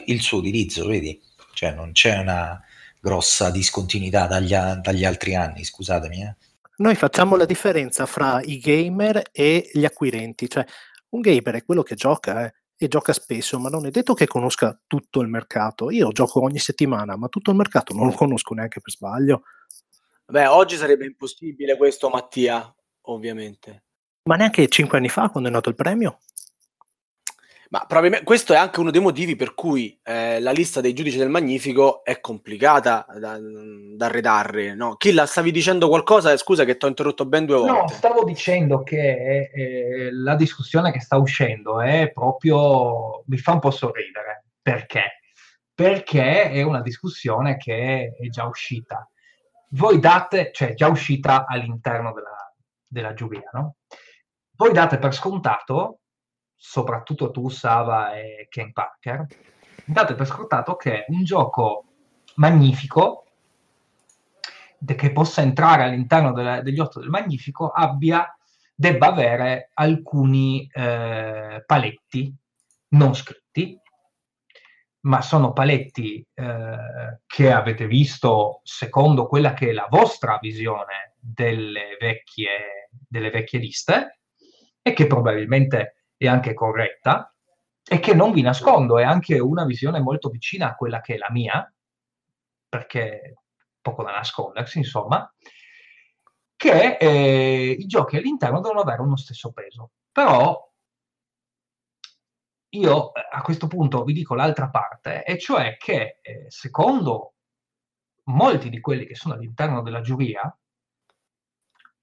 il 0.05 0.19
suo 0.19 0.39
utilizzo, 0.39 0.87
vedi? 0.87 1.21
Cioè 1.53 1.73
non 1.73 1.93
c'è 1.93 2.17
una 2.17 2.61
grossa 2.99 3.49
discontinuità 3.49 4.27
dagli, 4.27 4.53
dagli 4.81 5.05
altri 5.05 5.35
anni, 5.35 5.63
scusatemi. 5.63 6.21
Eh. 6.21 6.35
Noi 6.77 6.95
facciamo 6.95 7.37
la 7.37 7.45
differenza 7.45 8.05
fra 8.05 8.41
i 8.41 8.57
gamer 8.57 9.21
e 9.31 9.69
gli 9.71 9.85
acquirenti, 9.85 10.49
cioè 10.49 10.65
un 11.09 11.21
gamer 11.21 11.55
è 11.55 11.63
quello 11.63 11.83
che 11.83 11.95
gioca, 11.95 12.45
eh 12.45 12.53
e 12.77 12.87
gioca 12.87 13.13
spesso, 13.13 13.59
ma 13.59 13.69
non 13.69 13.85
è 13.85 13.89
detto 13.89 14.13
che 14.13 14.27
conosca 14.27 14.79
tutto 14.85 15.21
il 15.21 15.27
mercato. 15.27 15.89
Io 15.91 16.11
gioco 16.11 16.41
ogni 16.43 16.59
settimana, 16.59 17.15
ma 17.15 17.27
tutto 17.27 17.51
il 17.51 17.57
mercato 17.57 17.93
non 17.93 18.07
lo 18.07 18.13
conosco 18.13 18.53
neanche 18.53 18.81
per 18.81 18.91
sbaglio. 18.91 19.43
Beh, 20.25 20.47
oggi 20.47 20.75
sarebbe 20.75 21.05
impossibile 21.05 21.77
questo, 21.77 22.09
Mattia, 22.09 22.73
ovviamente. 23.03 23.83
Ma 24.23 24.35
neanche 24.35 24.67
cinque 24.67 24.97
anni 24.97 25.09
fa, 25.09 25.29
quando 25.29 25.49
è 25.49 25.51
nato 25.51 25.69
il 25.69 25.75
premio? 25.75 26.19
Ma 27.69 27.79
probabilmente 27.79 28.25
questo 28.25 28.53
è 28.53 28.57
anche 28.57 28.79
uno 28.79 28.91
dei 28.91 29.01
motivi 29.01 29.35
per 29.35 29.53
cui 29.55 29.99
eh, 30.03 30.39
la 30.39 30.51
lista 30.51 30.81
dei 30.81 30.93
giudici 30.93 31.17
del 31.17 31.29
Magnifico 31.29 32.03
è 32.03 32.19
complicata 32.19 33.05
da, 33.17 33.37
da 33.39 34.07
redarre. 34.07 34.75
No? 34.75 34.95
Killa, 34.95 35.25
stavi 35.25 35.51
dicendo 35.51 35.87
qualcosa? 35.87 36.35
Scusa 36.37 36.63
che 36.63 36.77
ti 36.77 36.85
ho 36.85 36.87
interrotto 36.87 37.25
ben 37.25 37.45
due 37.45 37.57
volte. 37.57 37.71
No, 37.71 37.87
stavo 37.87 38.23
dicendo 38.23 38.83
che 38.83 39.49
eh, 39.51 40.09
la 40.11 40.35
discussione 40.35 40.91
che 40.91 40.99
sta 40.99 41.17
uscendo 41.17 41.81
è 41.81 42.11
proprio... 42.11 43.23
mi 43.25 43.37
fa 43.37 43.53
un 43.53 43.59
po' 43.59 43.71
sorridere. 43.71 44.45
Perché? 44.61 45.19
Perché 45.73 46.51
è 46.51 46.61
una 46.61 46.81
discussione 46.81 47.57
che 47.57 48.13
è 48.17 48.27
già 48.29 48.45
uscita. 48.45 49.09
Voi 49.71 49.99
date, 49.99 50.51
cioè 50.53 50.73
già 50.73 50.87
uscita 50.87 51.45
all'interno 51.45 52.13
della, 52.13 52.53
della 52.87 53.13
giuria, 53.13 53.49
no? 53.53 53.75
Voi 54.55 54.71
date 54.71 54.97
per 54.97 55.13
scontato 55.13 55.99
soprattutto 56.55 57.31
tu, 57.31 57.49
Sava 57.49 58.15
e 58.15 58.47
Ken 58.49 58.71
Parker, 58.71 59.25
date 59.85 60.15
per 60.15 60.25
scontato 60.25 60.75
che 60.75 61.05
un 61.09 61.23
gioco 61.23 61.85
magnifico 62.35 63.25
che 64.83 65.11
possa 65.11 65.41
entrare 65.41 65.83
all'interno 65.83 66.31
delle, 66.31 66.61
degli 66.61 66.79
otto 66.79 66.99
del 66.99 67.09
magnifico 67.09 67.69
abbia, 67.69 68.35
debba 68.73 69.07
avere 69.07 69.71
alcuni 69.73 70.69
eh, 70.71 71.63
paletti 71.65 72.35
non 72.89 73.15
scritti, 73.15 73.79
ma 75.01 75.21
sono 75.21 75.53
paletti 75.53 76.25
eh, 76.33 77.19
che 77.25 77.51
avete 77.51 77.87
visto 77.87 78.61
secondo 78.63 79.27
quella 79.27 79.53
che 79.53 79.69
è 79.69 79.71
la 79.71 79.87
vostra 79.89 80.37
visione 80.41 81.15
delle 81.19 81.97
vecchie, 81.99 82.89
delle 82.89 83.29
vecchie 83.29 83.59
liste 83.59 84.19
e 84.81 84.93
che 84.93 85.07
probabilmente 85.07 85.94
e 86.17 86.27
anche 86.27 86.53
corretta 86.53 87.33
e 87.87 87.99
che 87.99 88.15
non 88.15 88.31
vi 88.31 88.41
nascondo, 88.41 88.97
è 88.97 89.03
anche 89.03 89.39
una 89.39 89.63
visione 89.63 89.99
molto 89.99 90.29
vicina 90.29 90.69
a 90.69 90.75
quella 90.75 91.01
che 91.01 91.15
è 91.15 91.17
la 91.17 91.29
mia, 91.29 91.71
perché 92.67 93.43
poco 93.79 94.03
da 94.03 94.11
nascondersi, 94.11 94.79
insomma, 94.79 95.31
che 96.55 96.97
eh, 96.97 97.75
i 97.77 97.85
giochi 97.85 98.17
all'interno 98.17 98.59
devono 98.59 98.81
avere 98.81 99.01
uno 99.01 99.17
stesso 99.17 99.51
peso. 99.51 99.91
Però 100.11 100.73
io 102.69 103.11
a 103.11 103.41
questo 103.41 103.67
punto 103.67 104.03
vi 104.03 104.13
dico 104.13 104.33
l'altra 104.33 104.69
parte, 104.69 105.23
e 105.23 105.37
cioè 105.37 105.77
che 105.77 106.19
eh, 106.21 106.45
secondo 106.49 107.35
molti 108.23 108.69
di 108.69 108.79
quelli 108.79 109.05
che 109.05 109.15
sono 109.15 109.35
all'interno 109.35 109.83
della 109.83 110.01
giuria, 110.01 110.57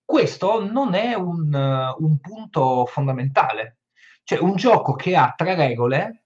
questo 0.04 0.64
non 0.64 0.94
è 0.94 1.14
un, 1.14 1.52
uh, 1.52 2.04
un 2.04 2.18
punto 2.20 2.86
fondamentale 2.86 3.78
cioè 4.24 4.38
un 4.38 4.56
gioco 4.56 4.94
che 4.94 5.16
ha 5.16 5.32
tre 5.36 5.54
regole 5.54 6.22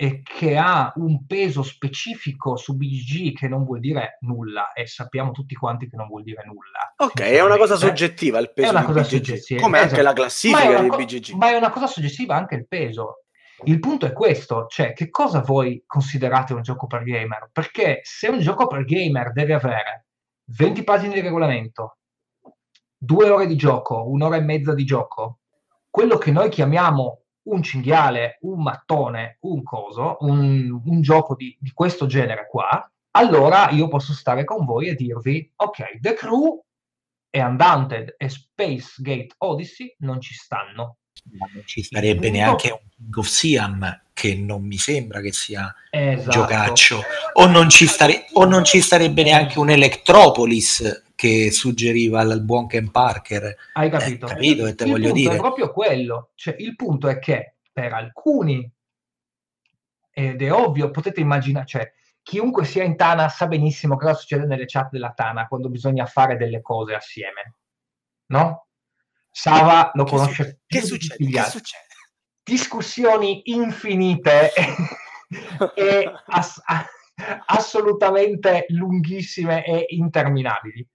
e 0.00 0.22
che 0.22 0.56
ha 0.56 0.92
un 0.94 1.26
peso 1.26 1.64
specifico 1.64 2.56
su 2.56 2.76
BGG 2.76 3.36
che 3.36 3.48
non 3.48 3.64
vuol 3.64 3.80
dire 3.80 4.18
nulla 4.20 4.72
e 4.72 4.86
sappiamo 4.86 5.32
tutti 5.32 5.56
quanti 5.56 5.88
che 5.90 5.96
non 5.96 6.06
vuol 6.06 6.22
dire 6.22 6.44
nulla. 6.44 6.94
Ok, 6.98 7.20
è 7.20 7.42
una 7.42 7.56
cosa 7.56 7.74
soggettiva 7.74 8.38
il 8.38 8.52
peso 8.52 8.68
È 8.68 8.70
una 8.70 8.80
di 8.80 8.86
cosa 8.86 9.00
BGG, 9.00 9.10
soggettiva, 9.10 9.60
come 9.60 9.78
anche 9.78 9.94
esatto. 9.94 10.02
la 10.02 10.08
Ma 10.10 10.14
classifica 10.14 10.80
di 10.80 10.88
co- 10.88 10.96
BGG. 10.96 11.32
Ma 11.32 11.50
è 11.50 11.56
una 11.56 11.70
cosa 11.70 11.86
soggettiva 11.88 12.36
anche 12.36 12.54
il 12.54 12.68
peso. 12.68 13.24
Il 13.64 13.80
punto 13.80 14.06
è 14.06 14.12
questo, 14.12 14.66
cioè 14.68 14.92
che 14.92 15.10
cosa 15.10 15.40
voi 15.40 15.82
considerate 15.84 16.52
un 16.52 16.62
gioco 16.62 16.86
per 16.86 17.02
gamer? 17.02 17.50
Perché 17.52 17.98
se 18.04 18.28
un 18.28 18.38
gioco 18.38 18.68
per 18.68 18.84
gamer 18.84 19.32
deve 19.32 19.54
avere 19.54 20.06
20 20.44 20.84
pagine 20.84 21.14
di 21.14 21.20
regolamento, 21.22 21.98
due 22.96 23.28
ore 23.28 23.48
di 23.48 23.56
gioco, 23.56 24.08
un'ora 24.08 24.36
e 24.36 24.42
mezza 24.42 24.74
di 24.74 24.84
gioco, 24.84 25.40
quello 25.90 26.18
che 26.18 26.30
noi 26.30 26.50
chiamiamo 26.50 27.24
un 27.50 27.62
cinghiale, 27.62 28.38
un 28.42 28.62
mattone, 28.62 29.38
un 29.40 29.62
coso, 29.62 30.16
un, 30.20 30.80
un 30.84 31.00
gioco 31.00 31.34
di, 31.34 31.56
di 31.60 31.70
questo 31.72 32.06
genere 32.06 32.46
qua, 32.48 32.90
allora 33.12 33.70
io 33.70 33.88
posso 33.88 34.12
stare 34.12 34.44
con 34.44 34.64
voi 34.64 34.88
e 34.88 34.94
dirvi, 34.94 35.50
ok, 35.56 35.98
The 36.00 36.14
Crew 36.14 36.62
e 37.30 37.42
Undaunted 37.42 38.14
e 38.16 38.28
Space 38.28 38.94
Gate 38.98 39.34
Odyssey 39.38 39.94
non 39.98 40.20
ci 40.20 40.34
stanno. 40.34 40.98
Ma 41.32 41.48
non 41.52 41.62
ci 41.66 41.82
starebbe 41.82 42.28
punto- 42.28 42.36
neanche 42.36 42.70
un 42.70 42.88
King 42.96 43.16
of 43.16 43.26
Siam 43.26 44.02
che 44.12 44.34
non 44.34 44.64
mi 44.64 44.76
sembra 44.78 45.20
che 45.20 45.32
sia 45.32 45.74
Esatto. 45.90 46.24
un 46.24 46.30
giocaccio 46.30 47.02
o 47.34 47.46
non, 47.46 47.68
ci 47.68 47.86
stare- 47.86 48.26
o 48.32 48.44
non 48.44 48.64
ci 48.64 48.80
starebbe 48.80 49.22
neanche 49.24 49.58
un 49.58 49.70
Electropolis 49.70 51.06
che 51.18 51.50
suggeriva 51.50 52.22
il 52.22 52.44
buon 52.44 52.68
Ken 52.68 52.92
Parker 52.92 53.52
Hai 53.72 53.90
capito? 53.90 54.26
Eh, 54.26 54.28
capito 54.28 54.66
il 54.68 54.76
voglio 54.76 55.08
punto 55.08 55.12
dire? 55.14 55.34
è 55.34 55.38
proprio 55.38 55.72
quello. 55.72 56.30
Cioè, 56.36 56.54
il 56.60 56.76
punto 56.76 57.08
è 57.08 57.18
che 57.18 57.56
per 57.72 57.92
alcuni, 57.92 58.70
ed 60.12 60.40
è 60.40 60.52
ovvio, 60.52 60.92
potete 60.92 61.18
immaginare, 61.18 61.66
cioè, 61.66 61.92
chiunque 62.22 62.64
sia 62.64 62.84
in 62.84 62.94
Tana 62.96 63.28
sa 63.28 63.48
benissimo 63.48 63.96
cosa 63.96 64.14
succede 64.14 64.46
nelle 64.46 64.66
chat 64.66 64.90
della 64.92 65.10
Tana 65.10 65.48
quando 65.48 65.68
bisogna 65.68 66.06
fare 66.06 66.36
delle 66.36 66.62
cose 66.62 66.94
assieme. 66.94 67.56
No? 68.26 68.68
Sava 69.28 69.90
lo 69.94 70.04
Che 70.04 70.10
conosce 70.10 70.44
su- 70.44 70.56
che 70.68 70.82
succede? 70.82 71.30
Che 71.30 71.42
succede? 71.42 71.86
discussioni 72.44 73.42
infinite 73.46 74.52
e 75.74 76.12
ass- 76.26 76.62
assolutamente 77.46 78.66
lunghissime 78.68 79.64
e 79.66 79.86
interminabili. 79.88 80.86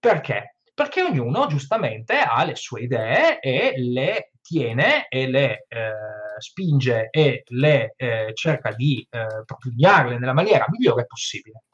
Perché? 0.00 0.56
Perché 0.72 1.02
ognuno 1.02 1.46
giustamente 1.46 2.18
ha 2.18 2.42
le 2.44 2.56
sue 2.56 2.80
idee 2.80 3.38
e 3.38 3.74
le 3.76 4.32
tiene 4.40 5.06
e 5.10 5.28
le 5.28 5.66
eh, 5.68 5.92
spinge 6.38 7.08
e 7.10 7.42
le 7.48 7.92
eh, 7.96 8.30
cerca 8.32 8.72
di 8.72 9.06
eh, 9.10 9.44
propugnarle 9.44 10.18
nella 10.18 10.32
maniera 10.32 10.64
migliore 10.68 11.04
possibile. 11.04 11.64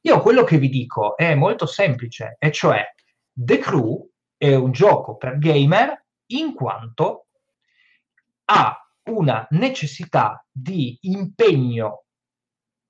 Io 0.00 0.20
quello 0.20 0.42
che 0.42 0.58
vi 0.58 0.68
dico 0.68 1.16
è 1.16 1.34
molto 1.36 1.64
semplice, 1.64 2.36
e 2.40 2.50
cioè 2.50 2.84
The 3.32 3.58
Crew 3.58 4.10
è 4.36 4.52
un 4.52 4.72
gioco 4.72 5.16
per 5.16 5.38
gamer 5.38 6.04
in 6.32 6.54
quanto 6.54 7.28
ha 8.46 8.78
una 9.04 9.46
necessità 9.50 10.44
di 10.50 10.98
impegno 11.02 12.03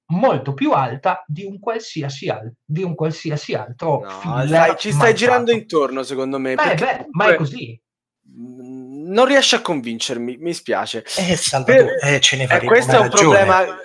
molto 0.07 0.52
più 0.55 0.72
alta 0.72 1.24
di 1.26 1.44
un 1.44 1.59
qualsiasi, 1.59 2.28
al- 2.28 2.52
di 2.64 2.82
un 2.82 2.94
qualsiasi 2.94 3.55
altro 3.55 4.00
No, 4.02 4.09
filler 4.20 4.46
stai- 4.48 4.76
ci 4.78 4.88
stai 4.88 4.92
mangiato. 4.98 5.14
girando 5.16 5.50
intorno, 5.52 6.02
secondo 6.02 6.38
me. 6.38 6.55
Beh, 6.55 6.74
beh, 6.74 7.07
ma 7.12 7.26
è 7.28 7.34
così. 7.36 7.80
mh, 8.22 8.82
Non 9.12 9.26
riesci 9.26 9.55
a 9.55 9.61
convincermi, 9.61 10.36
mi 10.38 10.52
spiace. 10.55 11.05
eh, 11.18 11.36
Salvatore, 11.36 11.96
Per- 12.00 12.14
eh, 12.14 12.20
ce 12.20 12.36
ne 12.36 12.44
Eh, 12.44 12.46
faremo 12.46 12.70
questo 12.70 12.92
è 12.92 12.96
un 12.98 13.02
ragione. 13.11 13.36
problema. 13.44 13.78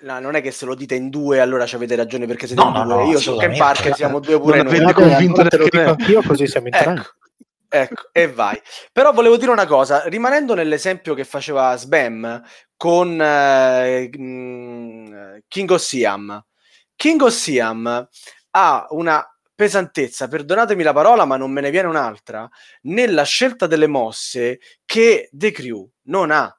No, 0.00 0.18
non 0.20 0.34
è 0.34 0.42
che 0.42 0.50
se 0.50 0.66
lo 0.66 0.74
dite 0.74 0.94
in 0.96 1.08
due, 1.08 1.40
allora 1.40 1.64
ci 1.64 1.76
avete 1.76 1.96
ragione 1.96 2.26
perché 2.26 2.46
siete 2.46 2.60
No, 2.62 2.68
in 2.68 2.74
no, 2.74 2.84
due. 2.84 2.94
no, 3.04 3.10
Io 3.10 3.18
sono 3.18 3.38
Ken. 3.38 3.56
Parker, 3.56 3.94
siamo 3.94 4.18
due 4.20 4.38
pure 4.38 4.58
Non 4.62 4.66
noi. 4.66 4.80
Vabbè, 4.80 4.92
convinto 4.92 5.46
te 5.46 5.56
lo 5.56 5.64
dico 5.64 5.78
anch'io 5.90 6.22
così 6.22 6.46
siamo 6.46 6.66
in 6.66 6.72
tre. 6.74 7.02
Ecco, 7.68 8.08
e 8.12 8.30
vai. 8.30 8.60
Però 8.92 9.12
volevo 9.12 9.36
dire 9.36 9.50
una 9.50 9.66
cosa, 9.66 10.06
rimanendo 10.08 10.54
nell'esempio 10.54 11.14
che 11.14 11.24
faceva 11.24 11.76
Sbam 11.76 12.42
con 12.76 13.20
eh, 13.20 14.08
King 14.10 15.70
of 15.70 15.80
Siam. 15.80 16.44
King 16.96 17.20
of 17.22 17.32
Siam 17.32 18.08
ha 18.50 18.86
una 18.90 19.26
pesantezza, 19.54 20.28
perdonatemi 20.28 20.82
la 20.82 20.92
parola, 20.92 21.24
ma 21.24 21.36
non 21.36 21.50
me 21.50 21.60
ne 21.60 21.70
viene 21.70 21.88
un'altra, 21.88 22.48
nella 22.82 23.22
scelta 23.24 23.66
delle 23.66 23.86
mosse 23.86 24.60
che 24.84 25.28
The 25.32 25.50
Crew 25.50 25.88
non 26.04 26.30
ha. 26.30 26.56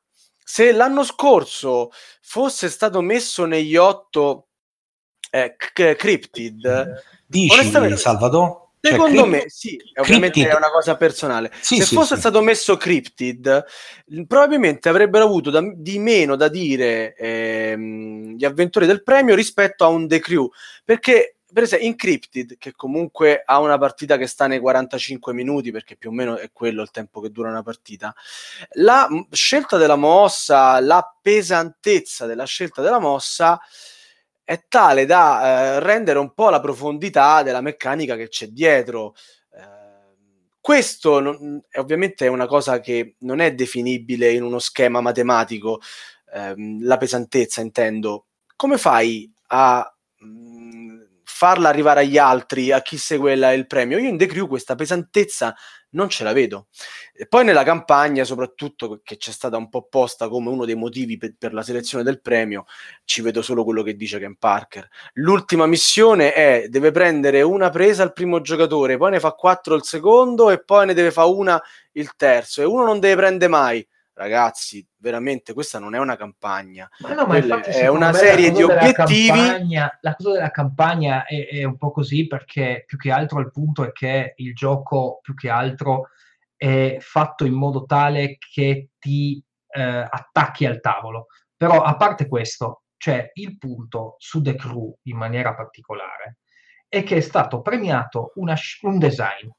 Se 0.47 0.71
l'anno 0.71 1.03
scorso 1.03 1.91
fosse 2.21 2.69
stato 2.69 3.01
messo 3.01 3.45
negli 3.45 3.75
otto 3.75 4.47
eh, 5.31 5.55
c- 5.57 5.95
Cryptid, 5.95 7.03
Dici, 7.27 7.53
Onestamente- 7.57 7.95
Cioè, 8.87 8.93
Secondo 8.93 9.21
Crypt- 9.23 9.43
me, 9.43 9.49
sì, 9.49 9.79
ovviamente 9.95 10.31
Cryptid- 10.41 10.53
è 10.53 10.55
una 10.57 10.71
cosa 10.71 10.95
personale. 10.95 11.51
Sì, 11.61 11.77
Se 11.77 11.85
sì, 11.85 11.95
fosse 11.95 12.13
sì. 12.15 12.19
stato 12.21 12.41
messo 12.41 12.77
Cryptid, 12.77 13.65
probabilmente 14.27 14.89
avrebbero 14.89 15.25
avuto 15.25 15.49
da- 15.49 15.63
di 15.75 15.99
meno 15.99 16.35
da 16.35 16.47
dire 16.47 17.15
ehm, 17.15 18.35
gli 18.35 18.45
avventori 18.45 18.85
del 18.85 19.03
premio 19.03 19.35
rispetto 19.35 19.83
a 19.83 19.87
un 19.87 20.07
The 20.07 20.19
Crew. 20.19 20.49
Perché, 20.83 21.37
per 21.51 21.63
esempio, 21.63 21.87
in 21.87 21.95
Cryptid, 21.95 22.57
che 22.57 22.73
comunque 22.75 23.41
ha 23.45 23.59
una 23.59 23.77
partita 23.77 24.17
che 24.17 24.27
sta 24.27 24.45
nei 24.47 24.59
45 24.59 25.33
minuti, 25.33 25.71
perché 25.71 25.95
più 25.95 26.09
o 26.09 26.13
meno 26.13 26.37
è 26.37 26.49
quello 26.51 26.81
il 26.81 26.91
tempo 26.91 27.21
che 27.21 27.31
dura 27.31 27.49
una 27.49 27.63
partita, 27.63 28.13
la 28.73 29.07
scelta 29.31 29.77
della 29.77 29.95
mossa, 29.95 30.79
la 30.81 31.15
pesantezza 31.21 32.25
della 32.25 32.45
scelta 32.45 32.81
della 32.81 32.99
mossa 32.99 33.59
è 34.45 34.65
tale 34.69 35.05
da 35.05 35.75
eh, 35.77 35.81
rendere 35.81 36.19
un 36.19 36.33
po' 36.33 36.49
la 36.51 36.61
profondità 36.61 37.43
della 37.43 37.61
meccanica 37.61 38.15
che 38.15 38.29
c'è 38.29 38.47
dietro. 38.49 39.15
Eh, 39.53 40.13
questo 40.61 41.19
non- 41.19 41.61
è 41.69 41.79
ovviamente 41.79 42.25
è 42.25 42.29
una 42.29 42.47
cosa 42.47 42.79
che 42.79 43.15
non 43.19 43.39
è 43.39 43.53
definibile 43.53 44.31
in 44.31 44.43
uno 44.43 44.59
schema 44.59 45.01
matematico, 45.01 45.79
ehm, 46.33 46.83
la 46.83 46.97
pesantezza 46.97 47.61
intendo. 47.61 48.27
Come 48.55 48.77
fai 48.77 49.31
a 49.47 49.87
mh, 50.19 51.03
farla 51.23 51.69
arrivare 51.69 52.01
agli 52.01 52.17
altri, 52.17 52.71
a 52.71 52.81
chi 52.81 52.97
segue 52.97 53.35
la- 53.35 53.53
il 53.53 53.67
premio? 53.67 53.97
Io 53.99 54.07
in 54.09 54.17
The 54.17 54.25
Crew 54.27 54.47
questa 54.47 54.75
pesantezza 54.75 55.55
non 55.95 56.09
ce 56.09 56.23
la 56.23 56.33
vedo. 56.33 56.67
E 57.13 57.25
poi 57.25 57.43
nella 57.43 57.63
campagna, 57.63 58.23
soprattutto 58.23 59.01
che 59.03 59.17
c'è 59.17 59.31
stata 59.31 59.57
un 59.57 59.69
po' 59.69 59.87
posta 59.89 60.27
come 60.27 60.49
uno 60.49 60.65
dei 60.65 60.75
motivi 60.75 61.17
per, 61.17 61.35
per 61.37 61.53
la 61.53 61.63
selezione 61.63 62.03
del 62.03 62.21
premio, 62.21 62.65
ci 63.05 63.21
vedo 63.21 63.41
solo 63.41 63.63
quello 63.63 63.81
che 63.81 63.95
dice 63.95 64.19
Ken 64.19 64.35
Parker. 64.37 64.87
L'ultima 65.13 65.65
missione 65.65 66.33
è 66.33 66.67
deve 66.69 66.91
prendere 66.91 67.41
una 67.41 67.69
presa 67.69 68.03
al 68.03 68.13
primo 68.13 68.41
giocatore, 68.41 68.97
poi 68.97 69.11
ne 69.11 69.19
fa 69.19 69.31
quattro 69.31 69.75
il 69.75 69.83
secondo 69.83 70.51
e 70.51 70.63
poi 70.63 70.85
ne 70.85 70.93
deve 70.93 71.11
fare 71.11 71.29
una 71.29 71.61
il 71.93 72.15
terzo 72.15 72.61
e 72.61 72.65
uno 72.65 72.85
non 72.85 72.99
deve 72.99 73.15
prendere 73.15 73.49
mai. 73.49 73.87
Ragazzi, 74.17 74.87
veramente 74.95 75.53
questa 75.53 75.77
non 75.77 75.93
è 75.93 75.99
una 75.99 76.15
campagna. 76.15 76.89
Ma 76.99 77.13
no, 77.13 77.25
ma 77.25 77.35
infatti 77.35 77.71
è 77.71 77.87
una 77.87 78.13
serie 78.13 78.49
di 78.49 78.63
obiettivi. 78.63 79.27
campagna- 79.27 79.97
la 79.99 80.15
cosa 80.15 80.31
della 80.31 80.51
campagna 80.51 81.25
è, 81.25 81.49
è 81.49 81.63
un 81.65 81.75
po' 81.75 81.91
così 81.91 82.25
perché 82.25 82.85
più 82.87 82.97
che 82.97 83.11
altro 83.11 83.41
il 83.41 83.51
punto 83.51 83.83
è 83.83 83.91
che 83.91 84.33
il 84.37 84.55
gioco 84.55 85.19
più 85.21 85.33
che 85.33 85.49
altro 85.49 86.11
è 86.55 86.95
fatto 87.01 87.43
in 87.43 87.55
modo 87.55 87.83
tale 87.83 88.37
che 88.37 88.91
ti 88.97 89.43
eh, 89.67 90.07
attacchi 90.09 90.65
al 90.65 90.79
tavolo. 90.79 91.25
Però 91.57 91.81
a 91.81 91.97
parte 91.97 92.29
questo, 92.29 92.83
cioè 92.95 93.31
il 93.33 93.57
punto 93.57 94.15
su 94.17 94.41
The 94.41 94.55
Crew 94.55 94.97
in 95.03 95.17
maniera 95.17 95.53
particolare 95.53 96.37
è 96.87 97.03
che 97.03 97.17
è 97.17 97.21
stato 97.21 97.61
premiato 97.61 98.31
una 98.35 98.55
un 98.83 98.97
design. 98.97 99.49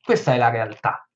Questa 0.00 0.32
è 0.32 0.36
la 0.36 0.48
realtà. 0.48 1.09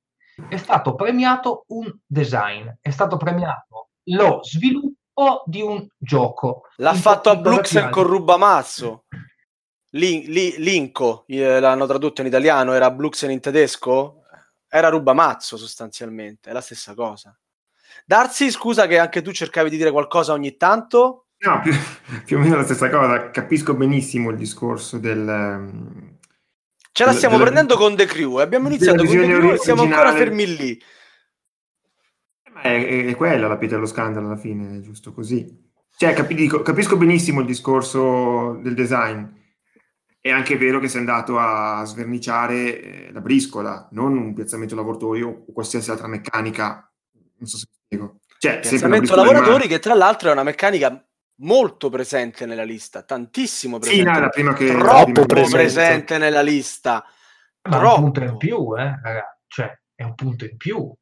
È 0.48 0.56
stato 0.56 0.94
premiato 0.94 1.64
un 1.68 1.92
design, 2.06 2.68
è 2.80 2.90
stato 2.90 3.16
premiato 3.16 3.90
lo 4.08 4.40
sviluppo 4.42 5.42
di 5.46 5.62
un 5.62 5.86
gioco. 5.96 6.62
L'ha 6.76 6.94
fatto 6.94 7.30
a 7.30 7.36
Bruxelles 7.36 7.90
con 7.90 8.04
Rubamazzo. 8.04 9.04
Lin- 9.90 10.24
li- 10.30 10.56
Linko, 10.58 11.24
eh, 11.28 11.60
l'hanno 11.60 11.86
tradotto 11.86 12.20
in 12.20 12.26
italiano, 12.26 12.72
era 12.72 12.90
Bruxelles 12.90 13.36
in 13.36 13.40
tedesco? 13.40 14.22
Era 14.68 14.88
Rubamazzo 14.88 15.56
sostanzialmente, 15.56 16.50
è 16.50 16.52
la 16.52 16.60
stessa 16.60 16.94
cosa. 16.94 17.36
Darsi, 18.04 18.50
scusa 18.50 18.86
che 18.86 18.98
anche 18.98 19.22
tu 19.22 19.30
cercavi 19.30 19.70
di 19.70 19.76
dire 19.76 19.92
qualcosa 19.92 20.32
ogni 20.32 20.56
tanto. 20.56 21.28
No, 21.38 21.60
più, 21.60 21.72
più 22.26 22.38
o 22.38 22.40
meno 22.40 22.56
la 22.56 22.64
stessa 22.64 22.90
cosa. 22.90 23.30
Capisco 23.30 23.74
benissimo 23.74 24.30
il 24.30 24.36
discorso 24.36 24.98
del... 24.98 26.12
Ce 26.96 27.04
la 27.04 27.12
stiamo 27.12 27.34
della- 27.36 27.50
prendendo 27.50 27.76
con 27.76 27.96
The 27.96 28.04
Crew. 28.06 28.38
e 28.38 28.42
Abbiamo 28.42 28.68
iniziato 28.68 29.04
con 29.04 29.12
The 29.16 29.26
Crew 29.26 29.52
e 29.52 29.58
siamo 29.58 29.82
ancora 29.82 30.12
fermi 30.14 30.56
lì. 30.56 30.80
Ma 32.52 32.60
È, 32.60 33.06
è- 33.08 33.16
quella 33.16 33.48
la 33.48 33.56
pietra 33.58 33.76
dello 33.78 33.88
scandalo 33.88 34.26
alla 34.26 34.36
fine, 34.36 34.80
giusto 34.80 35.12
così. 35.12 35.60
Cioè, 35.96 36.12
capi- 36.12 36.34
dico- 36.36 36.62
capisco 36.62 36.96
benissimo 36.96 37.40
il 37.40 37.46
discorso 37.46 38.60
del 38.62 38.74
design. 38.74 39.24
È 40.20 40.30
anche 40.30 40.56
vero 40.56 40.78
che 40.78 40.86
sei 40.88 41.00
andato 41.00 41.36
a 41.36 41.82
sverniciare 41.84 42.80
eh, 43.08 43.12
la 43.12 43.20
briscola, 43.20 43.88
non 43.90 44.16
un 44.16 44.32
piazzamento 44.32 44.76
lavoratorio 44.76 45.44
o 45.48 45.52
qualsiasi 45.52 45.90
altra 45.90 46.06
meccanica. 46.06 46.88
Non 47.38 47.48
so 47.48 47.58
se 47.58 47.66
spiego. 47.86 48.20
Cioè, 48.38 48.60
Piazzamento 48.60 49.16
lavoratori 49.16 49.66
che 49.66 49.80
tra 49.80 49.94
l'altro 49.94 50.28
è 50.28 50.32
una 50.32 50.44
meccanica 50.44 51.04
molto 51.36 51.88
presente 51.90 52.46
nella 52.46 52.62
lista, 52.64 53.02
tantissimo 53.02 53.76
Sì, 53.82 53.88
presente. 54.02 54.10
no, 54.10 54.16
è 54.16 54.20
la 54.20 54.28
prima 54.28 54.52
che... 54.52 54.66
troppo 54.66 54.86
la 54.86 55.04
prima 55.04 55.24
che 55.26 55.26
presente. 55.26 55.58
presente 55.58 56.18
nella 56.18 56.42
lista. 56.42 57.04
Ma 57.62 57.76
è 57.76 57.78
un 57.78 57.80
Troppo. 57.84 58.00
punto 58.02 58.22
in 58.24 58.36
più, 58.36 58.76
eh, 58.76 59.00
raga. 59.02 59.38
Cioè, 59.46 59.80
è 59.94 60.02
un 60.02 60.14
punto 60.14 60.44
in 60.44 60.56
più. 60.56 60.92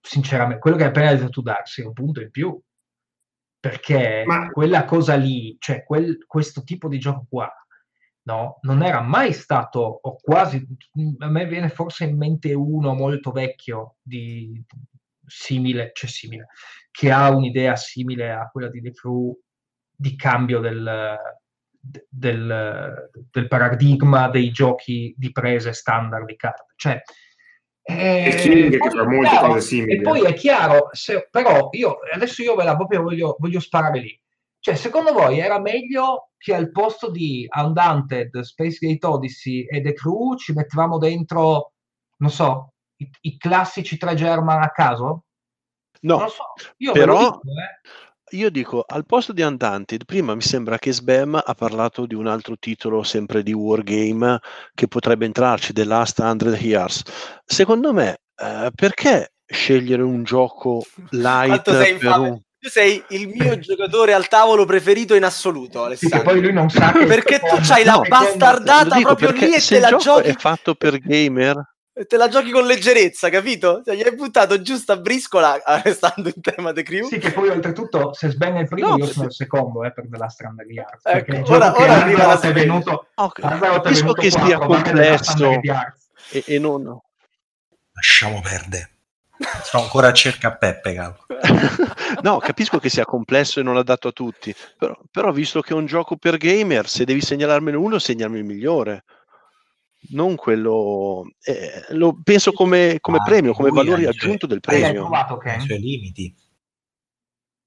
Sinceramente, 0.00 0.60
quello 0.60 0.76
che 0.76 0.82
hai 0.84 0.88
appena 0.90 1.12
detto 1.14 1.28
tu, 1.30 1.42
Darsi, 1.42 1.82
è 1.82 1.86
un 1.86 1.92
punto 1.92 2.20
in 2.20 2.30
più. 2.30 2.60
Perché 3.58 4.24
Ma- 4.26 4.50
quella 4.50 4.84
cosa 4.84 5.14
lì, 5.14 5.56
cioè 5.60 5.84
quel- 5.84 6.24
questo 6.26 6.62
tipo 6.64 6.88
di 6.88 6.98
gioco 6.98 7.26
qua, 7.28 7.48
no, 8.22 8.58
non 8.62 8.82
era 8.82 9.00
mai 9.00 9.32
stato, 9.32 10.00
o 10.02 10.16
quasi, 10.20 10.64
a 11.18 11.28
me 11.28 11.46
viene 11.46 11.68
forse 11.68 12.04
in 12.04 12.16
mente 12.16 12.52
uno 12.54 12.92
molto 12.94 13.30
vecchio 13.30 13.96
di 14.02 14.60
simile, 15.24 15.90
cioè 15.94 16.10
simile, 16.10 16.46
che 16.90 17.10
ha 17.12 17.30
un'idea 17.30 17.76
simile 17.76 18.32
a 18.32 18.48
quella 18.50 18.68
di 18.68 18.80
The 18.80 18.90
Crew 18.92 19.36
di 19.94 20.16
cambio 20.16 20.60
del, 20.60 21.16
del, 22.08 23.10
del 23.30 23.48
paradigma 23.48 24.28
dei 24.28 24.50
giochi 24.50 25.14
di 25.16 25.30
prese 25.32 25.72
standard 25.72 26.24
di 26.26 26.36
carte. 26.36 26.72
Cioè, 26.76 27.02
eh, 27.84 28.26
E 28.26 28.34
King 28.36 28.70
che 28.70 28.78
poi 28.78 28.90
fa 28.90 29.02
è 29.02 29.04
molte 29.06 29.28
chiaro- 29.30 29.46
cose 29.48 29.60
simili, 29.60 29.96
E 29.98 30.00
poi 30.00 30.20
eh. 30.22 30.28
è 30.28 30.34
chiaro, 30.34 30.88
se- 30.92 31.28
però 31.30 31.68
io 31.72 31.98
adesso 32.12 32.42
io 32.42 32.54
ve 32.54 32.64
la 32.64 32.76
proprio 32.76 33.02
voglio, 33.02 33.36
voglio 33.38 33.60
sparare 33.60 33.98
lì. 34.00 34.20
Cioè, 34.60 34.76
secondo 34.76 35.12
voi 35.12 35.40
era 35.40 35.58
meglio 35.58 36.30
che 36.38 36.54
al 36.54 36.70
posto 36.70 37.10
di 37.10 37.48
Undaunted, 37.52 38.38
Space 38.40 38.78
Gate 38.80 39.04
Odyssey 39.06 39.64
e 39.64 39.80
The 39.80 39.92
Crew 39.92 40.36
ci 40.36 40.52
mettevamo 40.52 40.98
dentro, 40.98 41.72
non 42.18 42.30
so, 42.30 42.74
i, 42.98 43.10
i 43.22 43.36
classici 43.36 43.96
tre 43.96 44.14
German 44.14 44.62
a 44.62 44.70
caso? 44.70 45.24
Non 46.02 46.18
No, 46.18 46.24
lo 46.24 46.28
so. 46.30 46.44
Io 46.78 46.92
ve 46.92 46.98
lo 47.00 47.04
però 47.06 47.18
dico, 47.18 47.40
eh. 47.40 47.88
Io 48.32 48.50
dico, 48.50 48.84
al 48.86 49.04
posto 49.06 49.32
di 49.32 49.42
Undaunted, 49.42 50.04
prima 50.04 50.34
mi 50.34 50.40
sembra 50.42 50.78
che 50.78 50.92
Sbam 50.92 51.40
ha 51.44 51.54
parlato 51.54 52.06
di 52.06 52.14
un 52.14 52.26
altro 52.26 52.56
titolo 52.58 53.02
sempre 53.02 53.42
di 53.42 53.52
Wargame 53.52 54.38
che 54.74 54.88
potrebbe 54.88 55.24
entrarci, 55.26 55.72
The 55.72 55.84
Last 55.84 56.20
100 56.20 56.48
Years. 56.56 57.02
Secondo 57.44 57.92
me, 57.92 58.18
eh, 58.36 58.70
perché 58.74 59.32
scegliere 59.46 60.02
un 60.02 60.22
gioco 60.24 60.84
light 61.10 61.62
per 61.98 62.18
un... 62.18 62.40
Tu 62.62 62.68
sei 62.68 63.02
il 63.08 63.26
mio 63.26 63.58
giocatore 63.58 64.14
al 64.14 64.28
tavolo 64.28 64.64
preferito 64.64 65.16
in 65.16 65.24
assoluto, 65.24 65.80
Sì, 65.80 65.84
Alessandro. 65.86 66.22
poi 66.22 66.40
lui 66.40 66.52
non 66.52 66.70
sa 66.70 66.92
che 66.92 67.06
Perché 67.06 67.40
tu 67.40 67.46
secondo- 67.46 67.66
c'hai 67.66 67.84
la 67.84 67.92
no, 67.94 68.02
bastardata 68.06 69.00
proprio 69.00 69.30
lì 69.32 69.52
e 69.52 69.58
se 69.60 69.68
te 69.68 69.74
il 69.74 69.80
la 69.80 69.88
gioco 69.88 70.02
giochi 70.02 70.28
è 70.28 70.34
fatto 70.34 70.74
per 70.76 70.98
gamer, 71.00 71.71
te 71.92 72.16
la 72.16 72.28
giochi 72.28 72.50
con 72.50 72.64
leggerezza, 72.64 73.28
capito? 73.28 73.82
Cioè, 73.84 73.94
gli 73.94 74.02
hai 74.02 74.14
buttato 74.14 74.62
giù 74.62 74.76
sta 74.76 74.96
briscola 74.96 75.60
restando 75.84 76.30
in 76.34 76.40
tema 76.40 76.72
The 76.72 76.82
Crew. 76.82 77.06
Sì, 77.06 77.18
che 77.18 77.32
poi 77.32 77.48
oltretutto, 77.48 78.12
se 78.14 78.28
è 78.28 78.58
il 78.58 78.68
primo, 78.68 78.88
No, 78.88 78.96
io 78.96 79.06
se- 79.06 79.12
sono 79.12 79.26
il 79.26 79.32
secondo 79.32 79.84
eh, 79.84 79.92
per 79.92 80.08
The 80.08 80.16
Last 80.16 80.34
Strand 80.34 80.60
Yards. 80.66 81.04
Ecco, 81.04 81.52
ora- 81.52 81.76
ora 81.78 82.02
arriva 82.02 82.26
la 82.26 82.40
è 82.40 82.52
venuto, 82.52 83.08
Ok, 83.14 83.38
Azeroth 83.42 83.62
è 83.62 83.82
capisco 83.82 84.12
venuto 84.12 84.20
che 84.22 84.30
sia 84.30 84.58
complesso 84.58 85.32
100 85.38 85.60
Yards. 85.62 86.08
e, 86.30 86.44
e 86.46 86.58
non... 86.58 86.98
Lasciamo 87.92 88.40
perdere. 88.40 88.90
Sono 89.64 89.82
ancora 89.82 90.08
a 90.08 90.12
cerca 90.12 90.52
Peppe, 90.54 90.94
capo. 90.94 91.24
no, 92.22 92.38
capisco 92.38 92.78
che 92.78 92.88
sia 92.88 93.04
complesso 93.04 93.60
e 93.60 93.62
non 93.62 93.76
adatto 93.76 94.08
a 94.08 94.12
tutti, 94.12 94.54
però, 94.78 94.96
però 95.10 95.32
visto 95.32 95.60
che 95.60 95.72
è 95.72 95.76
un 95.76 95.86
gioco 95.86 96.16
per 96.16 96.36
gamer, 96.36 96.88
se 96.88 97.04
devi 97.04 97.20
segnalarmene 97.20 97.76
uno, 97.76 97.98
segnami 97.98 98.38
il 98.38 98.44
migliore. 98.44 99.04
Non 100.10 100.34
quello... 100.34 101.24
eh, 101.42 101.84
lo 101.90 102.18
penso 102.22 102.52
come, 102.52 102.98
come 103.00 103.18
Ma 103.18 103.24
premio, 103.24 103.52
come 103.52 103.70
valore 103.70 104.06
aggiunto 104.06 104.46
del 104.46 104.60
premio. 104.60 105.02
provato, 105.02 105.34
Ha 105.34 105.38
Ken? 105.38 105.60
i 105.60 105.62
suoi 105.62 105.78
limiti. 105.78 106.34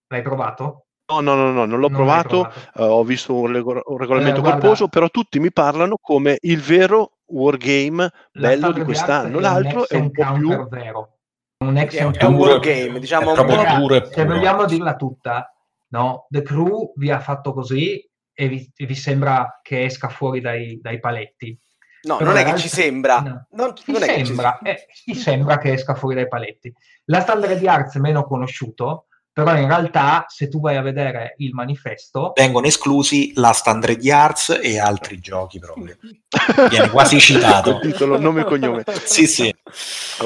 L'hai 0.07 0.21
provato? 0.21 0.88
No, 1.11 1.19
no, 1.21 1.36
no, 1.36 1.51
no, 1.51 1.65
non 1.65 1.79
l'ho 1.79 1.88
Non 1.88 1.97
provato, 1.97 2.41
provato. 2.41 2.59
eh, 2.59 2.83
ho 2.83 3.03
visto 3.03 3.33
un, 3.36 3.51
rego- 3.51 3.81
un 3.86 3.97
regolamento 3.97 4.39
Eh, 4.41 4.43
corposo, 4.43 4.88
però 4.88 5.07
tutti 5.09 5.39
mi 5.39 5.51
parlano 5.51 5.97
come 6.01 6.38
il 6.41 6.59
vero 6.59 7.19
wargame 7.27 8.11
bello 8.33 8.71
di 8.71 8.81
quest'anno. 8.83 9.39
L'altro 9.39 9.88
è 9.88 9.95
un 9.95 10.11
po' 10.11 10.33
più... 10.33 10.67
vero. 10.67 11.19
Un 11.57 11.77
action 11.77 12.11
È 12.13 12.25
un 12.25 12.36
counter. 12.36 12.53
wargame, 12.57 12.99
diciamo, 12.99 13.33
È 13.33 13.39
un- 13.39 13.79
duro 13.79 13.95
e 13.95 14.05
Se 14.05 14.23
puro. 14.23 14.36
vogliamo 14.36 14.65
dirla 14.65 14.95
tutta, 14.95 15.53
no? 15.89 16.25
The 16.29 16.41
Crew 16.41 16.91
vi 16.97 17.11
ha 17.11 17.19
fatto 17.19 17.53
così 17.53 18.07
e 18.33 18.47
vi, 18.49 18.69
e 18.75 18.86
vi 18.86 18.95
sembra 18.95 19.59
che 19.63 19.86
esca 19.86 20.09
fuori 20.09 20.41
dai, 20.41 20.79
dai 20.81 20.99
paletti. 20.99 21.57
No, 22.06 22.18
Però 22.18 22.30
non 22.32 22.39
è 22.39 22.43
che 22.43 22.58
ci 22.58 22.70
sembra. 22.70 23.20
no. 23.20 23.47
Non, 23.51 23.74
non 23.86 24.03
è 24.03 24.08
che 24.08 24.18
ci 24.20 24.26
sembra, 24.26 24.60
eh, 24.60 24.88
sembra 25.16 25.58
che 25.58 25.74
esca 25.74 25.95
fuori 25.95 26.16
dai 26.16 26.28
paletti. 26.28 26.74
La 27.06 27.22
Standard 27.22 27.58
di 27.58 27.68
Arts 27.68 27.95
è 27.95 27.99
meno 27.99 28.26
conosciuto, 28.26 29.08
però 29.34 29.56
in 29.58 29.68
realtà 29.68 30.26
se 30.28 30.47
tu 30.47 30.60
vai 30.60 30.78
a 30.78 30.82
vedere 30.82 31.34
il 31.38 31.53
manifesto, 31.53 32.34
Vengono 32.36 32.68
esclusi 32.68 33.32
la 33.36 33.51
Standard 33.53 34.01
Yards 34.03 34.60
e 34.62 34.80
altri 34.80 35.20
giochi 35.20 35.60
proprio. 35.60 35.97
Viene 36.70 36.89
quasi 36.89 37.20
citato. 37.20 37.74
Col 37.74 37.82
titolo, 37.82 38.20
nome 38.20 38.41
e 38.41 38.45
cognome. 38.45 38.84
Sì, 39.03 39.26
sì. 39.28 39.55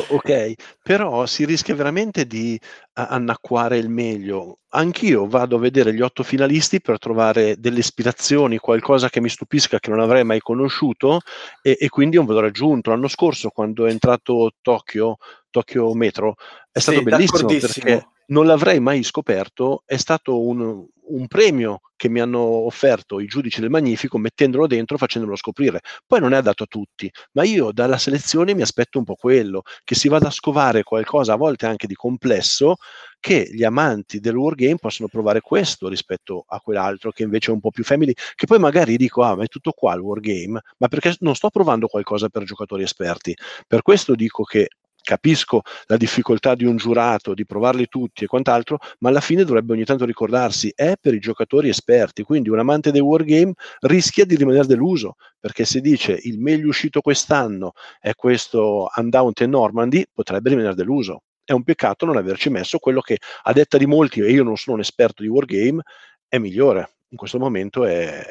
Ok, 0.10 0.54
però 0.84 1.26
si 1.26 1.46
rischia 1.46 1.74
veramente 1.74 2.26
di 2.26 2.60
annacquare 2.94 3.78
il 3.78 3.90
meglio. 3.90 4.58
Anch'io 4.70 5.28
vado 5.28 5.56
a 5.56 5.60
vedere 5.60 5.94
gli 5.94 6.02
otto 6.02 6.24
finalisti 6.24 6.82
per 6.82 7.00
trovare 7.00 7.56
delle 7.58 7.80
ispirazioni, 7.80 8.58
qualcosa 8.58 9.10
che 9.10 9.22
mi 9.22 9.30
stupisca 9.30 9.80
che 9.80 9.90
non 9.90 10.02
avrei 10.02 10.26
mai 10.26 10.40
conosciuto 10.40 11.22
e, 11.62 11.78
e 11.80 11.90
quindi 11.90 12.18
un 12.18 12.26
valore 12.26 12.48
aggiunto. 12.48 12.90
L'anno 12.90 13.08
scorso, 13.08 13.50
quando 13.50 13.86
è 13.86 13.90
entrato 13.90 14.52
Tokyo, 14.62 15.18
Tokyo 15.50 15.94
Metro, 15.94 16.36
è 16.72 16.80
stato 16.80 16.98
Sì, 16.98 17.04
bellissimo 17.04 17.48
perché 17.48 18.08
non 18.30 18.46
l'avrei 18.46 18.80
mai 18.80 19.04
scoperto, 19.04 19.84
è 19.86 19.98
stato 19.98 20.42
un, 20.42 20.86
un 21.10 21.28
premio 21.28 21.82
che 21.96 22.10
mi 22.10 22.20
hanno 22.20 22.40
offerto 22.40 23.20
i 23.20 23.26
giudici 23.26 23.60
del 23.60 23.70
Magnifico 23.70 24.18
mettendolo 24.18 24.68
dentro, 24.68 24.98
facendolo 24.98 25.36
scoprire. 25.36 25.82
Poi 26.06 26.20
non 26.20 26.34
è 26.34 26.38
adatto 26.38 26.64
a 26.64 26.68
tutti, 26.68 27.12
ma 27.34 27.44
io 27.44 27.72
dalla 27.72 27.98
selezione 27.98 28.54
mi 28.54 28.62
aspetto 28.62 28.98
un 29.00 29.04
po' 29.04 29.16
quello, 29.16 29.64
che 29.84 29.96
si 29.96 30.08
vada 30.08 30.28
a 30.28 30.32
scovare 30.32 30.84
qualcosa 30.84 31.34
a 31.34 31.38
volte 31.38 31.66
anche 31.66 31.88
di 31.88 31.96
complesso, 31.96 32.78
che 33.20 33.50
gli 33.52 33.64
amanti 33.64 34.20
del 34.20 34.36
wargame 34.36 34.78
possono 34.78 35.10
provare 35.10 35.42
questo 35.42 35.90
rispetto 35.90 36.46
a 36.48 36.62
quell'altro 36.62 37.12
che 37.12 37.24
invece 37.24 37.52
è 37.52 37.54
un 37.54 37.60
po' 37.60 37.72
più 37.72 37.84
family, 37.84 38.14
che 38.36 38.46
poi 38.46 38.60
magari 38.60 38.96
dico, 38.96 39.24
ah, 39.24 39.36
ma 39.36 39.44
è 39.44 39.48
tutto 39.48 39.72
qua 39.72 39.94
il 39.96 40.02
wargame, 40.02 40.62
ma 40.78 40.88
perché 40.88 41.16
non 41.20 41.36
sto 41.36 41.50
provando 41.50 41.88
qualcosa 41.88 42.30
per 42.30 42.44
giocatori 42.44 42.84
esperti. 42.84 43.36
Per 43.68 43.82
questo 43.82 44.16
dico 44.16 44.44
che 44.44 44.70
capisco 45.02 45.62
la 45.86 45.98
difficoltà 45.98 46.56
di 46.56 46.66
un 46.66 46.78
giurato 46.78 47.34
di 47.34 47.46
provarli 47.46 47.88
tutti 47.88 48.24
e 48.24 48.28
quant'altro, 48.28 48.80
ma 49.00 49.10
alla 49.10 49.22
fine 49.22 49.44
dovrebbe 49.44 49.74
ogni 49.74 49.86
tanto 49.86 50.06
ricordarsi 50.06 50.72
è 50.76 50.96
per 51.00 51.14
i 51.14 51.20
giocatori 51.20 51.70
esperti, 51.70 52.24
quindi 52.24 52.50
un 52.50 52.60
amante 52.60 52.92
dei 52.92 53.02
wargame 53.02 53.54
rischia 53.82 54.26
di 54.26 54.36
rimanere 54.36 54.68
deluso, 54.68 55.16
perché 55.40 55.66
se 55.66 55.82
dice 55.82 56.18
il 56.24 56.40
meglio 56.40 56.68
uscito 56.68 57.02
quest'anno 57.02 57.74
è 58.00 58.14
questo 58.14 58.90
Undaunted 58.96 59.50
Normandy, 59.50 60.06
potrebbe 60.14 60.50
rimanere 60.50 60.76
deluso. 60.76 61.24
È 61.44 61.54
un 61.54 61.64
peccato 61.64 62.06
non 62.06 62.18
averci 62.18 62.50
messo 62.50 62.78
quello 62.78 63.02
che 63.02 63.18
a 63.44 63.54
detta 63.54 63.78
di 63.78 63.88
molti, 63.88 64.20
e 64.22 64.32
io 64.32 64.44
non 64.44 64.56
sono 64.56 64.76
un 64.76 64.82
esperto 64.82 65.24
di 65.24 65.30
wargame, 65.30 65.82
è 66.28 66.38
migliore. 66.38 66.98
In 67.10 67.18
questo 67.18 67.40
momento 67.40 67.86
è, 67.86 68.24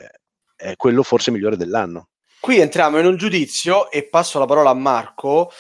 è 0.54 0.76
quello 0.76 1.02
forse 1.02 1.32
migliore 1.32 1.56
dell'anno. 1.56 2.10
Qui 2.40 2.58
entriamo 2.60 2.98
in 2.98 3.06
un 3.06 3.16
giudizio 3.16 3.90
e 3.90 4.08
passo 4.08 4.38
la 4.38 4.46
parola 4.46 4.70
a 4.70 4.74
Marco 4.74 5.50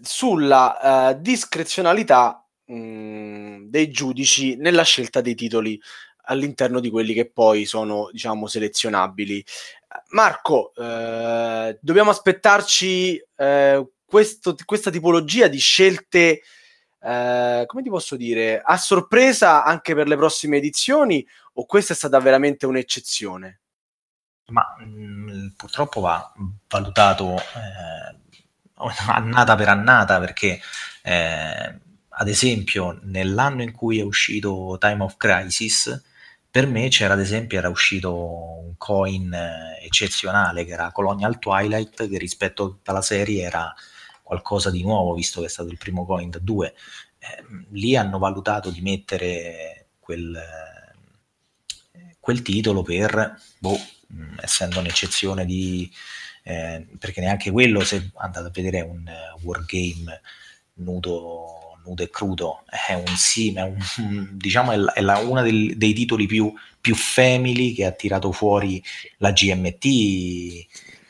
sulla 0.00 1.10
eh, 1.10 1.20
discrezionalità 1.20 2.46
mh, 2.66 3.64
dei 3.68 3.90
giudici 3.90 4.54
nella 4.56 4.82
scelta 4.82 5.20
dei 5.20 5.34
titoli 5.34 5.80
all'interno 6.28 6.80
di 6.80 6.90
quelli 6.90 7.14
che 7.14 7.30
poi 7.30 7.64
sono, 7.64 8.10
diciamo, 8.12 8.46
selezionabili. 8.48 9.44
Marco, 10.10 10.72
eh, 10.74 11.78
dobbiamo 11.80 12.10
aspettarci 12.10 13.22
eh, 13.36 13.88
questo- 14.04 14.54
questa 14.64 14.90
tipologia 14.90 15.48
di 15.48 15.58
scelte, 15.58 16.42
eh, 17.00 17.64
come 17.66 17.82
ti 17.82 17.88
posso 17.88 18.16
dire, 18.16 18.60
a 18.62 18.76
sorpresa 18.76 19.64
anche 19.64 19.94
per 19.94 20.06
le 20.08 20.16
prossime 20.16 20.58
edizioni 20.58 21.26
o 21.54 21.64
questa 21.66 21.92
è 21.94 21.96
stata 21.96 22.18
veramente 22.20 22.66
un'eccezione? 22.66 23.60
Ma 24.48 24.76
mh, 24.78 25.54
purtroppo 25.56 26.00
va 26.00 26.32
valutato 26.68 27.36
eh, 27.36 28.16
annata 29.08 29.54
per 29.56 29.68
annata 29.68 30.20
perché 30.20 30.60
eh, 31.02 31.80
ad 32.08 32.28
esempio 32.28 32.98
nell'anno 33.02 33.62
in 33.62 33.72
cui 33.72 33.98
è 33.98 34.02
uscito 34.02 34.76
Time 34.78 35.02
of 35.02 35.16
Crisis 35.16 36.02
per 36.50 36.66
me 36.66 36.88
c'era 36.88 37.14
ad 37.14 37.20
esempio 37.20 37.58
era 37.58 37.68
uscito 37.68 38.14
un 38.14 38.74
coin 38.76 39.32
eh, 39.32 39.84
eccezionale 39.84 40.64
che 40.64 40.72
era 40.72 40.92
Colonial 40.92 41.38
Twilight 41.38 42.08
che 42.08 42.18
rispetto 42.18 42.64
a 42.64 42.66
tutta 42.68 42.92
la 42.92 43.02
serie 43.02 43.42
era 43.42 43.74
qualcosa 44.22 44.70
di 44.70 44.82
nuovo 44.82 45.14
visto 45.14 45.40
che 45.40 45.46
è 45.46 45.50
stato 45.50 45.68
il 45.70 45.78
primo 45.78 46.04
coin 46.06 46.30
da 46.30 46.38
due. 46.40 46.74
Eh, 47.18 47.44
lì 47.70 47.96
hanno 47.96 48.18
valutato 48.18 48.70
di 48.70 48.80
mettere 48.80 49.88
quel, 49.98 50.34
eh, 50.36 52.16
quel 52.20 52.42
titolo 52.42 52.82
per 52.82 53.36
boh, 53.58 53.78
mh, 54.06 54.36
essendo 54.42 54.80
un'eccezione 54.80 55.44
di 55.44 55.90
eh, 56.42 56.86
perché 56.98 57.20
neanche 57.20 57.50
quello 57.50 57.80
se 57.80 58.10
andate 58.16 58.46
a 58.46 58.50
vedere 58.50 58.80
un 58.80 59.06
eh, 59.06 59.34
wargame 59.42 60.20
nudo 60.74 61.66
nudo 61.86 62.02
e 62.02 62.10
crudo, 62.10 62.64
è 62.66 62.94
un 62.94 63.16
sim, 63.16 63.56
è 63.56 63.62
un, 63.62 64.28
diciamo 64.36 64.72
è, 64.72 64.76
è 64.94 65.00
la, 65.00 65.18
uno 65.18 65.42
dei, 65.42 65.76
dei 65.76 65.92
titoli 65.92 66.26
più, 66.26 66.52
più 66.80 66.94
family 66.94 67.72
che 67.72 67.86
ha 67.86 67.92
tirato 67.92 68.32
fuori 68.32 68.82
la 69.18 69.30
GMT 69.30 69.84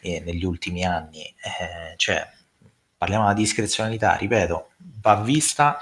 eh, 0.01 0.21
negli 0.21 0.45
ultimi 0.45 0.85
anni. 0.85 1.23
Eh, 1.23 1.97
cioè, 1.97 2.31
parliamo 2.97 3.33
di 3.33 3.43
discrezionalità, 3.43 4.17
ripeto, 4.17 4.71
va 5.01 5.17
vista. 5.17 5.79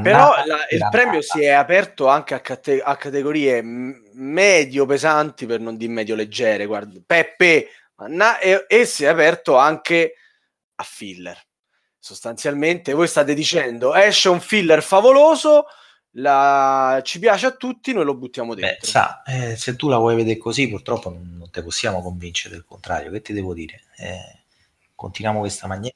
Però 0.00 0.32
la, 0.46 0.66
il 0.70 0.88
premio 0.90 1.20
si 1.20 1.42
è 1.42 1.50
aperto 1.50 2.08
anche 2.08 2.34
a, 2.34 2.40
cate- 2.40 2.80
a 2.80 2.96
categorie 2.96 3.60
medio 3.62 4.86
pesanti, 4.86 5.44
per 5.44 5.60
non 5.60 5.76
dire 5.76 5.92
medio 5.92 6.14
leggere. 6.14 6.64
Guarda, 6.64 6.98
Peppe, 7.04 7.68
na- 8.08 8.38
e-, 8.38 8.64
e 8.68 8.86
si 8.86 9.04
è 9.04 9.08
aperto 9.08 9.56
anche 9.56 10.14
a 10.76 10.82
filler. 10.82 11.38
Sostanzialmente, 11.98 12.94
voi 12.94 13.06
state 13.06 13.34
dicendo 13.34 13.94
esce 13.94 14.28
un 14.28 14.40
filler 14.40 14.82
favoloso, 14.82 15.66
la... 16.12 17.00
ci 17.04 17.18
piace 17.18 17.46
a 17.46 17.52
tutti, 17.52 17.92
noi 17.92 18.04
lo 18.04 18.16
buttiamo 18.16 18.54
dentro. 18.54 18.78
Beh, 18.80 18.86
sa, 18.86 19.22
eh, 19.24 19.56
se 19.56 19.76
tu 19.76 19.88
la 19.88 19.98
vuoi 19.98 20.16
vedere 20.16 20.38
così, 20.38 20.68
purtroppo 20.68 21.10
non, 21.10 21.36
non 21.38 21.50
te 21.50 21.62
possiamo 21.62 22.02
convincere 22.02 22.54
del 22.54 22.64
contrario. 22.64 23.10
Che 23.10 23.22
ti 23.22 23.32
devo 23.32 23.54
dire? 23.54 23.82
Eh, 23.96 24.42
continuiamo 24.94 25.40
questa 25.40 25.66
maniera. 25.66 25.94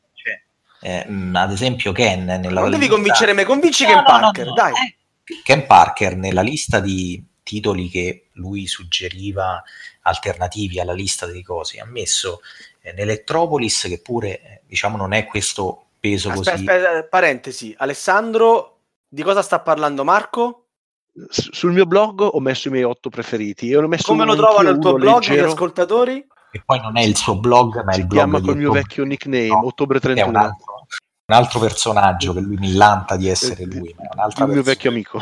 Eh, 0.80 1.06
ad 1.32 1.52
esempio, 1.52 1.92
Ken 1.92 2.24
nella 2.24 2.60
non 2.60 2.70
devi 2.70 2.88
convincere 2.88 3.32
me, 3.32 3.44
convinci 3.44 3.84
no, 3.84 3.88
Ken 3.88 3.98
no, 3.98 4.04
Parker, 4.04 4.46
no, 4.46 4.52
dai. 4.52 4.72
Eh, 4.72 5.40
Ken 5.42 5.66
Parker 5.66 6.16
nella 6.16 6.42
lista 6.42 6.80
di 6.80 7.22
titoli 7.42 7.88
che 7.88 8.28
lui 8.32 8.66
suggeriva 8.66 9.62
alternativi 10.02 10.80
alla 10.80 10.92
lista 10.92 11.26
dei 11.26 11.42
cosi 11.42 11.78
ha 11.78 11.84
messo 11.84 12.40
eh, 12.80 12.92
nell'Elettropolis 12.92 13.82
che 13.82 14.00
pure 14.00 14.40
eh, 14.40 14.60
diciamo 14.66 14.96
non 14.96 15.12
è 15.12 15.26
questo 15.26 15.86
peso 15.98 16.28
aspetta, 16.30 16.50
così 16.52 16.68
aspetta, 16.68 17.04
parentesi 17.04 17.74
Alessandro 17.78 18.78
di 19.08 19.22
cosa 19.22 19.42
sta 19.42 19.60
parlando 19.60 20.04
Marco? 20.04 20.66
sul 21.28 21.72
mio 21.72 21.86
blog 21.86 22.20
ho 22.20 22.40
messo 22.40 22.68
i 22.68 22.70
miei 22.70 22.84
otto 22.84 23.08
preferiti. 23.08 23.66
Io 23.66 23.82
ho 23.82 23.88
messo 23.88 24.06
Come 24.06 24.24
lo 24.24 24.36
trovano 24.36 24.68
il 24.68 24.78
tuo 24.78 24.94
blog 24.94 25.20
leggero. 25.20 25.46
gli 25.46 25.50
ascoltatori? 25.50 26.26
E 26.56 26.62
poi 26.64 26.80
non 26.80 26.96
è 26.96 27.02
il 27.02 27.16
suo 27.16 27.38
blog, 27.38 27.84
ma 27.84 27.92
è 27.92 27.96
il 27.96 28.00
si 28.00 28.06
blog 28.06 28.22
chiama 28.22 28.40
col 28.40 28.56
mio 28.56 28.72
vecchio 28.72 29.04
nickname, 29.04 29.48
no, 29.48 29.66
ottobre 29.66 30.00
31. 30.00 30.28
Un 30.28 30.36
altro, 30.36 30.86
un 31.26 31.36
altro, 31.36 31.60
personaggio 31.60 32.32
che 32.32 32.40
lui 32.40 32.56
millanta 32.56 33.16
di 33.16 33.28
essere 33.28 33.64
lui, 33.64 33.94
ma 33.98 34.04
è 34.04 34.08
un'altra 34.12 34.44
il 34.46 34.52
mio 34.52 34.62
vecchio 34.62 34.90
amico. 34.90 35.20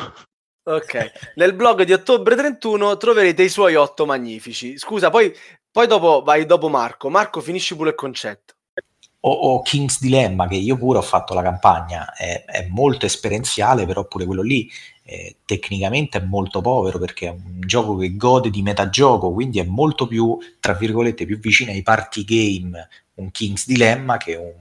Ok, 0.66 1.32
nel 1.34 1.54
blog 1.54 1.82
di 1.82 1.92
ottobre 1.92 2.36
31 2.36 2.96
troverete 2.96 3.42
i 3.42 3.48
suoi 3.48 3.74
otto 3.74 4.06
magnifici. 4.06 4.78
Scusa, 4.78 5.10
poi, 5.10 5.34
poi 5.70 5.86
dopo 5.86 6.22
vai 6.22 6.46
dopo 6.46 6.68
Marco. 6.68 7.10
Marco, 7.10 7.40
finisci 7.40 7.74
pure 7.74 7.90
il 7.90 7.96
concetto 7.96 8.54
o, 9.26 9.30
o, 9.30 9.62
King's 9.62 10.00
Dilemma, 10.00 10.46
che 10.46 10.56
io 10.56 10.76
pure 10.76 10.98
ho 10.98 11.02
fatto 11.02 11.34
la 11.34 11.42
campagna, 11.42 12.12
è, 12.14 12.44
è 12.44 12.66
molto 12.68 13.06
esperienziale, 13.06 13.86
però 13.86 14.04
pure 14.04 14.26
quello 14.26 14.42
lì 14.42 14.70
eh, 15.06 15.36
tecnicamente 15.44 16.18
è 16.18 16.22
molto 16.22 16.60
povero 16.62 16.98
perché 16.98 17.26
è 17.26 17.30
un 17.30 17.60
gioco 17.60 17.96
che 17.96 18.16
gode 18.16 18.50
di 18.50 18.62
metagioco, 18.62 19.32
quindi 19.32 19.58
è 19.58 19.64
molto 19.64 20.06
più, 20.06 20.38
tra 20.60 20.72
virgolette, 20.74 21.26
più 21.26 21.38
vicino 21.38 21.70
ai 21.70 21.82
party 21.82 22.24
game 22.24 22.88
un 23.16 23.30
King's 23.30 23.66
Dilemma 23.66 24.16
che 24.16 24.34
un 24.36 24.52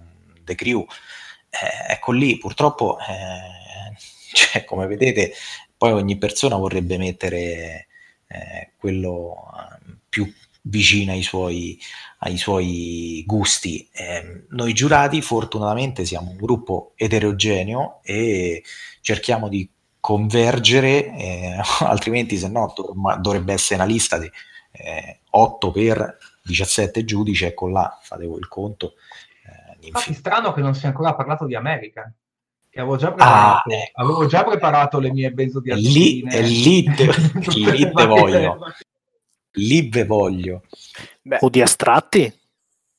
The 0.43 0.55
Crew. 0.55 0.85
Eh, 1.49 1.93
ecco 1.93 2.11
lì, 2.11 2.37
purtroppo, 2.37 2.97
eh, 2.99 3.95
cioè, 4.33 4.65
come 4.65 4.85
vedete, 4.87 5.33
poi 5.77 5.91
ogni 5.93 6.17
persona 6.17 6.57
vorrebbe 6.57 6.97
mettere 6.97 7.87
eh, 8.27 8.71
quello 8.77 9.35
eh, 9.55 9.95
più 10.09 10.31
vicino 10.63 11.11
ai 11.13 11.23
suoi, 11.23 11.79
ai 12.19 12.37
suoi 12.37 13.23
gusti. 13.25 13.87
Eh, 13.93 14.45
noi 14.49 14.73
giurati 14.73 15.21
fortunatamente 15.21 16.05
siamo 16.05 16.31
un 16.31 16.37
gruppo 16.37 16.93
eterogeneo 16.95 17.99
e 18.03 18.63
cerchiamo 19.01 19.47
di 19.47 19.69
convergere, 20.03 21.15
eh, 21.15 21.61
altrimenti 21.79 22.35
se 22.37 22.49
no 22.49 22.73
dovrebbe 23.19 23.53
essere 23.53 23.81
una 23.81 23.89
lista 23.89 24.17
di 24.17 24.29
eh, 24.71 25.19
8 25.29 25.71
per 25.71 26.17
17 26.43 27.05
giudici, 27.05 27.45
ecco 27.45 27.69
là, 27.69 27.97
fate 28.01 28.25
voi 28.25 28.39
il 28.39 28.49
conto. 28.49 28.95
Eh, 29.79 29.87
Infatti 29.87 30.13
strano 30.13 30.51
che 30.51 30.59
non 30.59 30.75
sia 30.75 30.89
ancora 30.89 31.15
parlato 31.15 31.45
di 31.45 31.55
America. 31.55 32.11
Che 32.69 32.79
avevo 32.79 32.97
già 32.97 33.09
preparato, 33.11 33.69
ah, 33.69 33.73
ecco. 33.75 34.01
avevo 34.01 34.25
già 34.25 34.43
preparato 34.43 34.99
le 34.99 35.11
mie 35.11 35.31
benzodiazepine. 35.31 36.41
Lì, 36.41 36.63
lì, 36.63 36.83
te, 36.95 37.05
lì 37.71 37.91
te 37.91 38.05
voglio 38.07 38.57
lì 39.53 39.89
ve 39.89 40.05
voglio. 40.05 40.63
Beh. 41.21 41.39
O 41.41 41.49
di 41.49 41.61
astratti? 41.61 42.31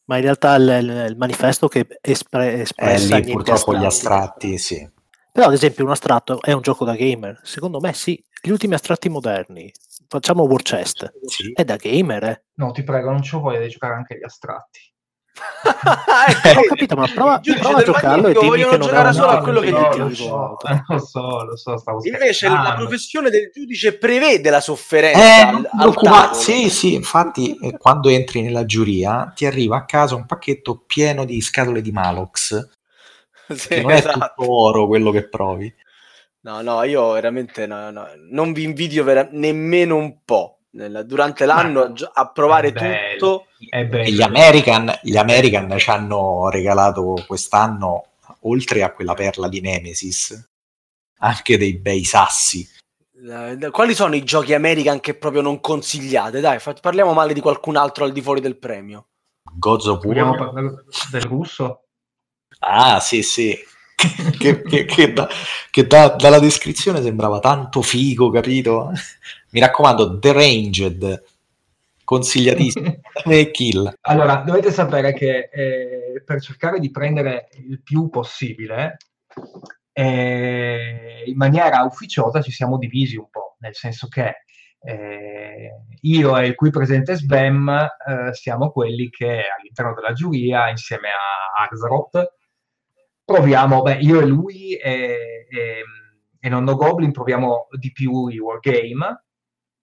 Ma 0.05 0.17
in 0.17 0.23
realtà 0.23 0.55
il, 0.57 0.69
il, 0.83 1.07
il 1.11 1.17
manifesto 1.17 1.67
che 1.67 1.87
espre, 2.01 2.61
espressa 2.61 3.17
eh, 3.17 3.21
lì 3.21 3.33
purtroppo 3.33 3.73
astratti. 3.73 3.83
gli 3.83 3.87
astratti, 3.87 4.59
sì. 4.59 4.91
Però 5.35 5.49
ad 5.49 5.53
esempio 5.53 5.85
un 5.85 5.91
astratto 5.91 6.41
è 6.41 6.53
un 6.53 6.61
gioco 6.61 6.85
da 6.85 6.95
gamer? 6.95 7.41
Secondo 7.43 7.81
me 7.81 7.93
sì. 7.93 8.25
Gli 8.41 8.51
ultimi 8.51 8.75
astratti 8.75 9.09
moderni, 9.09 9.69
facciamo 10.07 10.45
War 10.45 10.63
Chest, 10.63 11.13
sì. 11.27 11.51
è 11.53 11.65
da 11.65 11.75
gamer, 11.75 12.23
eh? 12.23 12.45
No, 12.55 12.71
ti 12.71 12.85
prego, 12.85 13.11
non 13.11 13.21
ci 13.21 13.37
voglio 13.37 13.67
giocare 13.67 13.95
anche 13.95 14.17
gli 14.17 14.23
astratti. 14.23 14.93
eh, 16.45 16.57
ho 16.57 16.63
capito, 16.69 16.95
ma 16.95 17.09
prova, 17.13 17.41
prova 17.59 17.79
a 17.79 17.83
giocarlo 17.83 18.29
e 18.29 18.33
dimmi 18.35 18.63
che 18.63 18.77
non 18.77 18.87
giocare 18.87 19.13
solo 19.13 19.27
a 19.27 19.41
quello 19.41 19.59
che 19.59 19.71
no, 19.71 19.89
ti 19.89 19.99
lo 19.99 20.15
so, 20.15 20.57
lo 20.87 20.99
so, 20.99 21.45
lo 21.45 21.57
so 21.57 21.77
stavo 21.79 21.99
Invece 22.05 22.49
la 22.49 22.75
professione 22.77 23.31
del 23.31 23.51
giudice 23.53 23.99
prevede 23.99 24.51
la 24.51 24.61
sofferenza 24.61 25.19
eh, 25.19 25.69
al, 25.79 25.97
al 25.97 26.37
Sì, 26.37 26.71
sì, 26.71 26.95
infatti 26.95 27.57
eh, 27.57 27.77
quando 27.77 28.09
entri 28.09 28.41
nella 28.41 28.67
giuria 28.67 29.33
ti 29.35 29.47
arriva 29.47 29.79
a 29.79 29.85
casa 29.85 30.15
un 30.15 30.27
pacchetto 30.27 30.85
pieno 30.87 31.25
di 31.25 31.41
scatole 31.41 31.83
di 31.83 31.91
Malox. 31.91 32.83
Sì, 33.55 33.81
non 33.81 33.91
esatto. 33.91 34.19
è 34.19 34.33
tutto 34.35 34.53
oro 34.53 34.87
quello 34.87 35.11
che 35.11 35.29
provi. 35.29 35.73
No, 36.41 36.61
no, 36.61 36.83
io 36.83 37.13
veramente 37.13 37.67
no, 37.67 37.91
no, 37.91 38.09
non 38.31 38.53
vi 38.53 38.65
invidio 38.65 39.03
vera- 39.03 39.29
nemmeno 39.31 39.97
un 39.97 40.19
po' 40.25 40.61
nel, 40.73 41.05
durante 41.07 41.47
l'anno 41.47 41.89
Ma 41.89 42.11
a 42.13 42.31
provare 42.31 42.73
tutto. 42.73 43.47
Gli 43.59 44.21
American, 44.21 44.93
gli 45.03 45.17
American 45.17 45.79
ci 45.79 45.89
hanno 45.89 46.51
regalato 46.51 47.25
quest'anno, 47.27 48.05
oltre 48.41 48.83
a 48.83 48.93
quella 48.93 49.15
perla 49.15 49.49
di 49.49 49.61
Nemesis, 49.61 50.51
anche 51.19 51.57
dei 51.57 51.79
bei 51.79 52.05
sassi. 52.05 52.69
Quali 53.71 53.95
sono 53.95 54.15
i 54.15 54.23
giochi 54.23 54.53
American 54.53 55.01
che 55.01 55.15
proprio 55.15 55.41
non 55.41 55.61
consigliate? 55.61 56.41
Dai, 56.41 56.59
parliamo 56.81 57.15
male 57.15 57.33
di 57.33 57.41
qualcun 57.41 57.77
altro 57.77 58.05
al 58.05 58.13
di 58.13 58.21
fuori 58.21 58.43
del 58.43 58.59
premio. 58.59 59.07
Gods 59.57 59.87
of 59.87 60.05
War. 60.05 60.53
del 61.11 61.23
russo? 61.23 61.84
Ah, 62.61 63.01
sì, 63.01 63.23
sì. 63.23 63.57
che, 64.39 64.63
che, 64.63 64.85
che, 64.85 65.13
da, 65.13 65.29
che 65.71 65.87
da, 65.87 66.09
dalla 66.11 66.39
descrizione 66.39 67.03
sembrava 67.03 67.39
tanto 67.39 67.83
figo, 67.83 68.31
capito? 68.31 68.91
Mi 69.51 69.61
raccomando, 69.61 70.19
The 70.19 70.33
Ranged, 70.33 71.25
consigliatissimo. 72.05 73.01
kill. 73.53 73.97
Allora, 74.03 74.37
dovete 74.37 74.71
sapere 74.71 75.13
che 75.15 75.49
eh, 75.53 76.23
per 76.25 76.41
cercare 76.41 76.79
di 76.81 76.91
prendere 76.91 77.49
il 77.69 77.81
più 77.83 78.09
possibile, 78.11 78.97
eh, 79.93 81.23
in 81.27 81.37
maniera 81.37 81.83
ufficiosa 81.83 82.43
ci 82.43 82.51
siamo 82.51 82.79
divisi 82.79 83.17
un 83.17 83.31
po', 83.31 83.57
nel 83.61 83.75
senso 83.75 84.09
che 84.09 84.45
eh, 84.81 85.71
io 86.01 86.37
e 86.37 86.49
il 86.49 86.55
qui 86.55 86.71
presente 86.71 87.15
Sbam 87.15 87.69
eh, 87.69 88.35
siamo 88.35 88.71
quelli 88.71 89.09
che 89.09 89.43
all'interno 89.57 89.95
della 89.95 90.13
giuria, 90.13 90.69
insieme 90.69 91.09
a 91.09 91.63
Axaroth, 91.63 92.35
proviamo, 93.25 93.83
beh, 93.83 93.99
io 93.99 94.21
e 94.21 94.27
lui 94.27 94.75
e, 94.75 95.47
e, 95.49 95.83
e 96.39 96.49
Nonno 96.49 96.77
Goblin 96.77 97.13
proviamo 97.13 97.69
di 97.79 97.93
più 97.93 98.29
i 98.29 98.39
wargame, 98.39 99.25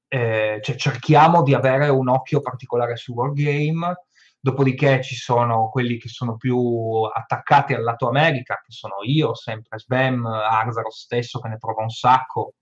eh, 0.08 0.60
cioè 0.62 0.76
cerchiamo 0.76 1.42
di 1.42 1.54
avere 1.54 1.89
un 1.89 2.10
occhio 2.10 2.42
particolare 2.42 2.96
su 2.98 3.14
wargame, 3.14 4.06
dopodiché 4.39 5.02
ci 5.02 5.16
sono 5.16 5.70
quelli 5.70 5.98
che 5.98 6.10
sono 6.10 6.36
più 6.36 7.04
attaccati 7.04 7.74
al 7.74 7.84
lato 7.84 8.08
America, 8.08 8.62
che 8.64 8.72
sono 8.72 8.96
io, 9.04 9.34
sempre 9.36 9.80
Sbam, 9.80 10.26
Arzaro 10.26 10.92
stesso 10.92 11.39
che 11.39 11.48
ne 11.48 11.58
prova 11.58 11.84
un 11.84 11.89
sacco, 11.89 12.54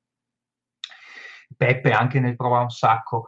Peppe 1.56 1.92
anche 1.92 2.20
ne 2.20 2.36
prova 2.36 2.60
un 2.60 2.70
sacco, 2.70 3.26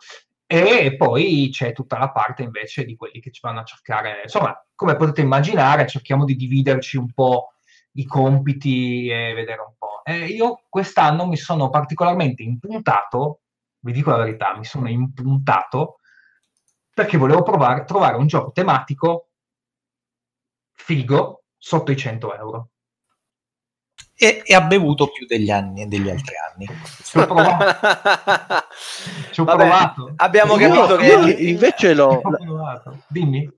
e 0.52 0.98
poi 0.98 1.48
c'è 1.50 1.72
tutta 1.72 1.98
la 1.98 2.12
parte 2.12 2.44
invece 2.44 2.84
di 2.84 2.98
quelli 2.98 3.22
che 3.22 3.32
ci 3.32 3.40
vanno 3.42 3.62
a 3.62 3.64
cercare, 3.64 4.24
insomma, 4.24 4.54
come 4.76 4.98
potete 4.98 5.22
immaginare, 5.22 5.88
cerchiamo 5.88 6.26
di 6.26 6.36
dividerci 6.36 6.98
un 6.98 7.14
po' 7.14 7.54
i 7.94 8.04
compiti 8.06 9.08
e 9.08 9.34
vedere 9.34 9.62
un 9.62 9.74
po'. 9.78 10.02
E 10.04 10.26
io 10.26 10.64
quest'anno 10.68 11.26
mi 11.26 11.38
sono 11.38 11.70
particolarmente 11.70 12.44
impuntato, 12.44 13.44
vi 13.80 13.94
dico 13.94 14.10
la 14.10 14.18
verità, 14.18 14.54
mi 14.58 14.66
sono 14.66 14.90
impuntato 14.90 16.00
perché 16.94 17.16
volevo 17.16 17.44
provare, 17.44 17.86
trovare 17.86 18.18
un 18.18 18.28
gioco 18.28 18.52
tematico 18.52 19.30
figo 20.74 21.46
sotto 21.58 21.92
i 21.92 21.96
100 21.96 22.36
euro 22.36 22.70
e, 24.24 24.44
e, 24.46 24.54
ha 24.54 24.62
bevuto 24.62 25.08
più 25.08 25.26
degli 25.26 25.50
anni 25.50 25.88
degli 25.88 26.08
altri 26.08 26.36
anni. 26.54 26.68
Ci 27.04 27.18
ho 27.18 27.26
provato. 27.26 28.68
Ci 29.34 29.40
ho 29.40 29.44
Vabbè, 29.46 29.64
provato. 29.64 30.14
Abbiamo 30.18 30.58
capito 30.58 30.96
che 30.98 31.06
io 31.08 31.28
invece 31.50 31.96
l'ho. 31.96 32.22
Dimmi. 33.10 33.50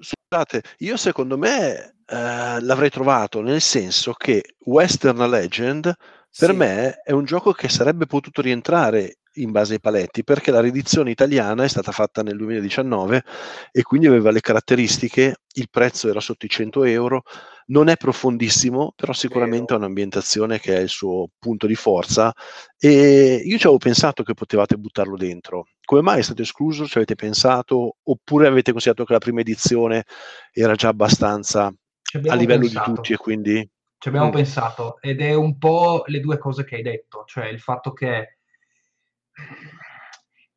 Scusate, 0.00 0.62
io 0.78 0.96
secondo 0.96 1.36
me 1.36 1.96
eh, 2.06 2.60
l'avrei 2.60 2.88
trovato 2.88 3.42
nel 3.42 3.60
senso 3.60 4.14
che 4.14 4.54
Western 4.64 5.28
Legend 5.28 5.94
per 6.38 6.50
Sì. 6.50 6.56
me 6.56 6.94
è 7.04 7.12
un 7.12 7.26
gioco 7.26 7.52
che 7.52 7.68
sarebbe 7.68 8.06
potuto 8.06 8.40
rientrare 8.40 9.18
in 9.36 9.50
base 9.50 9.74
ai 9.74 9.80
paletti 9.80 10.24
perché 10.24 10.50
la 10.50 10.60
riedizione 10.60 11.10
italiana 11.10 11.64
è 11.64 11.68
stata 11.68 11.92
fatta 11.92 12.22
nel 12.22 12.38
2019 12.38 13.22
e 13.70 13.82
quindi 13.82 14.06
aveva 14.06 14.30
le 14.30 14.40
caratteristiche, 14.40 15.36
il 15.52 15.68
prezzo 15.70 16.08
era 16.08 16.20
sotto 16.20 16.46
i 16.46 16.48
100 16.48 16.84
euro, 16.84 17.22
non 17.66 17.88
è 17.88 17.96
profondissimo, 17.96 18.92
però 18.96 19.12
sicuramente 19.12 19.72
ha 19.72 19.76
un'ambientazione 19.76 20.58
che 20.58 20.76
è 20.76 20.80
il 20.80 20.88
suo 20.88 21.28
punto 21.38 21.66
di 21.66 21.74
forza 21.74 22.32
e 22.78 23.40
io 23.44 23.56
ci 23.56 23.66
avevo 23.66 23.78
pensato 23.78 24.22
che 24.22 24.34
potevate 24.34 24.76
buttarlo 24.76 25.16
dentro. 25.16 25.66
Come 25.84 26.02
mai 26.02 26.18
è 26.18 26.22
stato 26.22 26.42
escluso? 26.42 26.86
Ci 26.86 26.96
avete 26.98 27.14
pensato? 27.14 27.96
Oppure 28.02 28.46
avete 28.46 28.72
considerato 28.72 29.04
che 29.04 29.12
la 29.12 29.18
prima 29.18 29.40
edizione 29.40 30.04
era 30.52 30.74
già 30.74 30.88
abbastanza 30.88 31.66
a 31.66 32.34
livello 32.34 32.60
pensato. 32.60 32.90
di 32.90 32.96
tutti 32.96 33.12
e 33.12 33.16
quindi... 33.16 33.70
Ci 34.02 34.08
abbiamo 34.08 34.28
Mm. 34.28 34.32
pensato 34.32 35.00
ed 35.00 35.20
è 35.20 35.32
un 35.34 35.58
po' 35.58 36.02
le 36.06 36.18
due 36.18 36.36
cose 36.36 36.64
che 36.64 36.74
hai 36.74 36.82
detto, 36.82 37.22
cioè 37.24 37.46
il 37.46 37.60
fatto 37.60 37.92
che 37.92 38.38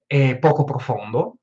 è 0.08 0.38
poco 0.40 0.64
profondo, 0.64 1.38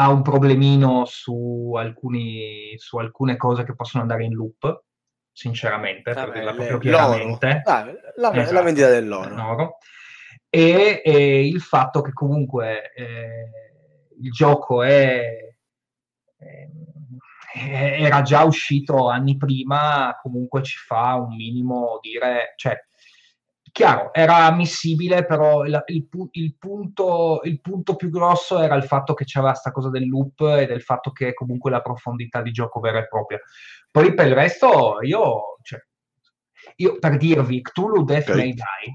ha 0.00 0.08
un 0.10 0.22
problemino 0.22 1.04
su, 1.04 1.74
alcuni, 1.76 2.72
su 2.76 2.96
alcune 2.98 3.36
cose 3.36 3.64
che 3.64 3.74
possono 3.74 4.02
andare 4.02 4.24
in 4.24 4.32
loop, 4.34 4.84
sinceramente, 5.30 6.12
per 6.12 6.14
Vabbè, 6.14 6.32
dirla 6.32 6.50
le- 6.52 6.56
proprio 6.56 6.78
chiaramente. 6.78 7.62
Ah, 7.64 7.84
la, 7.84 8.30
la 8.30 8.40
Esatto, 8.40 8.62
vendita 8.62 8.88
dell'oro. 8.88 9.34
l'oro. 9.34 9.76
E, 10.48 11.02
e 11.04 11.46
il 11.46 11.60
fatto 11.60 12.00
che 12.00 12.12
comunque 12.12 12.92
eh, 12.94 13.50
il 14.20 14.30
gioco 14.32 14.82
è, 14.82 15.22
è- 17.52 18.02
era 18.02 18.22
già 18.22 18.42
uscito 18.44 19.08
anni 19.08 19.36
prima, 19.36 20.18
comunque 20.22 20.62
ci 20.62 20.76
fa 20.78 21.14
un 21.14 21.34
minimo 21.34 21.98
dire, 22.00 22.54
cioè, 22.56 22.76
chiaro, 23.72 24.12
era 24.12 24.44
ammissibile, 24.46 25.24
però 25.24 25.64
il, 25.64 25.82
il 25.86 26.06
il 26.32 26.56
punto, 26.58 27.40
il 27.44 27.60
punto 27.60 27.96
più 27.96 28.10
grosso 28.10 28.58
era 28.60 28.74
il 28.74 28.84
fatto 28.84 29.14
che 29.14 29.24
c'era 29.24 29.52
sta 29.54 29.70
cosa 29.70 29.90
del 29.90 30.08
loop 30.08 30.40
e 30.40 30.66
del 30.66 30.82
fatto 30.82 31.10
che 31.12 31.34
comunque 31.34 31.70
la 31.70 31.80
profondità 31.80 32.42
di 32.42 32.50
gioco 32.50 32.80
vera 32.80 32.98
e 32.98 33.08
propria. 33.08 33.40
Poi 33.90 34.14
per 34.14 34.26
il 34.26 34.34
resto, 34.34 34.98
io, 35.02 35.56
cioè, 35.62 35.80
io 36.76 36.98
per 36.98 37.16
dirvi, 37.16 37.60
Cthulhu 37.60 38.04
Death 38.04 38.28
Ok. 38.28 38.34
May 38.36 38.52
Die, 38.52 38.94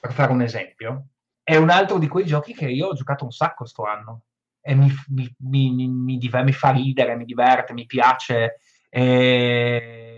per 0.00 0.12
fare 0.12 0.32
un 0.32 0.42
esempio, 0.42 1.06
è 1.42 1.56
un 1.56 1.70
altro 1.70 1.98
di 1.98 2.08
quei 2.08 2.24
giochi 2.24 2.54
che 2.54 2.68
io 2.68 2.88
ho 2.88 2.94
giocato 2.94 3.24
un 3.24 3.30
sacco 3.32 3.64
sto 3.64 3.84
anno 3.84 4.22
e 4.60 4.74
mi, 4.74 4.90
mi- 5.08 5.34
mi- 5.38 5.70
mi- 5.74 5.88
mi 5.88 6.18
div- 6.18 6.42
mi 6.42 6.52
fa 6.52 6.70
ridere, 6.70 7.16
mi 7.16 7.24
diverte, 7.24 7.72
mi 7.72 7.86
piace. 7.86 8.60
e- 8.88 10.09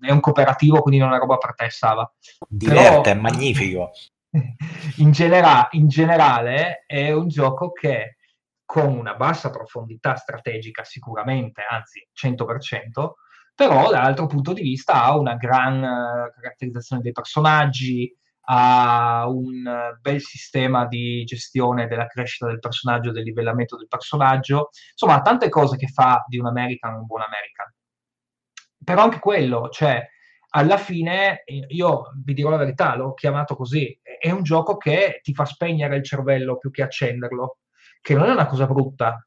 È 0.00 0.10
un 0.10 0.20
cooperativo, 0.20 0.80
quindi 0.80 1.00
non 1.00 1.08
è 1.08 1.12
una 1.12 1.20
roba 1.20 1.36
per 1.36 1.54
te, 1.54 1.70
Sava. 1.70 2.10
Diverte, 2.48 3.00
Però- 3.00 3.02
è 3.02 3.14
magnifico. 3.14 3.90
in, 4.98 5.10
genera- 5.12 5.68
in 5.72 5.88
generale 5.88 6.84
è 6.86 7.12
un 7.12 7.28
gioco 7.28 7.72
che 7.72 8.16
con 8.64 8.96
una 8.96 9.14
bassa 9.14 9.50
profondità 9.50 10.16
strategica 10.16 10.84
sicuramente, 10.84 11.62
anzi 11.68 12.06
100%, 12.12 13.12
però 13.54 13.90
dall'altro 13.90 14.26
punto 14.26 14.52
di 14.52 14.60
vista 14.60 15.04
ha 15.04 15.16
una 15.16 15.34
gran 15.36 15.82
eh, 15.82 16.32
caratterizzazione 16.34 17.00
dei 17.00 17.12
personaggi, 17.12 18.14
ha 18.48 19.26
un 19.28 19.96
bel 20.00 20.20
sistema 20.20 20.86
di 20.86 21.24
gestione 21.24 21.86
della 21.86 22.06
crescita 22.06 22.46
del 22.46 22.58
personaggio, 22.58 23.12
del 23.12 23.24
livellamento 23.24 23.76
del 23.76 23.88
personaggio, 23.88 24.70
insomma 24.90 25.14
ha 25.14 25.22
tante 25.22 25.48
cose 25.48 25.76
che 25.76 25.88
fa 25.88 26.24
di 26.28 26.38
un 26.38 26.46
American 26.46 26.94
un 26.94 27.06
buon 27.06 27.22
American. 27.22 27.72
Però 28.86 29.02
anche 29.02 29.18
quello, 29.18 29.68
cioè 29.68 30.08
alla 30.50 30.76
fine, 30.76 31.42
eh, 31.42 31.66
io 31.70 32.12
vi 32.22 32.34
dirò 32.34 32.50
la 32.50 32.56
verità, 32.56 32.94
l'ho 32.94 33.14
chiamato 33.14 33.56
così, 33.56 33.98
è 34.00 34.30
un 34.30 34.44
gioco 34.44 34.76
che 34.76 35.18
ti 35.24 35.34
fa 35.34 35.44
spegnere 35.44 35.96
il 35.96 36.04
cervello 36.04 36.56
più 36.56 36.70
che 36.70 36.82
accenderlo, 36.82 37.58
che 38.00 38.14
non 38.14 38.28
è 38.28 38.30
una 38.30 38.46
cosa 38.46 38.64
brutta, 38.66 39.26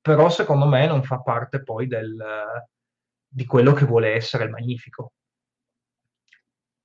però 0.00 0.30
secondo 0.30 0.64
me 0.66 0.86
non 0.86 1.02
fa 1.02 1.20
parte 1.20 1.62
poi 1.62 1.86
del, 1.86 2.16
di 3.28 3.44
quello 3.44 3.74
che 3.74 3.84
vuole 3.84 4.14
essere 4.14 4.44
il 4.44 4.50
Magnifico, 4.50 5.12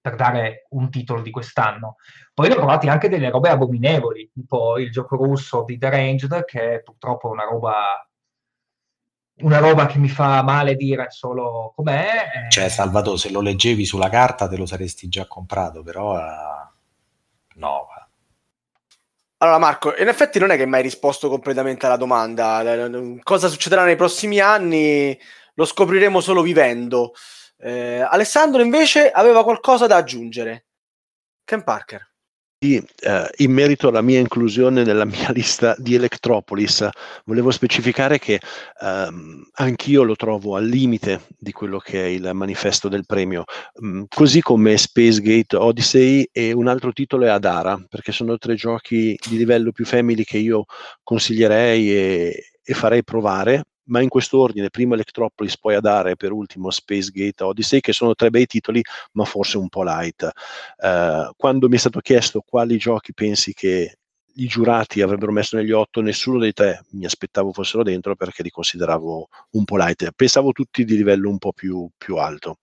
per 0.02 0.16
dare 0.16 0.66
un 0.72 0.90
titolo 0.90 1.22
di 1.22 1.32
quest'anno. 1.32 1.96
Poi 2.34 2.50
ne 2.50 2.56
ho 2.56 2.58
provati 2.58 2.90
anche 2.90 3.08
delle 3.08 3.30
robe 3.30 3.48
abominevoli, 3.48 4.30
tipo 4.34 4.78
il 4.78 4.92
gioco 4.92 5.16
russo 5.16 5.64
di 5.64 5.78
The 5.78 5.90
Ranged, 5.90 6.44
che 6.44 6.82
purtroppo 6.84 7.30
è 7.30 7.32
una 7.32 7.46
roba 7.46 8.09
una 9.42 9.60
roba 9.60 9.86
che 9.86 9.98
mi 9.98 10.10
fa 10.10 10.42
male 10.44 10.76
dire 10.76 11.08
solo 11.10 11.74
com'è. 11.76 12.46
eh, 12.46 12.50
Cioè, 12.50 12.70
Salvatore, 12.70 13.18
se 13.18 13.32
lo 13.32 13.42
leggevi 13.42 13.86
sulla 13.86 14.10
carta 14.10 14.48
te 14.48 14.58
lo 14.58 14.66
saresti 14.66 15.08
già 15.08 15.28
comprato, 15.28 15.84
però 15.84 16.18
eh, 16.18 16.24
no. 17.56 17.88
Allora, 19.42 19.58
Marco, 19.58 19.96
in 19.98 20.10
effetti 20.10 20.38
non 20.38 20.52
è 20.52 20.58
che 20.58 20.64
hai 20.64 20.68
mai 20.68 20.82
risposto 20.82 21.30
completamente 21.30 21.86
alla 21.86 21.96
domanda. 21.96 22.62
Cosa 23.24 23.48
succederà 23.48 23.86
nei 23.86 23.96
prossimi 23.96 24.40
anni 24.40 25.18
lo 25.54 25.64
scopriremo 25.64 26.20
solo 26.20 26.42
vivendo. 26.42 27.14
Eh, 27.58 28.02
Alessandro 28.02 28.62
invece 28.62 29.10
aveva 29.10 29.44
qualcosa 29.46 29.88
da 29.88 29.96
aggiungere. 29.96 30.66
Ken 31.46 31.64
Parker. 31.64 32.09
Eh, 32.62 32.84
in 33.38 33.54
merito 33.54 33.88
alla 33.88 34.02
mia 34.02 34.20
inclusione 34.20 34.84
nella 34.84 35.06
mia 35.06 35.32
lista 35.32 35.76
di 35.78 35.96
Electropolis, 35.96 36.90
volevo 37.24 37.52
specificare 37.52 38.20
che 38.20 38.42
ehm, 38.82 39.48
anch'io 39.54 40.04
lo 40.04 40.18
trovo 40.18 40.58
al 40.58 40.66
limite 40.66 41.22
di 41.38 41.54
quello 41.54 41.78
che 41.80 42.04
è 42.04 42.08
il 42.08 42.30
manifesto 42.34 42.90
del 42.90 43.06
premio, 43.06 43.46
Mm, 43.82 44.04
così 44.10 44.42
come 44.42 44.76
Spacegate 44.78 45.56
Odyssey 45.56 46.28
e 46.34 46.52
un 46.52 46.68
altro 46.68 46.92
titolo 46.92 47.24
è 47.26 47.30
Adara, 47.30 47.82
perché 47.88 48.12
sono 48.12 48.38
tre 48.38 48.56
giochi 48.56 49.18
di 49.30 49.38
livello 49.38 49.72
più 49.72 49.86
family 49.86 50.24
che 50.26 50.38
io 50.38 50.66
consiglierei 51.02 51.92
e, 51.94 52.44
e 52.62 52.74
farei 52.74 53.04
provare. 53.06 53.64
Ma 53.90 54.02
in 54.02 54.10
questo 54.10 54.40
ordine, 54.40 54.70
prima 54.70 54.96
Electropolis, 54.96 55.58
poi 55.58 55.76
Adara 55.76 56.10
e 56.10 56.16
per 56.16 56.32
ultimo 56.32 56.70
Spacegate 56.70 57.44
Odyssey, 57.44 57.80
che 57.80 57.94
sono 57.94 58.16
tre 58.16 58.30
bei 58.30 58.46
titoli, 58.46 58.82
ma 59.14 59.26
forse 59.26 59.58
un 59.58 59.70
po' 59.70 59.84
light. 59.84 60.30
Eh, 60.78 61.32
quando 61.36 61.68
mi 61.68 61.76
è 61.76 61.80
stato 61.80 62.00
chiesto 62.00 62.42
quali 62.46 62.78
giochi 62.78 63.14
pensi 63.14 63.54
che 63.54 63.98
i 64.36 64.48
giurati 64.48 65.02
avrebbero 65.02 65.32
messo 65.32 65.58
negli 65.58 65.72
otto, 65.72 66.02
nessuno 66.02 66.40
dei 66.40 66.54
tre 66.54 66.86
mi 66.92 67.06
aspettavo 67.06 67.52
fossero 67.52 67.84
dentro 67.84 68.16
perché 68.16 68.44
li 68.44 68.50
consideravo 68.50 69.28
un 69.52 69.64
po' 69.66 69.78
light. 69.78 70.12
Pensavo 70.16 70.52
tutti 70.52 70.86
di 70.86 70.96
livello 70.96 71.30
un 71.30 71.38
po' 71.38 71.52
più, 71.52 71.90
più 71.98 72.16
alto. 72.16 72.58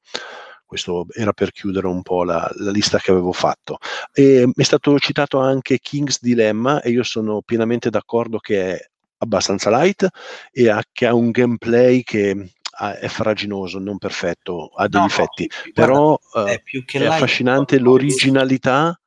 Questo 0.64 1.06
era 1.12 1.32
per 1.32 1.52
chiudere 1.52 1.86
un 1.86 2.02
po' 2.02 2.24
la, 2.24 2.50
la 2.56 2.70
lista 2.70 2.98
che 2.98 3.10
avevo 3.10 3.32
fatto. 3.32 3.78
E 4.12 4.50
è 4.52 4.62
stato 4.62 4.98
citato 4.98 5.38
anche 5.38 5.78
King's 5.78 6.20
Dilemma 6.20 6.80
e 6.82 6.90
io 6.90 7.04
sono 7.04 7.40
pienamente 7.42 7.88
d'accordo 7.88 8.38
che 8.38 8.74
è 8.74 8.90
abbastanza 9.18 9.70
light 9.70 10.08
e 10.52 10.68
ha, 10.68 10.82
che 10.92 11.06
ha 11.06 11.14
un 11.14 11.30
gameplay 11.30 12.02
che 12.02 12.52
ha- 12.78 12.98
è 12.98 13.08
faraginoso, 13.08 13.78
non 13.78 13.98
perfetto, 13.98 14.68
ha 14.74 14.88
degli 14.88 15.02
No, 15.02 15.06
difetti, 15.06 15.48
guarda, 15.72 15.72
però 15.72 16.18
eh, 16.34 16.54
è 16.54 16.62
più 16.62 16.84
che 16.84 16.98
è 16.98 17.04
light, 17.04 17.06
affascinante 17.06 17.78
l'originalità, 17.78 18.98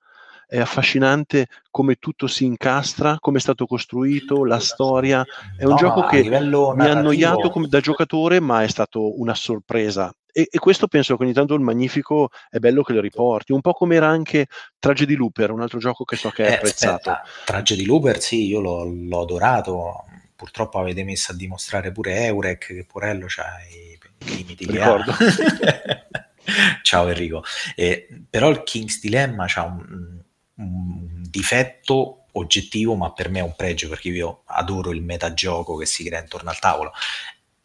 è 0.47 0.59
affascinante 0.59 1.47
come 1.69 1.95
tutto 1.95 2.27
si 2.27 2.45
incastra, 2.45 3.17
come 3.19 3.37
è 3.37 3.41
stato 3.41 3.65
costruito, 3.65 4.43
la 4.45 4.59
storia. 4.59 5.25
È 5.55 5.65
un 5.65 5.75
No, 5.75 5.75
gioco 5.75 6.03
che 6.03 6.25
mi 6.71 6.87
ha 6.87 6.91
annoiato 6.91 7.49
come 7.49 7.67
da 7.67 7.79
giocatore, 7.79 8.39
ma 8.39 8.63
è 8.63 8.67
stato 8.67 9.19
una 9.19 9.35
sorpresa. 9.35 10.11
E, 10.31 10.47
e 10.51 10.59
questo 10.59 10.87
penso 10.87 11.17
che 11.17 11.23
ogni 11.23 11.33
tanto 11.33 11.53
il 11.55 11.61
Magnifico 11.61 12.29
è 12.49 12.59
bello 12.59 12.83
che 12.83 12.93
lo 12.93 13.01
riporti, 13.01 13.51
un 13.51 13.61
po' 13.61 13.73
come 13.73 13.95
era 13.95 14.07
anche 14.07 14.47
Tragedy 14.77 15.15
Looper, 15.15 15.51
un 15.51 15.61
altro 15.61 15.79
gioco 15.79 16.03
che 16.03 16.15
so 16.15 16.29
che 16.29 16.45
è 16.45 16.51
Eh, 16.51 16.53
apprezzato. 16.55 17.09
aspetta, 17.09 17.23
Tragedy 17.45 17.85
Looper, 17.85 18.19
sì, 18.21 18.45
io 18.47 18.59
l'ho, 18.59 18.83
l'ho 18.85 19.21
adorato. 19.21 20.03
Purtroppo 20.35 20.79
avete 20.79 21.03
messo 21.03 21.31
a 21.33 21.35
dimostrare 21.35 21.91
pure 21.91 22.25
Eurek, 22.25 22.67
che 22.67 22.85
Porello 22.89 23.25
c'ha 23.27 23.57
i 23.69 23.97
limiti 24.35 24.65
Ricordo. 24.65 25.13
Ciao 26.83 27.07
Enrico. 27.07 27.43
Eh, 27.75 28.07
però 28.29 28.49
il 28.49 28.63
King's 28.63 28.99
Dilemma 28.99 29.45
ha 29.53 29.63
un, 29.65 30.19
un 30.55 31.21
difetto 31.29 32.25
oggettivo, 32.33 32.95
ma 32.95 33.11
per 33.11 33.29
me 33.29 33.39
è 33.39 33.43
un 33.43 33.55
pregio 33.55 33.89
perché 33.89 34.09
io 34.09 34.43
adoro 34.45 34.91
il 34.91 35.01
metagioco 35.01 35.75
che 35.75 35.85
si 35.85 36.03
crea 36.03 36.21
intorno 36.21 36.49
al 36.49 36.59
tavolo. 36.59 36.91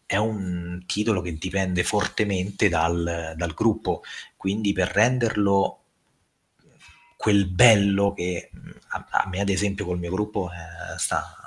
È 0.06 0.16
un 0.16 0.84
titolo 0.86 1.20
che 1.20 1.34
dipende 1.34 1.82
fortemente 1.82 2.68
dal, 2.68 3.34
dal 3.36 3.54
gruppo, 3.54 4.02
quindi 4.36 4.72
per 4.72 4.88
renderlo 4.88 5.80
quel 7.16 7.46
bello 7.46 8.12
che 8.12 8.50
a, 8.88 9.06
a 9.10 9.28
me 9.28 9.40
ad 9.40 9.48
esempio 9.48 9.86
col 9.86 9.98
mio 9.98 10.10
gruppo 10.10 10.50
eh, 10.50 10.98
sta 10.98 11.44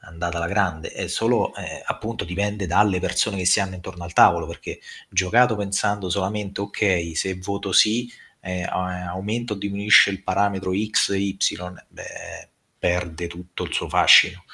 andata 0.00 0.36
alla 0.36 0.48
grande. 0.48 0.90
È 0.90 1.06
solo 1.06 1.54
eh, 1.54 1.82
appunto 1.84 2.24
dipende 2.24 2.66
dalle 2.66 3.00
persone 3.00 3.36
che 3.36 3.46
si 3.46 3.60
hanno 3.60 3.74
intorno 3.74 4.04
al 4.04 4.12
tavolo 4.12 4.46
perché 4.46 4.80
giocato 5.08 5.56
pensando 5.56 6.08
solamente 6.10 6.60
ok 6.60 7.12
se 7.14 7.36
voto 7.36 7.72
sì 7.72 8.10
eh, 8.40 8.64
aumenta 8.64 9.52
o 9.52 9.56
diminuisce 9.56 10.10
il 10.10 10.22
parametro 10.22 10.72
x 10.74 11.10
y 11.10 11.36
beh, 11.88 12.48
perde 12.78 13.28
tutto 13.28 13.62
il 13.64 13.72
suo 13.72 13.88
fascino 13.88 14.44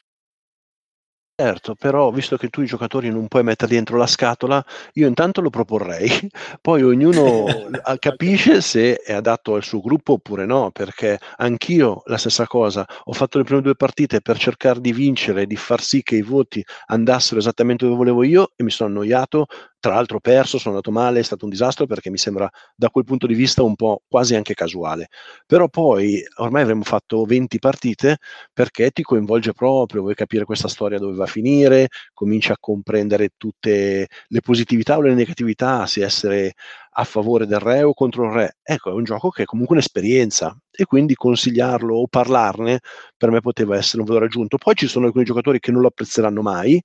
Certo, 1.41 1.77
però 1.77 2.11
visto 2.11 2.37
che 2.37 2.49
tu 2.49 2.63
i 2.63 2.67
giocatori 2.67 3.11
non 3.11 3.29
puoi 3.29 3.45
mettere 3.45 3.73
dentro 3.73 3.97
la 3.97 4.09
scatola, 4.09 4.65
io 4.95 5.07
intanto 5.07 5.41
lo 5.41 5.51
proporrei, 5.51 6.09
poi 6.61 6.83
ognuno 6.83 7.45
capisce 8.01 8.61
se 8.61 8.97
è 8.97 9.13
adatto 9.13 9.55
al 9.55 9.63
suo 9.63 9.81
gruppo 9.81 10.15
oppure 10.15 10.47
no, 10.47 10.73
perché 10.73 11.17
anch'io 11.37 12.03
la 12.07 12.17
stessa 12.19 12.45
cosa, 12.49 12.85
ho 13.05 13.13
fatto 13.13 13.39
le 13.39 13.45
prime 13.45 13.61
due 13.63 13.77
partite 13.77 14.21
per 14.21 14.37
cercare 14.37 14.81
di 14.81 14.93
vincere, 14.93 15.47
di 15.47 15.55
far 15.55 15.81
sì 15.81 16.03
che 16.03 16.17
i 16.17 16.23
voti 16.23 16.61
andassero 16.87 17.39
esattamente 17.39 17.85
dove 17.85 17.97
volevo 17.99 18.25
io 18.25 18.51
e 18.57 18.65
mi 18.65 18.71
sono 18.71 18.89
annoiato, 18.91 19.47
tra 19.81 19.95
l'altro 19.95 20.21
perso, 20.21 20.59
sono 20.59 20.75
andato 20.77 20.91
male, 20.91 21.21
è 21.21 21.23
stato 21.23 21.45
un 21.45 21.51
disastro 21.51 21.87
perché 21.87 22.11
mi 22.11 22.19
sembra 22.19 22.49
da 22.75 22.91
quel 22.91 23.05
punto 23.05 23.27
di 23.27 23.35
vista 23.35 23.63
un 23.63 23.75
po' 23.77 24.03
quasi 24.09 24.35
anche 24.35 24.55
casuale. 24.55 25.09
Però 25.47 25.69
poi 25.69 26.23
ormai 26.37 26.63
avremmo 26.63 26.83
fatto 26.85 27.25
20 27.25 27.59
partite 27.59 28.19
perché 28.53 28.91
ti 28.91 29.03
coinvolge 29.03 29.53
proprio, 29.53 30.03
vuoi 30.03 30.15
capire 30.15 30.45
questa 30.45 30.69
storia 30.69 30.99
dove 30.99 31.15
va 31.17 31.25
a 31.25 31.27
finire, 31.27 31.89
cominci 32.13 32.53
a 32.53 32.57
comprendere 32.59 33.31
tutte 33.37 34.09
le 34.27 34.41
positività 34.41 34.97
o 34.97 35.01
le 35.03 35.15
negatività, 35.15 35.87
se 35.87 36.05
essere 36.05 36.55
a 36.93 37.05
favore 37.05 37.47
del 37.47 37.61
re 37.61 37.83
o 37.83 37.95
contro 37.95 38.25
il 38.27 38.33
re. 38.33 38.57
Ecco, 38.63 38.91
è 38.91 38.93
un 38.93 39.05
gioco 39.05 39.31
che 39.31 39.43
è 39.43 39.45
comunque 39.47 39.77
un'esperienza 39.77 40.57
e 40.71 40.85
quindi 40.85 41.15
consigliarlo 41.15 41.95
o 41.97 42.07
parlarne 42.09 42.81
per 43.17 43.31
me 43.31 43.41
poteva 43.41 43.77
essere 43.77 44.01
un 44.01 44.07
valore 44.09 44.27
aggiunto. 44.27 44.57
Poi 44.59 44.75
ci 44.75 44.89
sono 44.89 45.07
alcuni 45.07 45.25
giocatori 45.25 45.61
che 45.61 45.71
non 45.71 45.81
lo 45.83 45.89
apprezzeranno 45.89 46.43
mai, 46.43 46.81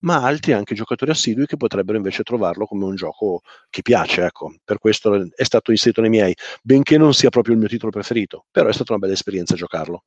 ma 0.00 0.22
altri 0.22 0.52
anche 0.52 0.74
giocatori 0.74 1.10
assidui 1.10 1.46
che 1.46 1.56
potrebbero 1.56 1.96
invece 1.96 2.22
trovarlo 2.22 2.66
come 2.66 2.84
un 2.84 2.94
gioco 2.94 3.40
che 3.70 3.82
piace, 3.82 4.24
ecco. 4.24 4.54
Per 4.64 4.78
questo 4.78 5.28
è 5.34 5.44
stato 5.44 5.70
inserito 5.70 6.00
nei 6.00 6.10
miei, 6.10 6.34
benché 6.62 6.98
non 6.98 7.14
sia 7.14 7.30
proprio 7.30 7.54
il 7.54 7.60
mio 7.60 7.68
titolo 7.68 7.90
preferito, 7.90 8.46
però 8.50 8.68
è 8.68 8.72
stata 8.72 8.92
una 8.92 9.00
bella 9.00 9.14
esperienza 9.14 9.54
giocarlo. 9.54 10.04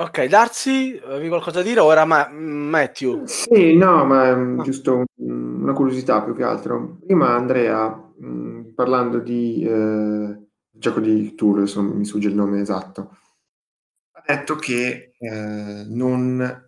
Ok, 0.00 0.26
Darcy, 0.26 0.96
avevi 0.96 1.26
qualcosa 1.26 1.58
da 1.60 1.64
dire? 1.68 1.80
Ora 1.80 2.04
ma- 2.04 2.28
Matthew. 2.28 3.26
Sì, 3.26 3.74
no, 3.76 4.04
ma 4.04 4.32
mm, 4.32 4.60
giusto 4.62 5.04
un- 5.16 5.62
una 5.62 5.72
curiosità 5.72 6.22
più 6.22 6.36
che 6.36 6.44
altro. 6.44 6.98
Prima 7.04 7.34
Andrea, 7.34 7.88
mh, 7.88 8.74
parlando 8.76 9.18
di 9.18 9.64
eh, 9.64 10.38
gioco 10.70 11.00
di 11.00 11.34
Tour, 11.34 11.58
adesso 11.58 11.82
mi 11.82 12.04
sfugge 12.04 12.28
il 12.28 12.36
nome 12.36 12.60
esatto, 12.60 13.16
ha 14.12 14.22
detto 14.24 14.54
che 14.54 15.14
eh, 15.18 15.84
non, 15.88 16.67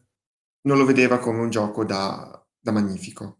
non 0.62 0.78
lo 0.78 0.84
vedeva 0.84 1.18
come 1.18 1.40
un 1.40 1.50
gioco 1.50 1.84
da, 1.84 2.44
da 2.58 2.72
magnifico. 2.72 3.38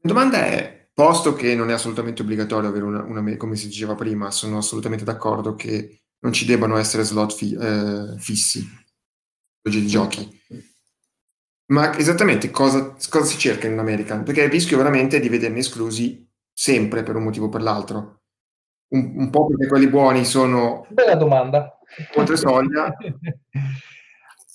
La 0.00 0.12
domanda 0.12 0.44
è, 0.46 0.88
posto 0.92 1.34
che 1.34 1.54
non 1.54 1.70
è 1.70 1.74
assolutamente 1.74 2.22
obbligatorio 2.22 2.68
avere 2.68 2.84
una, 2.84 3.02
una- 3.02 3.36
come 3.36 3.56
si 3.56 3.66
diceva 3.66 3.94
prima, 3.94 4.30
sono 4.30 4.58
assolutamente 4.58 5.04
d'accordo 5.04 5.54
che 5.54 6.02
non 6.20 6.32
ci 6.32 6.44
debbano 6.46 6.76
essere 6.76 7.02
slot 7.02 7.34
fi- 7.34 7.54
eh, 7.54 8.14
fissi, 8.18 8.64
tipologie 9.56 9.80
di 9.84 9.88
giochi. 9.90 10.40
Ma 11.68 11.96
esattamente 11.98 12.50
cosa, 12.50 12.94
cosa 13.08 13.24
si 13.24 13.38
cerca 13.38 13.66
in 13.66 13.72
un 13.72 13.80
American? 13.80 14.22
Perché 14.22 14.42
il 14.42 14.50
rischio 14.50 14.76
veramente 14.76 15.16
è 15.16 15.20
di 15.20 15.28
vederne 15.28 15.58
esclusi 15.58 16.24
sempre 16.52 17.02
per 17.02 17.16
un 17.16 17.24
motivo 17.24 17.46
o 17.46 17.48
per 17.48 17.62
l'altro. 17.62 18.20
Un, 18.88 19.14
un 19.16 19.30
po' 19.30 19.46
perché 19.48 19.66
quelli 19.66 19.88
buoni 19.88 20.24
sono 20.24 20.86
Bella 20.90 21.16
domanda. 21.16 21.76
oltre 22.14 22.36
soglia. 22.36 22.94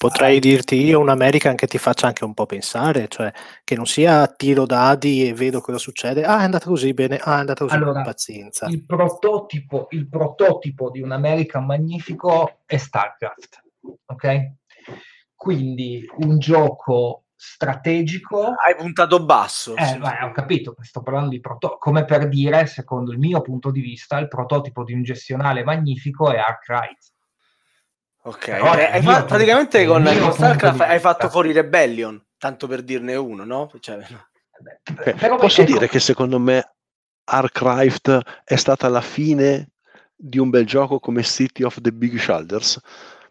Potrei 0.01 0.39
dirti 0.39 0.83
io 0.83 0.99
un 0.99 1.09
American 1.09 1.53
che 1.53 1.67
ti 1.67 1.77
faccia 1.77 2.07
anche 2.07 2.23
un 2.23 2.33
po' 2.33 2.47
pensare, 2.47 3.07
cioè 3.07 3.31
che 3.63 3.75
non 3.75 3.85
sia 3.85 4.25
tiro 4.25 4.65
dadi 4.65 5.27
e 5.27 5.35
vedo 5.35 5.61
cosa 5.61 5.77
succede. 5.77 6.23
Ah, 6.23 6.39
è 6.39 6.43
andata 6.45 6.65
così 6.65 6.91
bene, 6.95 7.17
ah, 7.17 7.35
è 7.35 7.39
andata 7.41 7.65
così, 7.65 7.75
Allora, 7.75 8.01
pazienza. 8.01 8.65
il 8.65 8.83
prototipo, 8.83 9.85
il 9.91 10.09
prototipo 10.09 10.89
di 10.89 11.01
un 11.01 11.11
American 11.11 11.67
magnifico 11.67 12.61
è 12.65 12.77
StarCraft, 12.77 13.61
ok? 14.07 14.51
Quindi 15.35 16.03
un 16.17 16.39
gioco 16.39 17.25
strategico. 17.35 18.55
Hai 18.55 18.75
puntato 18.75 19.23
basso. 19.23 19.75
Eh, 19.75 19.85
sì. 19.85 19.97
beh, 19.99 20.23
ho 20.23 20.31
capito, 20.31 20.75
sto 20.81 21.03
parlando 21.03 21.29
di 21.29 21.39
prototipo. 21.39 21.77
Come 21.77 22.05
per 22.05 22.27
dire, 22.27 22.65
secondo 22.65 23.11
il 23.11 23.19
mio 23.19 23.41
punto 23.41 23.69
di 23.69 23.81
vista, 23.81 24.17
il 24.17 24.27
prototipo 24.27 24.83
di 24.83 24.93
un 24.93 25.03
gestionale 25.03 25.63
magnifico 25.63 26.31
è 26.31 26.39
Arkwright. 26.39 27.11
Ok, 28.23 28.45
Però 28.45 28.75
Eh, 28.75 28.83
hai 28.85 29.01
fatto- 29.01 29.25
praticamente 29.25 29.85
con, 29.85 30.03
con 30.03 30.31
StarCraft 30.33 30.81
hai 30.81 30.99
fatto 30.99 31.29
fuori 31.29 31.51
Rebellion, 31.51 32.23
tanto 32.37 32.67
per 32.67 32.83
dirne 32.83 33.15
uno, 33.15 33.43
no? 33.45 33.71
Cioè, 33.79 33.97
Eh, 35.03 35.13
Però, 35.13 35.37
Posso 35.37 35.61
ecco, 35.61 35.71
dire 35.71 35.87
che 35.87 35.99
secondo 35.99 36.37
me 36.39 36.73
Arkwright 37.23 38.19
è 38.43 38.55
stata 38.55 38.87
la 38.89 39.01
fine 39.01 39.69
di 40.15 40.37
un 40.37 40.51
bel 40.51 40.67
gioco 40.67 40.99
come 40.99 41.23
City 41.23 41.63
of 41.63 41.81
the 41.81 41.91
Big 41.91 42.17
Shoulders? 42.19 42.79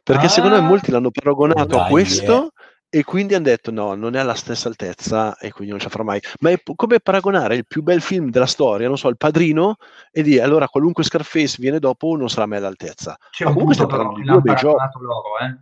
Perché 0.03 0.29
secondo 0.29 0.57
me 0.57 0.65
Ah. 0.65 0.67
molti 0.69 0.91
l'hanno 0.91 1.11
paragonato 1.13 1.77
a 1.77 1.83
Dai, 1.83 1.91
questo 1.91 2.51
e 2.93 3.05
quindi 3.05 3.35
hanno 3.35 3.45
detto 3.45 3.71
no, 3.71 3.95
non 3.95 4.17
è 4.17 4.19
alla 4.19 4.35
stessa 4.35 4.67
altezza 4.69 5.39
e 5.39 5.53
quindi 5.53 5.71
non 5.71 5.79
ce 5.79 5.87
la 5.87 5.93
farà 5.93 6.05
mai. 6.05 6.21
Ma 6.41 6.51
è 6.51 6.61
come 6.75 6.99
paragonare 6.99 7.55
il 7.55 7.65
più 7.67 7.83
bel 7.83 8.01
film 8.01 8.31
della 8.31 8.47
storia, 8.47 8.89
non 8.89 8.99
so, 8.99 9.09
Il 9.09 9.17
Padrino, 9.17 9.77
e 10.11 10.23
dire 10.23 10.43
allora 10.43 10.67
qualunque 10.67 11.05
Scarface 11.05 11.57
viene 11.61 11.79
dopo 11.79 12.17
non 12.17 12.29
sarà 12.29 12.47
mai 12.47 12.59
all'altezza. 12.59 13.17
c'è 13.31 13.45
Ma 13.45 13.51
un 13.51 13.57
comunque 13.57 13.87
però 13.87 13.89
parlando 13.97 14.21
di 14.21 14.27
due 14.27 14.41
bei 14.41 14.57
giochi. 14.57 14.83
loro, 15.01 15.39
eh. 15.41 15.59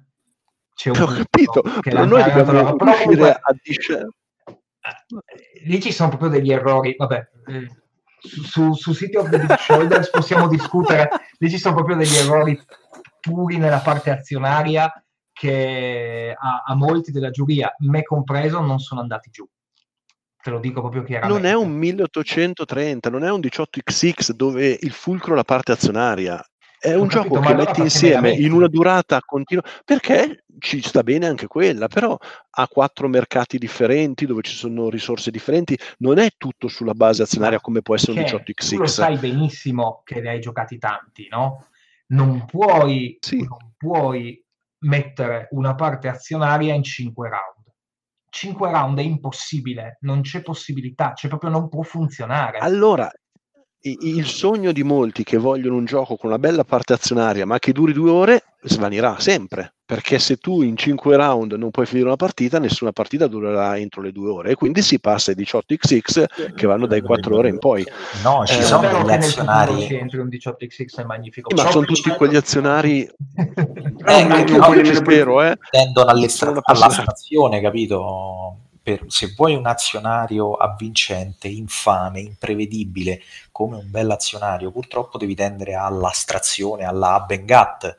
C'è 0.75 0.91
un 0.91 1.03
Ho 1.03 1.07
capito, 1.07 1.63
però 1.83 2.05
noi 2.05 2.23
dobbiamo 2.23 2.53
loro. 2.53 2.77
Riuscire 2.79 3.31
a 3.33 3.55
discernere. 3.63 4.11
eh, 4.47 5.67
lì 5.67 5.83
ci 5.83 5.93
sono 5.93 6.09
proprio 6.09 6.31
degli 6.31 6.51
errori. 6.51 6.95
Vabbè, 6.97 7.29
eh, 7.49 7.69
su, 8.21 8.43
su, 8.43 8.73
su 8.73 8.95
City 8.95 9.17
of 9.17 9.29
the 9.29 9.39
Big 9.39 9.55
Shoulders 9.59 10.09
possiamo 10.11 10.49
discutere. 10.49 11.09
Lì 11.39 11.51
ci 11.51 11.59
sono 11.59 11.75
proprio 11.75 11.97
degli 11.97 12.15
errori 12.17 12.59
puri 13.21 13.59
nella 13.59 13.81
parte 13.81 14.11
azionaria 14.11 14.91
che 15.39 16.35
a, 16.37 16.63
a 16.67 16.75
molti 16.75 17.13
della 17.13 17.31
giuria, 17.31 17.73
me 17.79 18.03
compreso, 18.03 18.61
non 18.61 18.81
sono 18.81 19.01
andati 19.01 19.31
giù. 19.31 19.49
Te 20.43 20.51
lo 20.51 20.59
dico 20.59 20.81
proprio 20.81 21.05
chiaramente. 21.05 21.43
Non 21.43 21.51
è 21.51 21.55
un 21.55 21.73
1830, 21.73 23.11
non 23.11 23.25
è 23.25 23.31
un 23.31 23.41
18XX 23.41 24.31
dove 24.33 24.77
il 24.81 24.91
fulcro 24.91 25.35
è 25.35 25.37
la 25.37 25.45
parte 25.45 25.73
azionaria. 25.73 26.45
È 26.81 26.95
un 26.95 27.09
capito, 27.09 27.35
gioco 27.35 27.41
che 27.41 27.53
allora 27.53 27.65
metti 27.67 27.81
insieme 27.81 28.31
in 28.31 28.53
una 28.53 28.69
durata 28.69 29.21
continua 29.25 29.65
perché 29.85 30.45
ci 30.61 30.81
sta 30.81 31.03
bene 31.03 31.27
anche 31.27 31.47
quella, 31.49 31.89
però 31.89 32.17
ha 32.51 32.69
quattro 32.69 33.09
mercati 33.09 33.59
differenti 33.59 34.27
dove 34.27 34.43
ci 34.43 34.55
sono 34.55 34.89
risorse 34.89 35.31
differenti, 35.33 35.77
non 35.99 36.19
è 36.19 36.31
tutto 36.37 36.69
sulla 36.69 36.95
base 36.95 37.23
azionaria 37.23 37.61
come 37.61 37.83
può 37.83 37.95
essere 37.97 38.13
un 38.13 38.25
Perché 38.25 38.53
18XX. 38.53 38.69
tu 38.71 38.77
lo 38.79 38.87
sai 38.87 39.17
benissimo 39.19 40.03
che 40.05 40.21
ne 40.21 40.31
hai 40.31 40.41
giocati 40.41 40.79
tanti, 40.79 41.27
no? 41.31 41.67
Non 42.09 42.45
puoi, 42.47 43.19
Sì. 43.21 43.39
non 43.39 43.73
puoi 43.77 44.41
mettere 44.81 45.49
una 45.53 45.75
parte 45.75 46.09
azionaria 46.09 46.75
in 46.75 46.83
5 46.83 47.29
round. 47.29 47.67
5 48.31 48.71
round 48.71 48.99
è 48.99 49.03
impossibile, 49.03 49.99
non 50.01 50.21
c'è 50.21 50.43
possibilità, 50.43 51.15
cioè 51.15 51.31
proprio 51.31 51.51
non 51.51 51.69
può 51.69 51.83
funzionare. 51.83 52.59
Allora, 52.59 53.11
il 53.81 54.27
sogno 54.27 54.73
di 54.73 54.83
molti 54.83 55.25
che 55.25 55.39
vogliono 55.39 55.77
un 55.77 55.85
gioco 55.85 56.17
con 56.17 56.31
una 56.31 56.39
bella 56.39 56.65
parte 56.65 56.93
azionaria 56.93 57.47
ma 57.47 57.59
che 57.59 57.73
duri 57.73 57.93
due 57.93 58.11
ore 58.11 58.43
svanirà 58.63 59.19
sempre 59.21 59.75
perché 59.89 60.19
se 60.19 60.37
tu 60.37 60.61
in 60.61 60.77
5 60.77 61.17
round 61.17 61.55
non 61.55 61.71
puoi 61.71 61.87
finire 61.87 62.09
una 62.09 62.17
partita 62.17 62.59
nessuna 62.59 62.93
partita 62.93 63.27
durerà 63.27 63.79
entro 63.79 64.03
le 64.03 64.13
due 64.13 64.29
ore 64.29 64.51
e 64.51 64.55
quindi 64.55 64.83
si 64.83 65.01
passa 65.01 65.31
ai 65.31 65.37
18x 65.39 66.53
che 66.55 66.67
vanno 66.67 66.85
dai 66.85 67.01
4 67.01 67.35
ore 67.35 67.49
in 67.49 67.59
poi 67.59 67.87
No, 68.23 68.45
ci 68.45 68.59
Eh, 68.59 68.63
sono 68.65 68.83
degli 68.87 69.11
azionari. 69.11 69.81
ci 69.81 69.95
entri 69.95 70.19
un 70.19 70.29
18x 70.29 71.01
è 71.01 71.05
magnifico. 71.05 71.55
ma 71.57 71.63
So 71.63 71.71
sono 71.71 71.87
tutti 71.87 72.11
quegli 72.11 72.37
azionari 72.37 73.01
Eh, 73.35 74.25
ma 74.27 74.37
che 74.37 74.45
tu 74.45 74.57
no, 74.59 74.69
nemmeno- 74.69 74.95
spero 74.95 75.43
eh 75.43 75.57
tendono 75.71 76.07
Sono 76.07 76.19
all'estra- 76.19 76.51
un 76.51 76.57
appassionato. 76.59 76.95
all'astrazione, 76.95 77.61
capito? 77.63 78.57
Per- 78.83 79.05
se 79.07 79.33
vuoi 79.35 79.55
un 79.55 79.67
azionario 79.67 80.53
avvincente, 80.53 81.49
infame, 81.49 82.21
imprevedibile, 82.21 83.21
come 83.53 83.77
un 83.77 83.91
bell'azionario, 83.91 84.71
purtroppo 84.71 85.17
devi 85.17 85.35
tendere 85.35 85.75
all'astrazione, 85.75 86.85
alla 86.85 87.15
Abengat, 87.15 87.97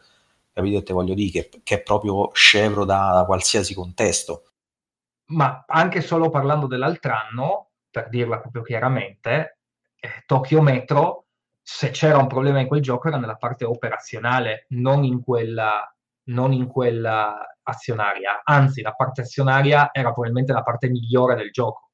capito? 0.54 0.84
Te 0.84 0.94
voglio 0.94 1.14
dire 1.14 1.32
che, 1.50 1.62
che 1.64 1.76
è 1.76 1.82
proprio 1.82 2.30
scevro 2.34 2.86
da, 2.86 3.12
da 3.14 3.26
qualsiasi 3.26 3.74
contesto. 3.74 4.44
ma 5.32 5.64
anche 5.68 6.02
solo 6.02 6.30
parlando 6.30 6.68
dell'altro 6.68 7.14
anno, 7.14 7.70
per 7.90 8.10
dirla 8.10 8.40
proprio 8.40 8.62
chiaramente, 8.64 9.60
eh, 10.00 10.24
Tokyo 10.26 10.62
Metro, 10.62 11.26
se 11.62 11.92
c'era 11.92 12.18
un 12.18 12.28
problema 12.28 12.60
in 12.60 12.68
quel 12.68 12.82
gioco 12.82 13.08
era 13.10 13.18
nella 13.18 13.36
parte 13.36 13.66
operazionale, 13.66 14.66
non 14.70 15.04
in 15.04 15.22
quella, 15.22 15.88
non 16.30 16.52
in 16.54 16.68
quella 16.68 17.38
azionaria. 17.64 18.42
Anzi, 18.44 18.82
la 18.82 18.94
parte 18.94 19.22
azionaria 19.22 19.90
era 19.92 20.12
probabilmente 20.12 20.54
la 20.54 20.64
parte 20.64 20.90
migliore 20.90 21.36
del 21.36 21.52
gioco. 21.52 21.89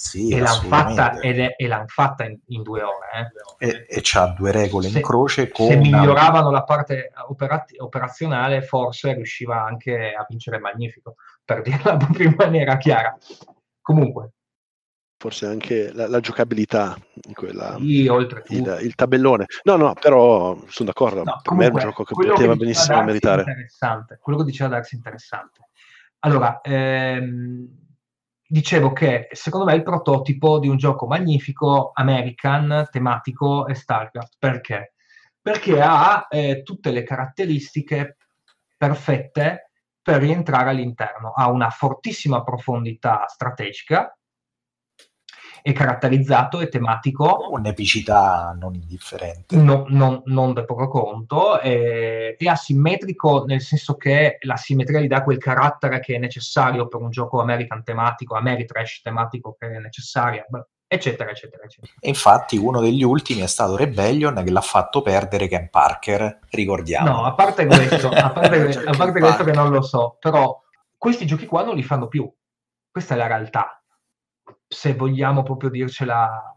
Sì, 0.00 0.30
e 0.30 0.38
l'hanno 0.38 0.68
fatta, 0.68 1.18
è- 1.18 1.54
e 1.56 1.66
l'han 1.66 1.88
fatta 1.88 2.24
in, 2.24 2.38
in 2.46 2.62
due 2.62 2.82
ore. 2.82 3.32
eh. 3.58 3.66
E, 3.68 3.86
e 3.88 4.00
c'ha 4.00 4.28
due 4.28 4.52
regole 4.52 4.88
Se- 4.88 4.98
in 4.98 5.04
croce 5.04 5.48
con 5.48 5.66
Se 5.66 5.74
una- 5.74 5.82
miglioravano 5.82 6.52
la 6.52 6.62
parte 6.62 7.10
operat- 7.26 7.74
operazionale, 7.78 8.62
forse 8.62 9.12
riusciva 9.14 9.64
anche 9.64 10.12
a 10.16 10.24
vincere 10.28 10.56
il 10.56 10.62
Magnifico, 10.62 11.16
per 11.44 11.62
dirla 11.62 11.96
proprio 11.96 12.28
in 12.28 12.34
maniera 12.36 12.76
chiara. 12.76 13.16
Comunque, 13.80 14.30
forse 15.16 15.46
anche 15.46 15.90
la, 15.92 16.06
la 16.06 16.20
giocabilità 16.20 16.96
quella, 17.32 17.74
sì, 17.78 18.02
il, 18.04 18.78
il 18.82 18.94
tabellone 18.94 19.46
no 19.64 19.74
no 19.74 19.92
però 19.94 20.56
sono 20.68 20.88
d'accordo 20.90 21.24
No, 21.24 21.40
per 21.42 21.54
me 21.54 21.66
è 21.66 21.70
un 21.70 21.78
gioco 21.78 22.04
che 22.04 22.14
poteva 22.14 22.34
diceva 22.34 22.54
benissimo 22.54 23.02
meritare 23.02 23.40
interessante, 23.40 24.18
quello 24.22 24.38
che 24.38 24.44
diceva 24.44 24.68
Darsi 24.70 24.94
è 24.94 24.98
interessante. 24.98 25.68
Allora, 26.20 26.60
ehm, 26.60 27.86
dicevo 28.48 28.92
che 28.92 29.28
secondo 29.32 29.66
me 29.66 29.72
è 29.72 29.76
il 29.76 29.82
prototipo 29.82 30.58
di 30.58 30.68
un 30.68 30.78
gioco 30.78 31.06
magnifico, 31.06 31.90
American, 31.92 32.88
tematico 32.90 33.66
e 33.66 33.74
StarCraft. 33.74 34.36
Perché? 34.38 34.94
Perché 35.40 35.80
ha 35.80 36.26
eh, 36.30 36.62
tutte 36.62 36.90
le 36.90 37.02
caratteristiche 37.04 38.16
perfette 38.76 39.70
per 40.00 40.20
rientrare 40.20 40.70
all'interno. 40.70 41.32
Ha 41.34 41.50
una 41.50 41.68
fortissima 41.68 42.42
profondità 42.42 43.26
strategica, 43.28 44.17
è 45.68 45.72
caratterizzato 45.74 46.60
e 46.60 46.68
tematico. 46.68 47.48
Un'epicità 47.50 48.56
non 48.58 48.74
indifferente. 48.74 49.54
No, 49.56 49.84
non, 49.88 50.22
non 50.24 50.54
da 50.54 50.64
poco 50.64 50.88
conto, 50.88 51.60
è, 51.60 52.36
è, 52.38 52.46
asimmetrico 52.46 53.44
nel 53.44 53.60
senso 53.60 53.96
che 53.96 54.38
la 54.40 54.56
simmetria 54.56 55.00
gli 55.00 55.08
dà 55.08 55.22
quel 55.22 55.36
carattere 55.36 56.00
che 56.00 56.14
è 56.14 56.18
necessario 56.18 56.88
per 56.88 57.02
un 57.02 57.10
gioco 57.10 57.40
American 57.40 57.84
tematico, 57.84 58.34
Ameritrash 58.34 59.02
tematico 59.02 59.56
che 59.58 59.66
è 59.66 59.78
necessaria, 59.78 60.46
eccetera, 60.86 61.30
eccetera, 61.30 61.64
eccetera. 61.64 61.92
infatti 62.00 62.56
uno 62.56 62.80
degli 62.80 63.02
ultimi 63.02 63.42
è 63.42 63.46
stato 63.46 63.76
Rebellion 63.76 64.42
che 64.42 64.50
l'ha 64.50 64.62
fatto 64.62 65.02
perdere 65.02 65.48
Ken 65.48 65.68
Parker, 65.68 66.38
ricordiamo. 66.48 67.10
No, 67.10 67.24
a 67.24 67.34
parte 67.34 67.66
questo, 67.66 68.08
a 68.08 68.30
parte, 68.32 68.84
a 68.86 68.96
parte 68.96 69.20
questo 69.20 69.44
che 69.44 69.52
non 69.52 69.70
lo 69.70 69.82
so, 69.82 70.16
però 70.18 70.58
questi 70.96 71.26
giochi 71.26 71.44
qua 71.44 71.62
non 71.62 71.74
li 71.74 71.82
fanno 71.82 72.08
più. 72.08 72.30
Questa 72.90 73.14
è 73.14 73.18
la 73.18 73.26
realtà 73.26 73.77
se 74.66 74.94
vogliamo 74.94 75.42
proprio 75.42 75.70
dircela 75.70 76.56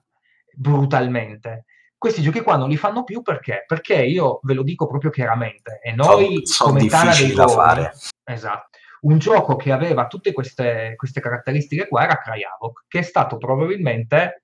brutalmente. 0.53 1.65
Questi 1.97 2.21
giochi 2.21 2.41
qua 2.41 2.57
non 2.57 2.69
li 2.69 2.77
fanno 2.77 3.03
più 3.03 3.21
perché? 3.21 3.63
Perché 3.67 4.03
io 4.03 4.39
ve 4.43 4.53
lo 4.53 4.63
dico 4.63 4.87
proprio 4.87 5.11
chiaramente, 5.11 5.79
e 5.83 5.91
noi 5.91 6.41
sono, 6.45 6.73
come 6.73 6.87
Tana 6.87 7.13
dei 7.13 7.33
da 7.33 7.47
fare. 7.47 7.93
Esatto. 8.23 8.69
Un 9.01 9.17
gioco 9.17 9.55
che 9.55 9.71
aveva 9.71 10.07
tutte 10.07 10.31
queste, 10.31 10.93
queste 10.95 11.21
caratteristiche 11.21 11.87
qua 11.87 12.03
era 12.03 12.17
Cryavok, 12.17 12.85
che 12.87 12.99
è 12.99 13.03
stato 13.03 13.37
probabilmente 13.37 14.43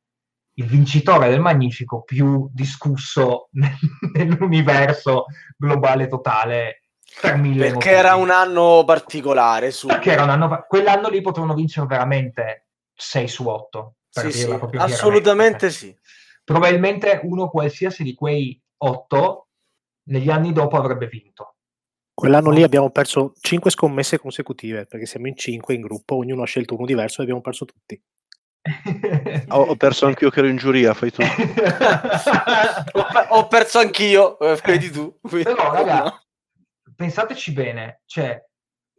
il 0.53 0.65
vincitore 0.65 1.29
del 1.29 1.39
Magnifico 1.39 2.03
più 2.03 2.49
discusso 2.51 3.49
nell'universo 4.13 5.25
globale 5.55 6.07
totale 6.07 6.83
per 7.21 7.37
mille 7.37 7.69
Perché 7.69 7.73
motivi. 7.73 7.95
era 7.95 8.15
un 8.15 8.29
anno 8.29 8.83
particolare. 8.85 9.71
Su... 9.71 9.87
Perché 9.87 10.11
era 10.11 10.23
un 10.23 10.29
anno... 10.29 10.65
Quell'anno 10.67 11.09
lì 11.09 11.21
potevano 11.21 11.53
vincere 11.53 11.87
veramente 11.87 12.66
6 12.97 13.27
su 13.27 13.47
8. 13.47 13.95
Sì, 14.09 14.31
sì, 14.31 14.59
assolutamente 14.77 15.69
sì. 15.69 15.95
Probabilmente 16.43 17.19
uno 17.23 17.49
qualsiasi 17.49 18.03
di 18.03 18.15
quei 18.15 18.59
8 18.77 19.47
negli 20.07 20.29
anni 20.29 20.53
dopo 20.53 20.77
avrebbe 20.77 21.07
vinto. 21.07 21.55
Quell'anno 22.13 22.49
lì 22.49 22.63
abbiamo 22.63 22.89
perso 22.89 23.33
5 23.39 23.69
scommesse 23.69 24.17
consecutive, 24.17 24.87
perché 24.87 25.05
siamo 25.05 25.27
in 25.27 25.35
5 25.35 25.75
in 25.75 25.81
gruppo, 25.81 26.15
ognuno 26.15 26.41
ha 26.41 26.47
scelto 26.47 26.75
uno 26.75 26.85
diverso 26.85 27.19
e 27.19 27.23
abbiamo 27.23 27.41
perso 27.41 27.65
tutti. 27.65 28.01
ho, 29.49 29.61
ho, 29.61 29.75
perso 29.75 30.07
anch'io 30.07 30.29
che 30.29 30.39
ero 30.39 30.47
in 30.47 30.57
giuria, 30.57 30.93
fai 30.93 31.11
tu. 31.11 31.21
ho, 33.29 33.47
perso 33.47 33.79
anch'io, 33.79 34.39
eh, 34.39 34.59
vedi 34.65 34.89
tu. 34.89 35.15
Però, 35.21 35.71
raga, 35.71 36.21
pensateci 36.95 37.53
bene, 37.53 38.01
cioè, 38.05 38.43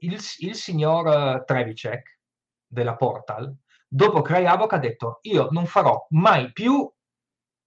il, 0.00 0.18
il 0.38 0.54
signor 0.54 1.44
Trevicek 1.44 2.20
della 2.66 2.94
Portal 2.94 3.54
dopo 3.89 4.23
Cry 4.23 4.44
ha 4.44 4.78
detto 4.78 5.19
io 5.23 5.48
non 5.51 5.66
farò 5.66 6.06
mai 6.10 6.52
più, 6.52 6.90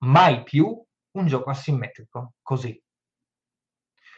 mai 0.03 0.43
più 0.43 0.81
un 1.11 1.27
gioco 1.27 1.49
asimmetrico 1.49 2.34
così. 2.41 2.81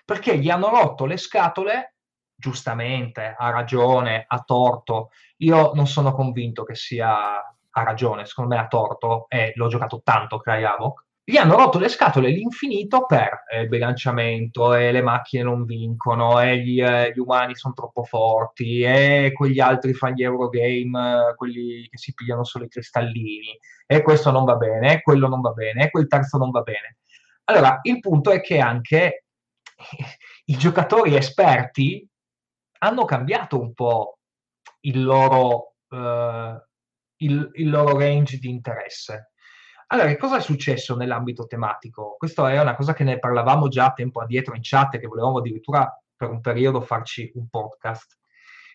Perché 0.05 0.37
gli 0.37 0.49
hanno 0.49 0.69
rotto 0.69 1.05
le 1.05 1.17
scatole, 1.17 1.95
giustamente, 2.35 3.35
ha 3.37 3.49
ragione, 3.51 4.25
ha 4.27 4.41
torto. 4.41 5.11
Io 5.37 5.71
non 5.73 5.87
sono 5.87 6.13
convinto 6.13 6.63
che 6.63 6.75
sia 6.75 7.37
a 7.75 7.83
ragione, 7.83 8.25
secondo 8.25 8.53
me 8.53 8.61
ha 8.61 8.67
torto 8.67 9.25
e 9.29 9.53
l'ho 9.55 9.67
giocato 9.67 10.01
tanto 10.03 10.37
Cry 10.37 10.63
gli 11.25 11.37
hanno 11.37 11.55
rotto 11.55 11.79
le 11.79 11.87
scatole 11.87 12.27
all'infinito 12.27 13.05
per 13.05 13.45
eh, 13.49 13.61
il 13.61 13.69
bilanciamento 13.69 14.73
e 14.73 14.91
le 14.91 15.01
macchine 15.01 15.43
non 15.43 15.63
vincono 15.63 16.41
e 16.41 16.57
gli, 16.59 16.81
eh, 16.81 17.13
gli, 17.13 17.19
umani 17.19 17.55
sono 17.55 17.73
troppo 17.73 18.03
forti 18.03 18.81
e 18.81 19.31
quegli 19.33 19.61
altri 19.61 19.93
fanno 19.93 20.15
gli 20.15 20.23
Eurogame, 20.23 21.29
eh, 21.29 21.35
quelli 21.35 21.87
che 21.89 21.97
si 21.97 22.13
pigliano 22.13 22.43
solo 22.43 22.65
i 22.65 22.69
cristallini 22.69 23.57
e 23.85 24.01
questo 24.01 24.31
non 24.31 24.43
va 24.43 24.55
bene, 24.55 24.95
e 24.95 25.01
quello 25.01 25.29
non 25.29 25.39
va 25.39 25.51
bene, 25.51 25.85
e 25.85 25.91
quel 25.91 26.07
terzo 26.07 26.37
non 26.37 26.51
va 26.51 26.61
bene. 26.61 26.97
Allora, 27.45 27.79
il 27.83 27.99
punto 27.99 28.31
è 28.31 28.41
che 28.41 28.59
anche 28.59 29.25
i 30.45 30.57
giocatori 30.57 31.15
esperti 31.15 32.05
hanno 32.79 33.05
cambiato 33.05 33.59
un 33.61 33.73
po' 33.73 34.19
il 34.81 35.01
loro, 35.01 35.75
uh, 35.87 36.61
il, 37.17 37.49
il 37.53 37.69
loro 37.69 37.97
range 37.97 38.37
di 38.37 38.49
interesse 38.49 39.32
allora, 39.93 40.07
che 40.07 40.17
cosa 40.17 40.37
è 40.37 40.41
successo 40.41 40.95
nell'ambito 40.95 41.45
tematico? 41.45 42.15
Questa 42.17 42.51
è 42.51 42.59
una 42.59 42.75
cosa 42.75 42.93
che 42.93 43.03
ne 43.03 43.19
parlavamo 43.19 43.67
già 43.67 43.93
tempo 43.93 44.21
addietro 44.21 44.55
in 44.55 44.61
chat, 44.63 44.97
che 44.97 45.05
volevamo 45.05 45.37
addirittura 45.37 45.87
per 46.15 46.31
un 46.31 46.41
periodo 46.41 46.81
farci 46.81 47.31
un 47.35 47.47
podcast. 47.47 48.17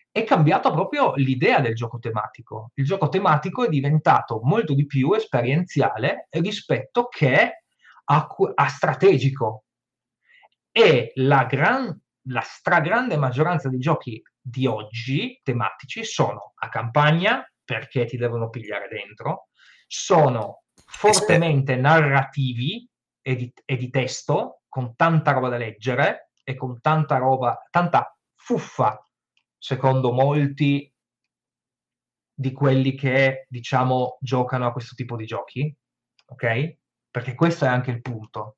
È 0.09 0.23
cambiata 0.23 0.71
proprio 0.71 1.13
l'idea 1.15 1.59
del 1.59 1.75
gioco 1.75 1.99
tematico. 1.99 2.71
Il 2.75 2.85
gioco 2.85 3.09
tematico 3.09 3.65
è 3.65 3.67
diventato 3.67 4.39
molto 4.43 4.73
di 4.73 4.85
più 4.85 5.11
esperienziale 5.11 6.29
rispetto 6.29 7.07
che 7.09 7.63
a, 8.05 8.27
a 8.55 8.67
strategico. 8.69 9.65
E 10.71 11.11
la, 11.15 11.43
gran, 11.43 11.99
la 12.29 12.41
stragrande 12.41 13.17
maggioranza 13.17 13.67
dei 13.67 13.79
giochi 13.79 14.23
di 14.39 14.65
oggi 14.67 15.37
tematici 15.43 16.05
sono 16.05 16.53
a 16.55 16.69
campagna, 16.69 17.45
perché 17.61 18.05
ti 18.05 18.15
devono 18.15 18.49
pigliare 18.49 18.87
dentro, 18.87 19.49
sono 19.85 20.61
fortemente 20.89 21.75
narrativi 21.75 22.89
e 23.21 23.35
di, 23.35 23.53
e 23.63 23.77
di, 23.77 23.89
testo, 23.89 24.63
con 24.67 24.95
tanta 24.95 25.31
roba 25.31 25.49
da 25.49 25.57
leggere 25.57 26.31
e 26.43 26.55
con 26.55 26.81
tanta 26.81 27.17
roba, 27.17 27.67
tanta 27.69 28.17
fuffa, 28.35 29.01
secondo 29.57 30.11
molti 30.11 30.91
di 32.33 32.51
quelli 32.51 32.95
che, 32.95 33.45
diciamo, 33.47 34.17
giocano 34.19 34.65
a 34.65 34.71
questo 34.71 34.95
tipo 34.95 35.15
di 35.15 35.25
giochi, 35.25 35.73
ok? 36.25 36.77
Perché 37.11 37.35
questo 37.35 37.65
è 37.65 37.67
anche 37.67 37.91
il 37.91 38.01
punto. 38.01 38.57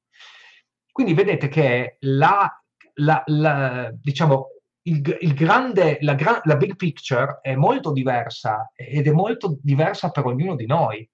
Quindi 0.92 1.14
vedete 1.14 1.48
che 1.48 1.98
la, 2.02 2.50
la, 2.96 3.24
la 3.26 3.92
diciamo, 3.94 4.48
il, 4.84 5.18
il 5.20 5.34
grande, 5.34 5.98
la, 6.02 6.16
la 6.44 6.56
big 6.56 6.76
picture 6.76 7.40
è 7.42 7.56
molto 7.56 7.92
diversa 7.92 8.72
ed 8.74 9.08
è 9.08 9.12
molto 9.12 9.58
diversa 9.62 10.12
per 10.12 10.26
ognuno 10.26 10.56
di 10.56 10.66
noi 10.66 11.08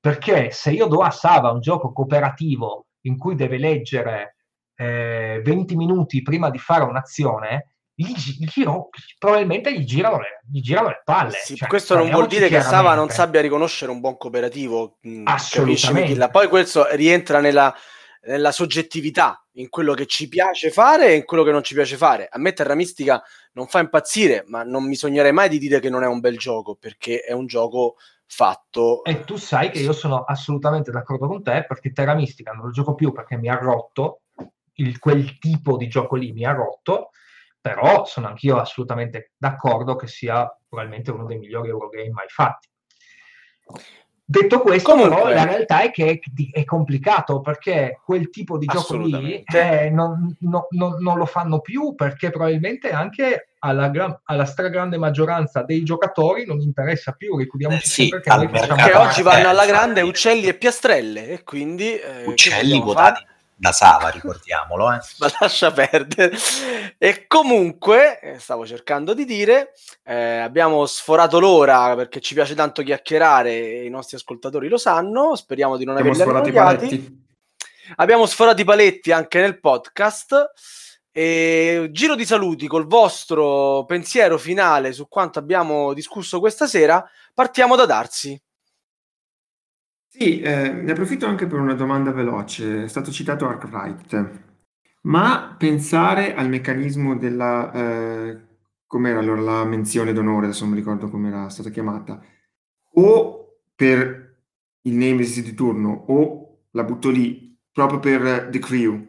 perché 0.00 0.50
se 0.50 0.70
io 0.70 0.86
do 0.86 1.00
a 1.00 1.10
Sava 1.10 1.50
un 1.50 1.60
gioco 1.60 1.92
cooperativo 1.92 2.86
in 3.02 3.16
cui 3.16 3.34
deve 3.34 3.58
leggere 3.58 4.36
eh, 4.74 5.40
20 5.42 5.76
minuti 5.76 6.22
prima 6.22 6.50
di 6.50 6.58
fare 6.58 6.84
un'azione, 6.84 7.72
gli, 7.94 8.12
gli, 8.38 8.64
probabilmente 9.18 9.76
gli 9.76 9.84
girano 9.84 10.18
le, 10.18 10.40
gli 10.48 10.60
girano 10.60 10.88
le 10.88 11.02
palle. 11.04 11.32
Sì, 11.42 11.56
cioè, 11.56 11.68
questo 11.68 11.96
non 11.96 12.10
vuol 12.10 12.28
dire 12.28 12.48
che 12.48 12.60
Sava 12.60 12.94
non 12.94 13.08
sappia 13.08 13.40
riconoscere 13.40 13.90
un 13.90 13.98
buon 13.98 14.16
cooperativo. 14.16 14.98
Mm, 15.06 15.26
Assolutamente. 15.26 16.28
Poi 16.28 16.46
questo 16.46 16.86
rientra 16.94 17.40
nella, 17.40 17.74
nella, 18.22 18.52
soggettività, 18.52 19.44
in 19.54 19.68
quello 19.68 19.94
che 19.94 20.06
ci 20.06 20.28
piace 20.28 20.70
fare 20.70 21.08
e 21.08 21.14
in 21.16 21.24
quello 21.24 21.42
che 21.42 21.50
non 21.50 21.64
ci 21.64 21.74
piace 21.74 21.96
fare. 21.96 22.28
A 22.30 22.38
me 22.38 22.52
Terra 22.52 22.76
Mistica 22.76 23.20
non 23.54 23.66
fa 23.66 23.80
impazzire, 23.80 24.44
ma 24.46 24.62
non 24.62 24.84
mi 24.86 24.94
sognerei 24.94 25.32
mai 25.32 25.48
di 25.48 25.58
dire 25.58 25.80
che 25.80 25.90
non 25.90 26.04
è 26.04 26.06
un 26.06 26.20
bel 26.20 26.38
gioco, 26.38 26.76
perché 26.76 27.22
è 27.22 27.32
un 27.32 27.46
gioco 27.46 27.96
fatto. 28.28 29.02
E 29.02 29.24
tu 29.24 29.36
sai 29.36 29.70
che 29.70 29.80
io 29.80 29.92
sono 29.92 30.22
assolutamente 30.22 30.90
d'accordo 30.90 31.26
con 31.26 31.42
te 31.42 31.64
perché 31.66 31.92
Terra 31.92 32.14
Mistica 32.14 32.52
non 32.52 32.66
lo 32.66 32.70
gioco 32.70 32.94
più 32.94 33.10
perché 33.10 33.36
mi 33.36 33.48
ha 33.48 33.56
rotto, 33.56 34.22
il, 34.74 34.98
quel 34.98 35.38
tipo 35.38 35.76
di 35.76 35.88
gioco 35.88 36.14
lì 36.16 36.32
mi 36.32 36.44
ha 36.44 36.52
rotto, 36.52 37.10
però 37.60 38.04
sono 38.04 38.28
anch'io 38.28 38.58
assolutamente 38.58 39.32
d'accordo 39.36 39.96
che 39.96 40.06
sia 40.06 40.46
probabilmente 40.68 41.10
uno 41.10 41.24
dei 41.24 41.38
migliori 41.38 41.68
Eurogame 41.68 42.10
mai 42.10 42.28
fatti. 42.28 42.68
Detto 44.30 44.60
questo, 44.60 44.90
Comunque, 44.90 45.16
però, 45.16 45.32
la 45.32 45.44
realtà 45.44 45.80
è 45.80 45.90
che 45.90 46.20
è, 46.52 46.64
complicato 46.64 47.40
perché 47.40 47.98
quel 48.04 48.28
tipo 48.28 48.58
di 48.58 48.66
gioco 48.66 48.98
lì 48.98 49.42
eh, 49.42 49.88
non, 49.88 50.36
no, 50.40 50.66
no, 50.72 50.96
non, 50.98 51.16
lo 51.16 51.24
fanno 51.24 51.60
più 51.60 51.94
perché 51.94 52.28
probabilmente 52.28 52.90
anche 52.90 53.52
alla, 53.60 53.88
gra- 53.88 54.20
alla 54.24 54.44
stragrande 54.44 54.98
maggioranza 54.98 55.62
dei 55.62 55.82
giocatori 55.82 56.44
non 56.44 56.60
interessa 56.60 57.12
più. 57.12 57.38
Ricordiamoci 57.38 57.82
eh, 57.82 57.88
sì, 57.88 58.10
che, 58.10 58.20
che 58.20 58.96
oggi 58.96 59.22
vanno 59.22 59.48
alla 59.48 59.64
grande 59.64 60.02
uccelli 60.02 60.46
e 60.46 60.52
piastrelle 60.52 61.28
e 61.28 61.42
quindi 61.42 61.98
eh, 61.98 62.26
uccelli 62.26 62.78
votati 62.78 63.24
da 63.58 63.72
Sava, 63.72 64.08
ricordiamolo. 64.08 64.92
Eh. 64.92 64.98
Ma 65.18 65.30
lascia 65.40 65.72
perdere. 65.72 66.38
E 66.96 67.26
comunque, 67.26 68.20
eh, 68.20 68.38
stavo 68.38 68.64
cercando 68.64 69.14
di 69.14 69.24
dire, 69.24 69.72
eh, 70.04 70.38
abbiamo 70.38 70.86
sforato 70.86 71.40
l'ora 71.40 71.94
perché 71.96 72.20
ci 72.20 72.34
piace 72.34 72.54
tanto 72.54 72.82
chiacchierare 72.82 73.50
e 73.50 73.84
i 73.84 73.90
nostri 73.90 74.16
ascoltatori 74.16 74.68
lo 74.68 74.78
sanno, 74.78 75.34
speriamo 75.34 75.76
di 75.76 75.84
non 75.84 75.96
abbiamo 75.96 76.22
averli 76.22 76.56
annoiati. 76.56 77.26
Abbiamo 77.96 78.26
sforato 78.26 78.60
i 78.60 78.64
paletti 78.64 79.12
anche 79.12 79.40
nel 79.40 79.58
podcast 79.60 80.52
E 81.10 81.88
giro 81.90 82.14
di 82.14 82.26
saluti 82.26 82.66
col 82.66 82.86
vostro 82.86 83.84
pensiero 83.86 84.36
finale 84.36 84.92
su 84.92 85.08
quanto 85.08 85.38
abbiamo 85.38 85.94
discusso 85.94 86.38
questa 86.38 86.66
sera. 86.66 87.04
Partiamo 87.34 87.74
da 87.74 87.86
Darsi. 87.86 88.40
Sì, 90.10 90.40
eh, 90.40 90.70
ne 90.72 90.90
approfitto 90.90 91.26
anche 91.26 91.46
per 91.46 91.60
una 91.60 91.74
domanda 91.74 92.12
veloce. 92.12 92.84
È 92.84 92.88
stato 92.88 93.10
citato 93.10 93.46
Arkwright, 93.46 94.30
ma 95.02 95.54
pensare 95.56 96.34
al 96.34 96.48
meccanismo 96.48 97.16
della, 97.16 97.70
eh, 97.72 98.38
com'era 98.86 99.18
allora 99.20 99.40
la 99.40 99.64
menzione 99.64 100.12
d'onore, 100.12 100.46
adesso 100.46 100.64
non 100.64 100.72
mi 100.72 100.78
ricordo 100.78 101.08
come 101.10 101.28
era 101.28 101.48
stata 101.50 101.68
chiamata, 101.70 102.20
o 102.94 103.58
per 103.74 104.36
il 104.82 104.94
Nemesis 104.94 105.44
di 105.44 105.54
turno, 105.54 106.04
o 106.08 106.60
la 106.70 106.84
butto 106.84 107.10
lì, 107.10 107.56
proprio 107.70 108.00
per 108.00 108.48
The 108.50 108.58
Crew, 108.58 109.06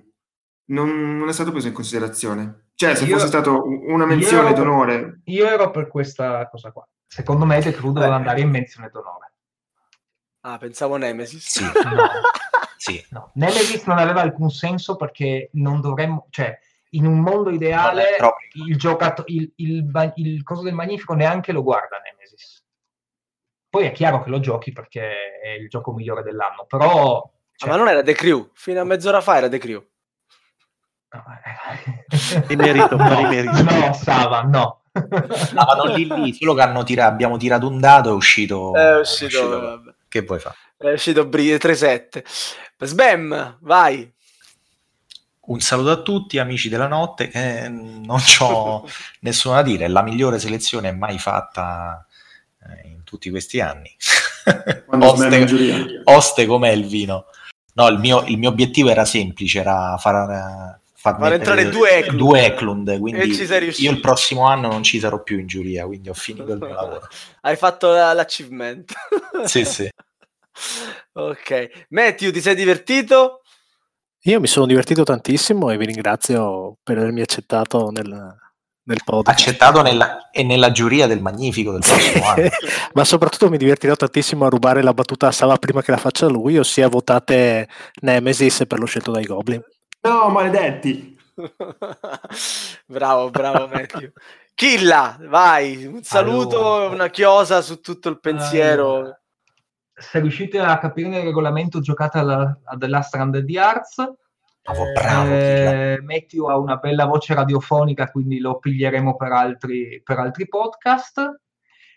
non, 0.65 1.17
non 1.17 1.30
è 1.30 1.34
stato 1.34 1.51
preso 1.51 1.67
in 1.67 1.73
considerazione. 1.73 2.67
Cioè, 2.76 2.95
se 2.95 3.05
Io- 3.05 3.13
fosse 3.15 3.27
stato 3.27 3.63
una 3.65 4.05
menzione 4.05 4.49
io 4.49 4.55
ero- 4.55 4.63
d'onore, 4.63 5.21
Io 5.26 5.47
ero 5.47 5.71
per 5.71 5.88
questa 5.88 6.47
cosa 6.49 6.71
qua. 6.71 6.85
Secondo 7.07 7.45
me 7.45 7.59
The 7.61 7.71
Crew 7.71 7.91
doveva 7.93 8.13
Eh. 8.13 8.17
andare 8.17 8.41
in 8.41 8.49
menzione 8.49 8.89
d'onore. 8.91 9.28
Ah, 10.41 10.57
pensavo 10.57 10.95
Nemesis. 10.98 11.45
Sì, 11.48 11.64
No. 11.86 12.07
sì. 12.78 13.06
No, 13.10 13.32
Nemesis 13.34 13.84
non 13.86 13.98
aveva 13.98 14.22
alcun 14.22 14.49
senso 14.49 14.95
perché 14.95 15.49
non 15.53 15.82
dovremmo, 15.82 16.28
cioè, 16.30 16.57
in 16.91 17.06
un 17.06 17.20
mondo 17.20 17.49
ideale, 17.49 18.16
è 18.16 18.24
il 18.68 18.78
giocato, 18.78 19.24
il, 19.28 19.52
il, 19.57 20.11
il 20.16 20.44
coso 20.44 20.61
del 20.64 20.74
magnifico 20.74 21.14
neanche 21.14 21.52
lo 21.52 21.61
guarda 21.61 21.98
Nemesis. 22.03 22.64
Poi 23.70 23.86
è 23.86 23.91
chiaro 23.91 24.24
che 24.24 24.30
lo 24.30 24.40
giochi 24.40 24.72
perché 24.72 25.40
è 25.44 25.49
il 25.49 25.70
gioco 25.70 25.94
migliore 25.94 26.24
dell'anno, 26.24 26.66
però... 26.66 27.18
Ah, 27.22 27.30
cioè, 27.56 27.70
ma 27.70 27.76
non 27.76 27.90
era 27.90 28.02
The 28.02 28.14
Crew, 28.14 28.49
fino 28.53 28.80
a 28.82 28.84
mezz'ora 28.86 29.22
fa 29.22 29.38
era 29.38 29.49
The 29.49 29.57
Crew. 29.60 29.86
no, 31.11 31.24
eh. 31.44 32.45
Rimerito, 32.48 32.95
no, 32.95 33.16
rimerito. 33.16 33.61
no, 33.61 33.94
Sava, 33.94 34.41
no. 34.44 34.84
No, 34.94 35.64
ma 35.66 35.74
non 35.76 35.90
lì 35.94 36.07
lì, 36.07 36.34
solo 36.34 36.53
che 36.56 36.61
hanno 36.61 36.84
tira- 36.84 37.06
abbiamo 37.06 37.38
tirato 37.38 37.68
un 37.68 37.80
dado, 37.80 38.10
è 38.10 38.14
uscito... 38.14 38.74
È 38.74 38.98
uscito, 38.99 39.60
vabbè. 39.60 39.95
Che 40.10 40.22
vuoi 40.22 40.40
fare? 40.40 40.56
è 40.77 40.91
uscito 40.91 41.26
Bri 41.26 41.53
3-7. 41.56 42.23
Sbam, 42.80 43.57
vai. 43.61 44.11
Un 45.41 45.60
saluto 45.60 45.91
a 45.91 46.02
tutti, 46.02 46.38
amici 46.40 46.69
della 46.69 46.88
notte. 46.88 47.27
che 47.27 47.68
non 47.69 48.22
ho 48.40 48.88
nessuno 49.22 49.56
da 49.56 49.61
dire, 49.61 49.86
è 49.86 49.88
la 49.88 50.02
migliore 50.02 50.40
selezione 50.40 50.91
mai 50.91 51.19
fatta 51.19 52.06
eh, 52.64 52.88
in 52.88 53.03
tutti 53.03 53.30
questi 53.30 53.60
anni. 53.60 53.95
oste, 54.88 56.02
oste 56.06 56.45
com'è 56.45 56.69
il 56.69 56.86
vino? 56.86 57.26
No, 57.73 57.88
il 57.88 57.99
mio, 57.99 58.23
il 58.26 58.38
mio 58.38 58.49
obiettivo 58.49 58.90
era 58.90 59.06
semplice, 59.06 59.60
era 59.60 59.98
far, 59.98 60.80
far 61.01 61.13
Far 61.17 61.30
mettere 61.30 61.35
entrare 61.61 61.69
due 61.69 61.89
Eklund. 61.97 62.17
due 62.17 62.45
Eklund, 62.45 62.88
E 62.89 62.99
quindi 62.99 63.34
ci 63.34 63.45
sei 63.45 63.59
riuscito. 63.59 63.88
io 63.89 63.95
il 63.95 64.01
prossimo 64.01 64.45
anno 64.45 64.67
non 64.67 64.84
ci 64.84 64.99
sarò 64.99 65.23
più 65.23 65.39
in 65.39 65.47
giuria, 65.47 65.85
quindi 65.85 66.09
ho 66.09 66.13
finito 66.13 66.51
il 66.51 66.59
mio 66.59 66.67
lavoro. 66.73 67.07
Hai 67.41 67.55
fatto 67.55 67.91
la- 67.91 68.13
l'achievement. 68.13 68.91
Sì, 69.45 69.63
sì. 69.63 69.89
ok. 71.13 71.85
Matthew, 71.89 72.31
ti 72.31 72.41
sei 72.41 72.55
divertito? 72.55 73.41
Io 74.23 74.39
mi 74.41 74.47
sono 74.47 74.65
divertito 74.65 75.03
tantissimo 75.03 75.69
e 75.71 75.77
vi 75.77 75.85
ringrazio 75.85 76.77
per 76.84 76.97
avermi 76.97 77.21
accettato 77.21 77.89
nel, 77.91 78.05
nel 78.84 79.01
podcast. 79.05 79.39
Accettato 79.39 79.81
nella, 79.81 80.30
e 80.31 80.43
nella 80.43 80.71
giuria 80.71 81.07
del 81.07 81.21
Magnifico 81.21 81.71
del 81.71 81.80
prossimo 81.80 82.26
anno. 82.27 82.49
Ma 82.93 83.05
soprattutto 83.05 83.49
mi 83.49 83.57
divertirò 83.57 83.95
tantissimo 83.95 84.45
a 84.45 84.49
rubare 84.49 84.81
la 84.84 84.93
battuta 84.93 85.27
a 85.27 85.31
Sava 85.31 85.55
prima 85.55 85.81
che 85.81 85.91
la 85.91 85.97
faccia 85.97 86.27
lui, 86.27 86.57
ossia 86.57 86.89
votate 86.89 87.69
Nemesis 88.01 88.65
per 88.67 88.80
lo 88.80 88.85
scelto 88.85 89.11
dai 89.11 89.23
Goblin. 89.26 89.61
No, 90.01 90.30
maledetti! 90.30 91.17
bravo, 92.85 93.30
bravo 93.30 93.67
Matthew. 93.67 94.11
Killa, 94.53 95.17
vai, 95.21 95.85
un 95.85 96.03
saluto, 96.03 96.76
Allora. 96.76 96.93
una 96.95 97.09
chiosa 97.09 97.61
su 97.61 97.80
tutto 97.80 98.09
il 98.09 98.19
pensiero. 98.19 98.95
Allora, 98.95 99.21
se 99.93 100.19
riuscite 100.19 100.59
a 100.59 100.77
capire 100.77 101.17
il 101.17 101.23
regolamento, 101.23 101.80
giocate 101.80 102.17
alla- 102.17 102.59
a 102.63 102.77
The 102.77 102.88
Last 102.88 103.09
Stranded 103.09 103.43
di 103.43 103.57
Arts. 103.57 103.95
Bravo, 104.61 104.91
bravo, 104.93 105.23
Killa. 105.30 105.34
Eh, 105.34 106.01
Matthew 106.01 106.45
ha 106.45 106.57
una 106.57 106.76
bella 106.77 107.05
voce 107.05 107.34
radiofonica, 107.34 108.09
quindi 108.09 108.39
lo 108.39 108.59
piglieremo 108.59 109.15
per 109.15 109.31
altri, 109.31 110.01
per 110.03 110.19
altri 110.19 110.47
podcast. 110.47 111.39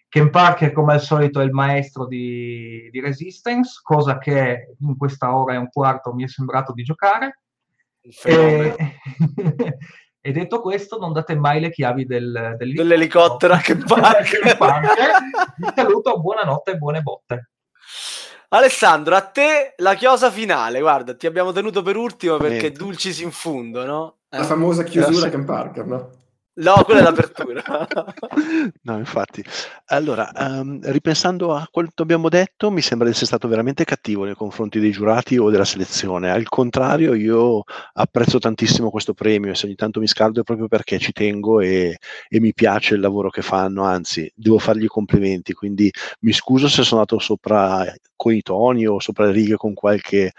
Ken 0.09 0.31
Parker, 0.31 0.73
come 0.73 0.93
al 0.95 1.01
solito, 1.01 1.41
è 1.41 1.45
il 1.45 1.53
maestro 1.53 2.07
di, 2.07 2.89
di 2.91 3.01
Resistance, 3.01 3.81
cosa 3.83 4.19
che 4.19 4.75
in 4.79 4.97
questa 4.97 5.35
ora 5.37 5.55
e 5.55 5.57
un 5.57 5.69
quarto 5.71 6.13
mi 6.13 6.25
è 6.25 6.29
sembrato 6.29 6.73
di 6.73 6.83
giocare. 6.83 7.41
E, 8.03 8.75
e 10.21 10.33
detto 10.33 10.61
questo, 10.61 10.99
non 10.99 11.13
date 11.13 11.35
mai 11.35 11.61
le 11.61 11.71
chiavi 11.71 12.05
del, 12.05 12.57
Dell'elicottero 12.59 13.55
a 13.55 13.59
Ken 13.59 13.85
Parker. 13.85 14.41
Ken 14.41 14.57
Parker. 14.57 15.11
Vi 15.57 15.69
saluto, 15.75 16.21
buonanotte 16.21 16.73
e 16.73 16.77
buone 16.77 17.01
botte. 17.01 17.51
Alessandro, 18.49 19.17
a 19.17 19.23
te 19.23 19.75
la 19.79 19.95
chiosa 19.95 20.31
finale. 20.31 20.81
Guarda, 20.81 21.15
ti 21.15 21.27
abbiamo 21.27 21.53
tenuto 21.53 21.83
per 21.83 21.97
ultimo 21.97 22.37
perché 22.37 22.69
Niente. 22.69 22.79
dulcis 22.79 23.21
in 23.21 23.31
fundo, 23.31 23.85
no? 23.85 24.19
Eh. 24.29 24.39
La 24.39 24.45
famosa 24.45 24.83
chiusura 24.83 25.13
Grazie. 25.13 25.31
Ken 25.31 25.45
Parker, 25.45 25.87
no? 25.87 26.11
No, 26.55 26.83
quella 26.85 27.01
è 27.01 27.03
l'apertura. 27.05 27.63
No, 28.85 28.99
infatti. 28.99 29.43
Allora, 29.87 30.31
ehm, 30.33 30.81
ripensando 30.91 31.55
a 31.55 31.67
quanto 31.71 32.03
abbiamo 32.03 32.29
detto, 32.29 32.71
mi 32.71 32.81
sembra 32.83 33.07
di 33.07 33.13
essere 33.13 33.27
stato 33.27 33.49
veramente 33.49 33.85
cattivo 33.85 34.25
nei 34.25 34.35
confronti 34.35 34.79
dei 34.81 34.91
giurati 34.91 35.39
o 35.39 35.51
della 35.51 35.65
selezione. 35.65 36.31
Al 36.31 36.49
contrario, 36.49 37.15
io 37.15 37.63
apprezzo 37.95 38.39
tantissimo 38.39 38.91
questo 38.91 39.15
premio 39.15 39.53
e 39.53 39.55
se 39.55 39.67
ogni 39.67 39.75
tanto 39.77 40.01
mi 40.01 40.07
scaldo 40.07 40.41
è 40.41 40.43
proprio 40.45 40.69
perché 40.69 40.99
ci 40.99 41.13
tengo 41.13 41.61
e, 41.61 41.97
e 42.29 42.41
mi 42.41 42.53
piace 42.53 42.95
il 42.95 43.01
lavoro 43.01 43.31
che 43.31 43.43
fanno, 43.43 43.85
anzi, 43.85 44.31
devo 44.35 44.59
fargli 44.59 44.85
i 44.85 44.87
complimenti, 44.89 45.53
quindi 45.55 45.91
mi 46.21 46.33
scuso 46.33 46.69
se 46.69 46.83
sono 46.83 47.01
andato 47.01 47.19
sopra 47.19 47.85
con 48.17 48.35
i 48.35 48.43
toni 48.43 48.87
o 48.87 49.01
sopra 49.01 49.27
le 49.27 49.33
righe 49.33 49.57
con 49.57 49.73
qualche 49.75 50.33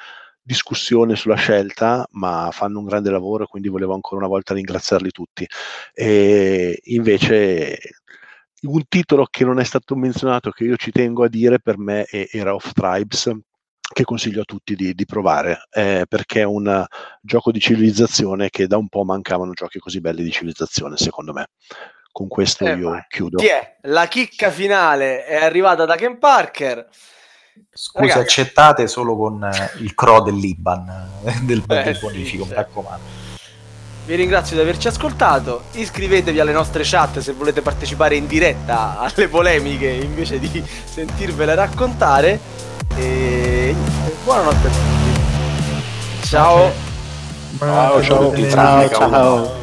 discussione 0.44 1.16
sulla 1.16 1.36
scelta, 1.36 2.06
ma 2.12 2.50
fanno 2.52 2.80
un 2.80 2.86
grande 2.86 3.10
lavoro, 3.10 3.48
quindi 3.48 3.70
volevo 3.70 3.94
ancora 3.94 4.18
una 4.18 4.28
volta 4.28 4.54
ringraziarli 4.54 5.10
tutti. 5.12 5.48
E 5.94 6.80
invece 6.84 7.80
un 8.64 8.84
titolo 8.88 9.26
che 9.30 9.46
non 9.46 9.60
è 9.60 9.64
stato 9.64 9.96
menzionato, 9.96 10.52
che 10.52 10.66
io 10.66 10.76
ci 10.76 10.92
tengo 10.92 11.24
a 11.24 11.30
dire, 11.30 11.60
per 11.60 11.78
me 11.78 12.04
è 12.04 12.28
Era 12.32 12.54
of 12.54 12.72
Tribes, 12.74 13.32
che 13.94 14.04
consiglio 14.04 14.42
a 14.42 14.46
tutti 14.46 14.76
di, 14.76 14.94
di 14.94 15.06
provare, 15.06 15.68
eh, 15.72 16.06
perché 16.08 16.42
è 16.42 16.46
un 16.46 16.86
gioco 17.22 17.52
di 17.52 17.60
civilizzazione 17.60 18.50
che 18.50 18.68
da 18.68 18.78
un 18.78 18.90
po' 18.90 19.04
mancavano 19.04 19.54
giochi 19.54 19.80
così 19.80 20.00
belli 20.00 20.24
di 20.24 20.32
civilizzazione, 20.32 20.98
secondo 20.98 21.34
me. 21.34 21.48
Con 22.12 22.28
questo 22.28 22.66
Eh, 22.66 22.76
io 22.76 23.06
chiudo. 23.08 23.38
Chi 23.40 23.48
è? 23.48 23.78
La 23.84 24.08
chicca 24.08 24.52
finale 24.52 25.26
è 25.26 25.44
arrivata 25.44 25.86
da 25.86 25.96
Ken 25.96 26.20
Parker. 26.20 26.88
Scuse 27.74 28.08
Ragazzi. 28.08 28.20
accettate 28.20 28.88
solo 28.88 29.16
con 29.16 29.44
eh, 29.44 29.72
il 29.80 29.94
CRO 29.96 30.22
dell'Iban, 30.22 31.10
del, 31.42 31.64
Eh, 31.68 31.84
del 31.84 31.96
sì, 31.96 32.02
bonifico, 32.02 32.46
mi 32.46 32.54
raccomando. 32.54 33.22
Vi 34.06 34.16
ringrazio 34.16 34.56
di 34.58 34.62
averci 34.62 34.88
ascoltato. 34.90 35.64
Iscrivetevi 35.72 36.40
alle 36.40 36.52
nostre 36.52 36.84
chat 36.86 37.20
se 37.20 37.32
volete 37.32 37.62
partecipare 37.62 38.16
in 38.16 38.28
diretta 38.28 39.00
alle 39.00 39.28
polemiche 39.30 39.88
invece 39.88 40.40
di 40.40 40.64
sentirvele 40.84 41.56
raccontare. 41.56 42.40
E 42.96 43.74
buonanotte 44.24 44.68
a 44.68 44.70
tutti. 44.70 46.28
Ciao. 46.28 46.72
Ciao, 47.58 48.04
ciao. 48.04 48.04
Ciao, 48.04 48.32
Traffica, 48.50 48.96
ciao. 48.96 49.63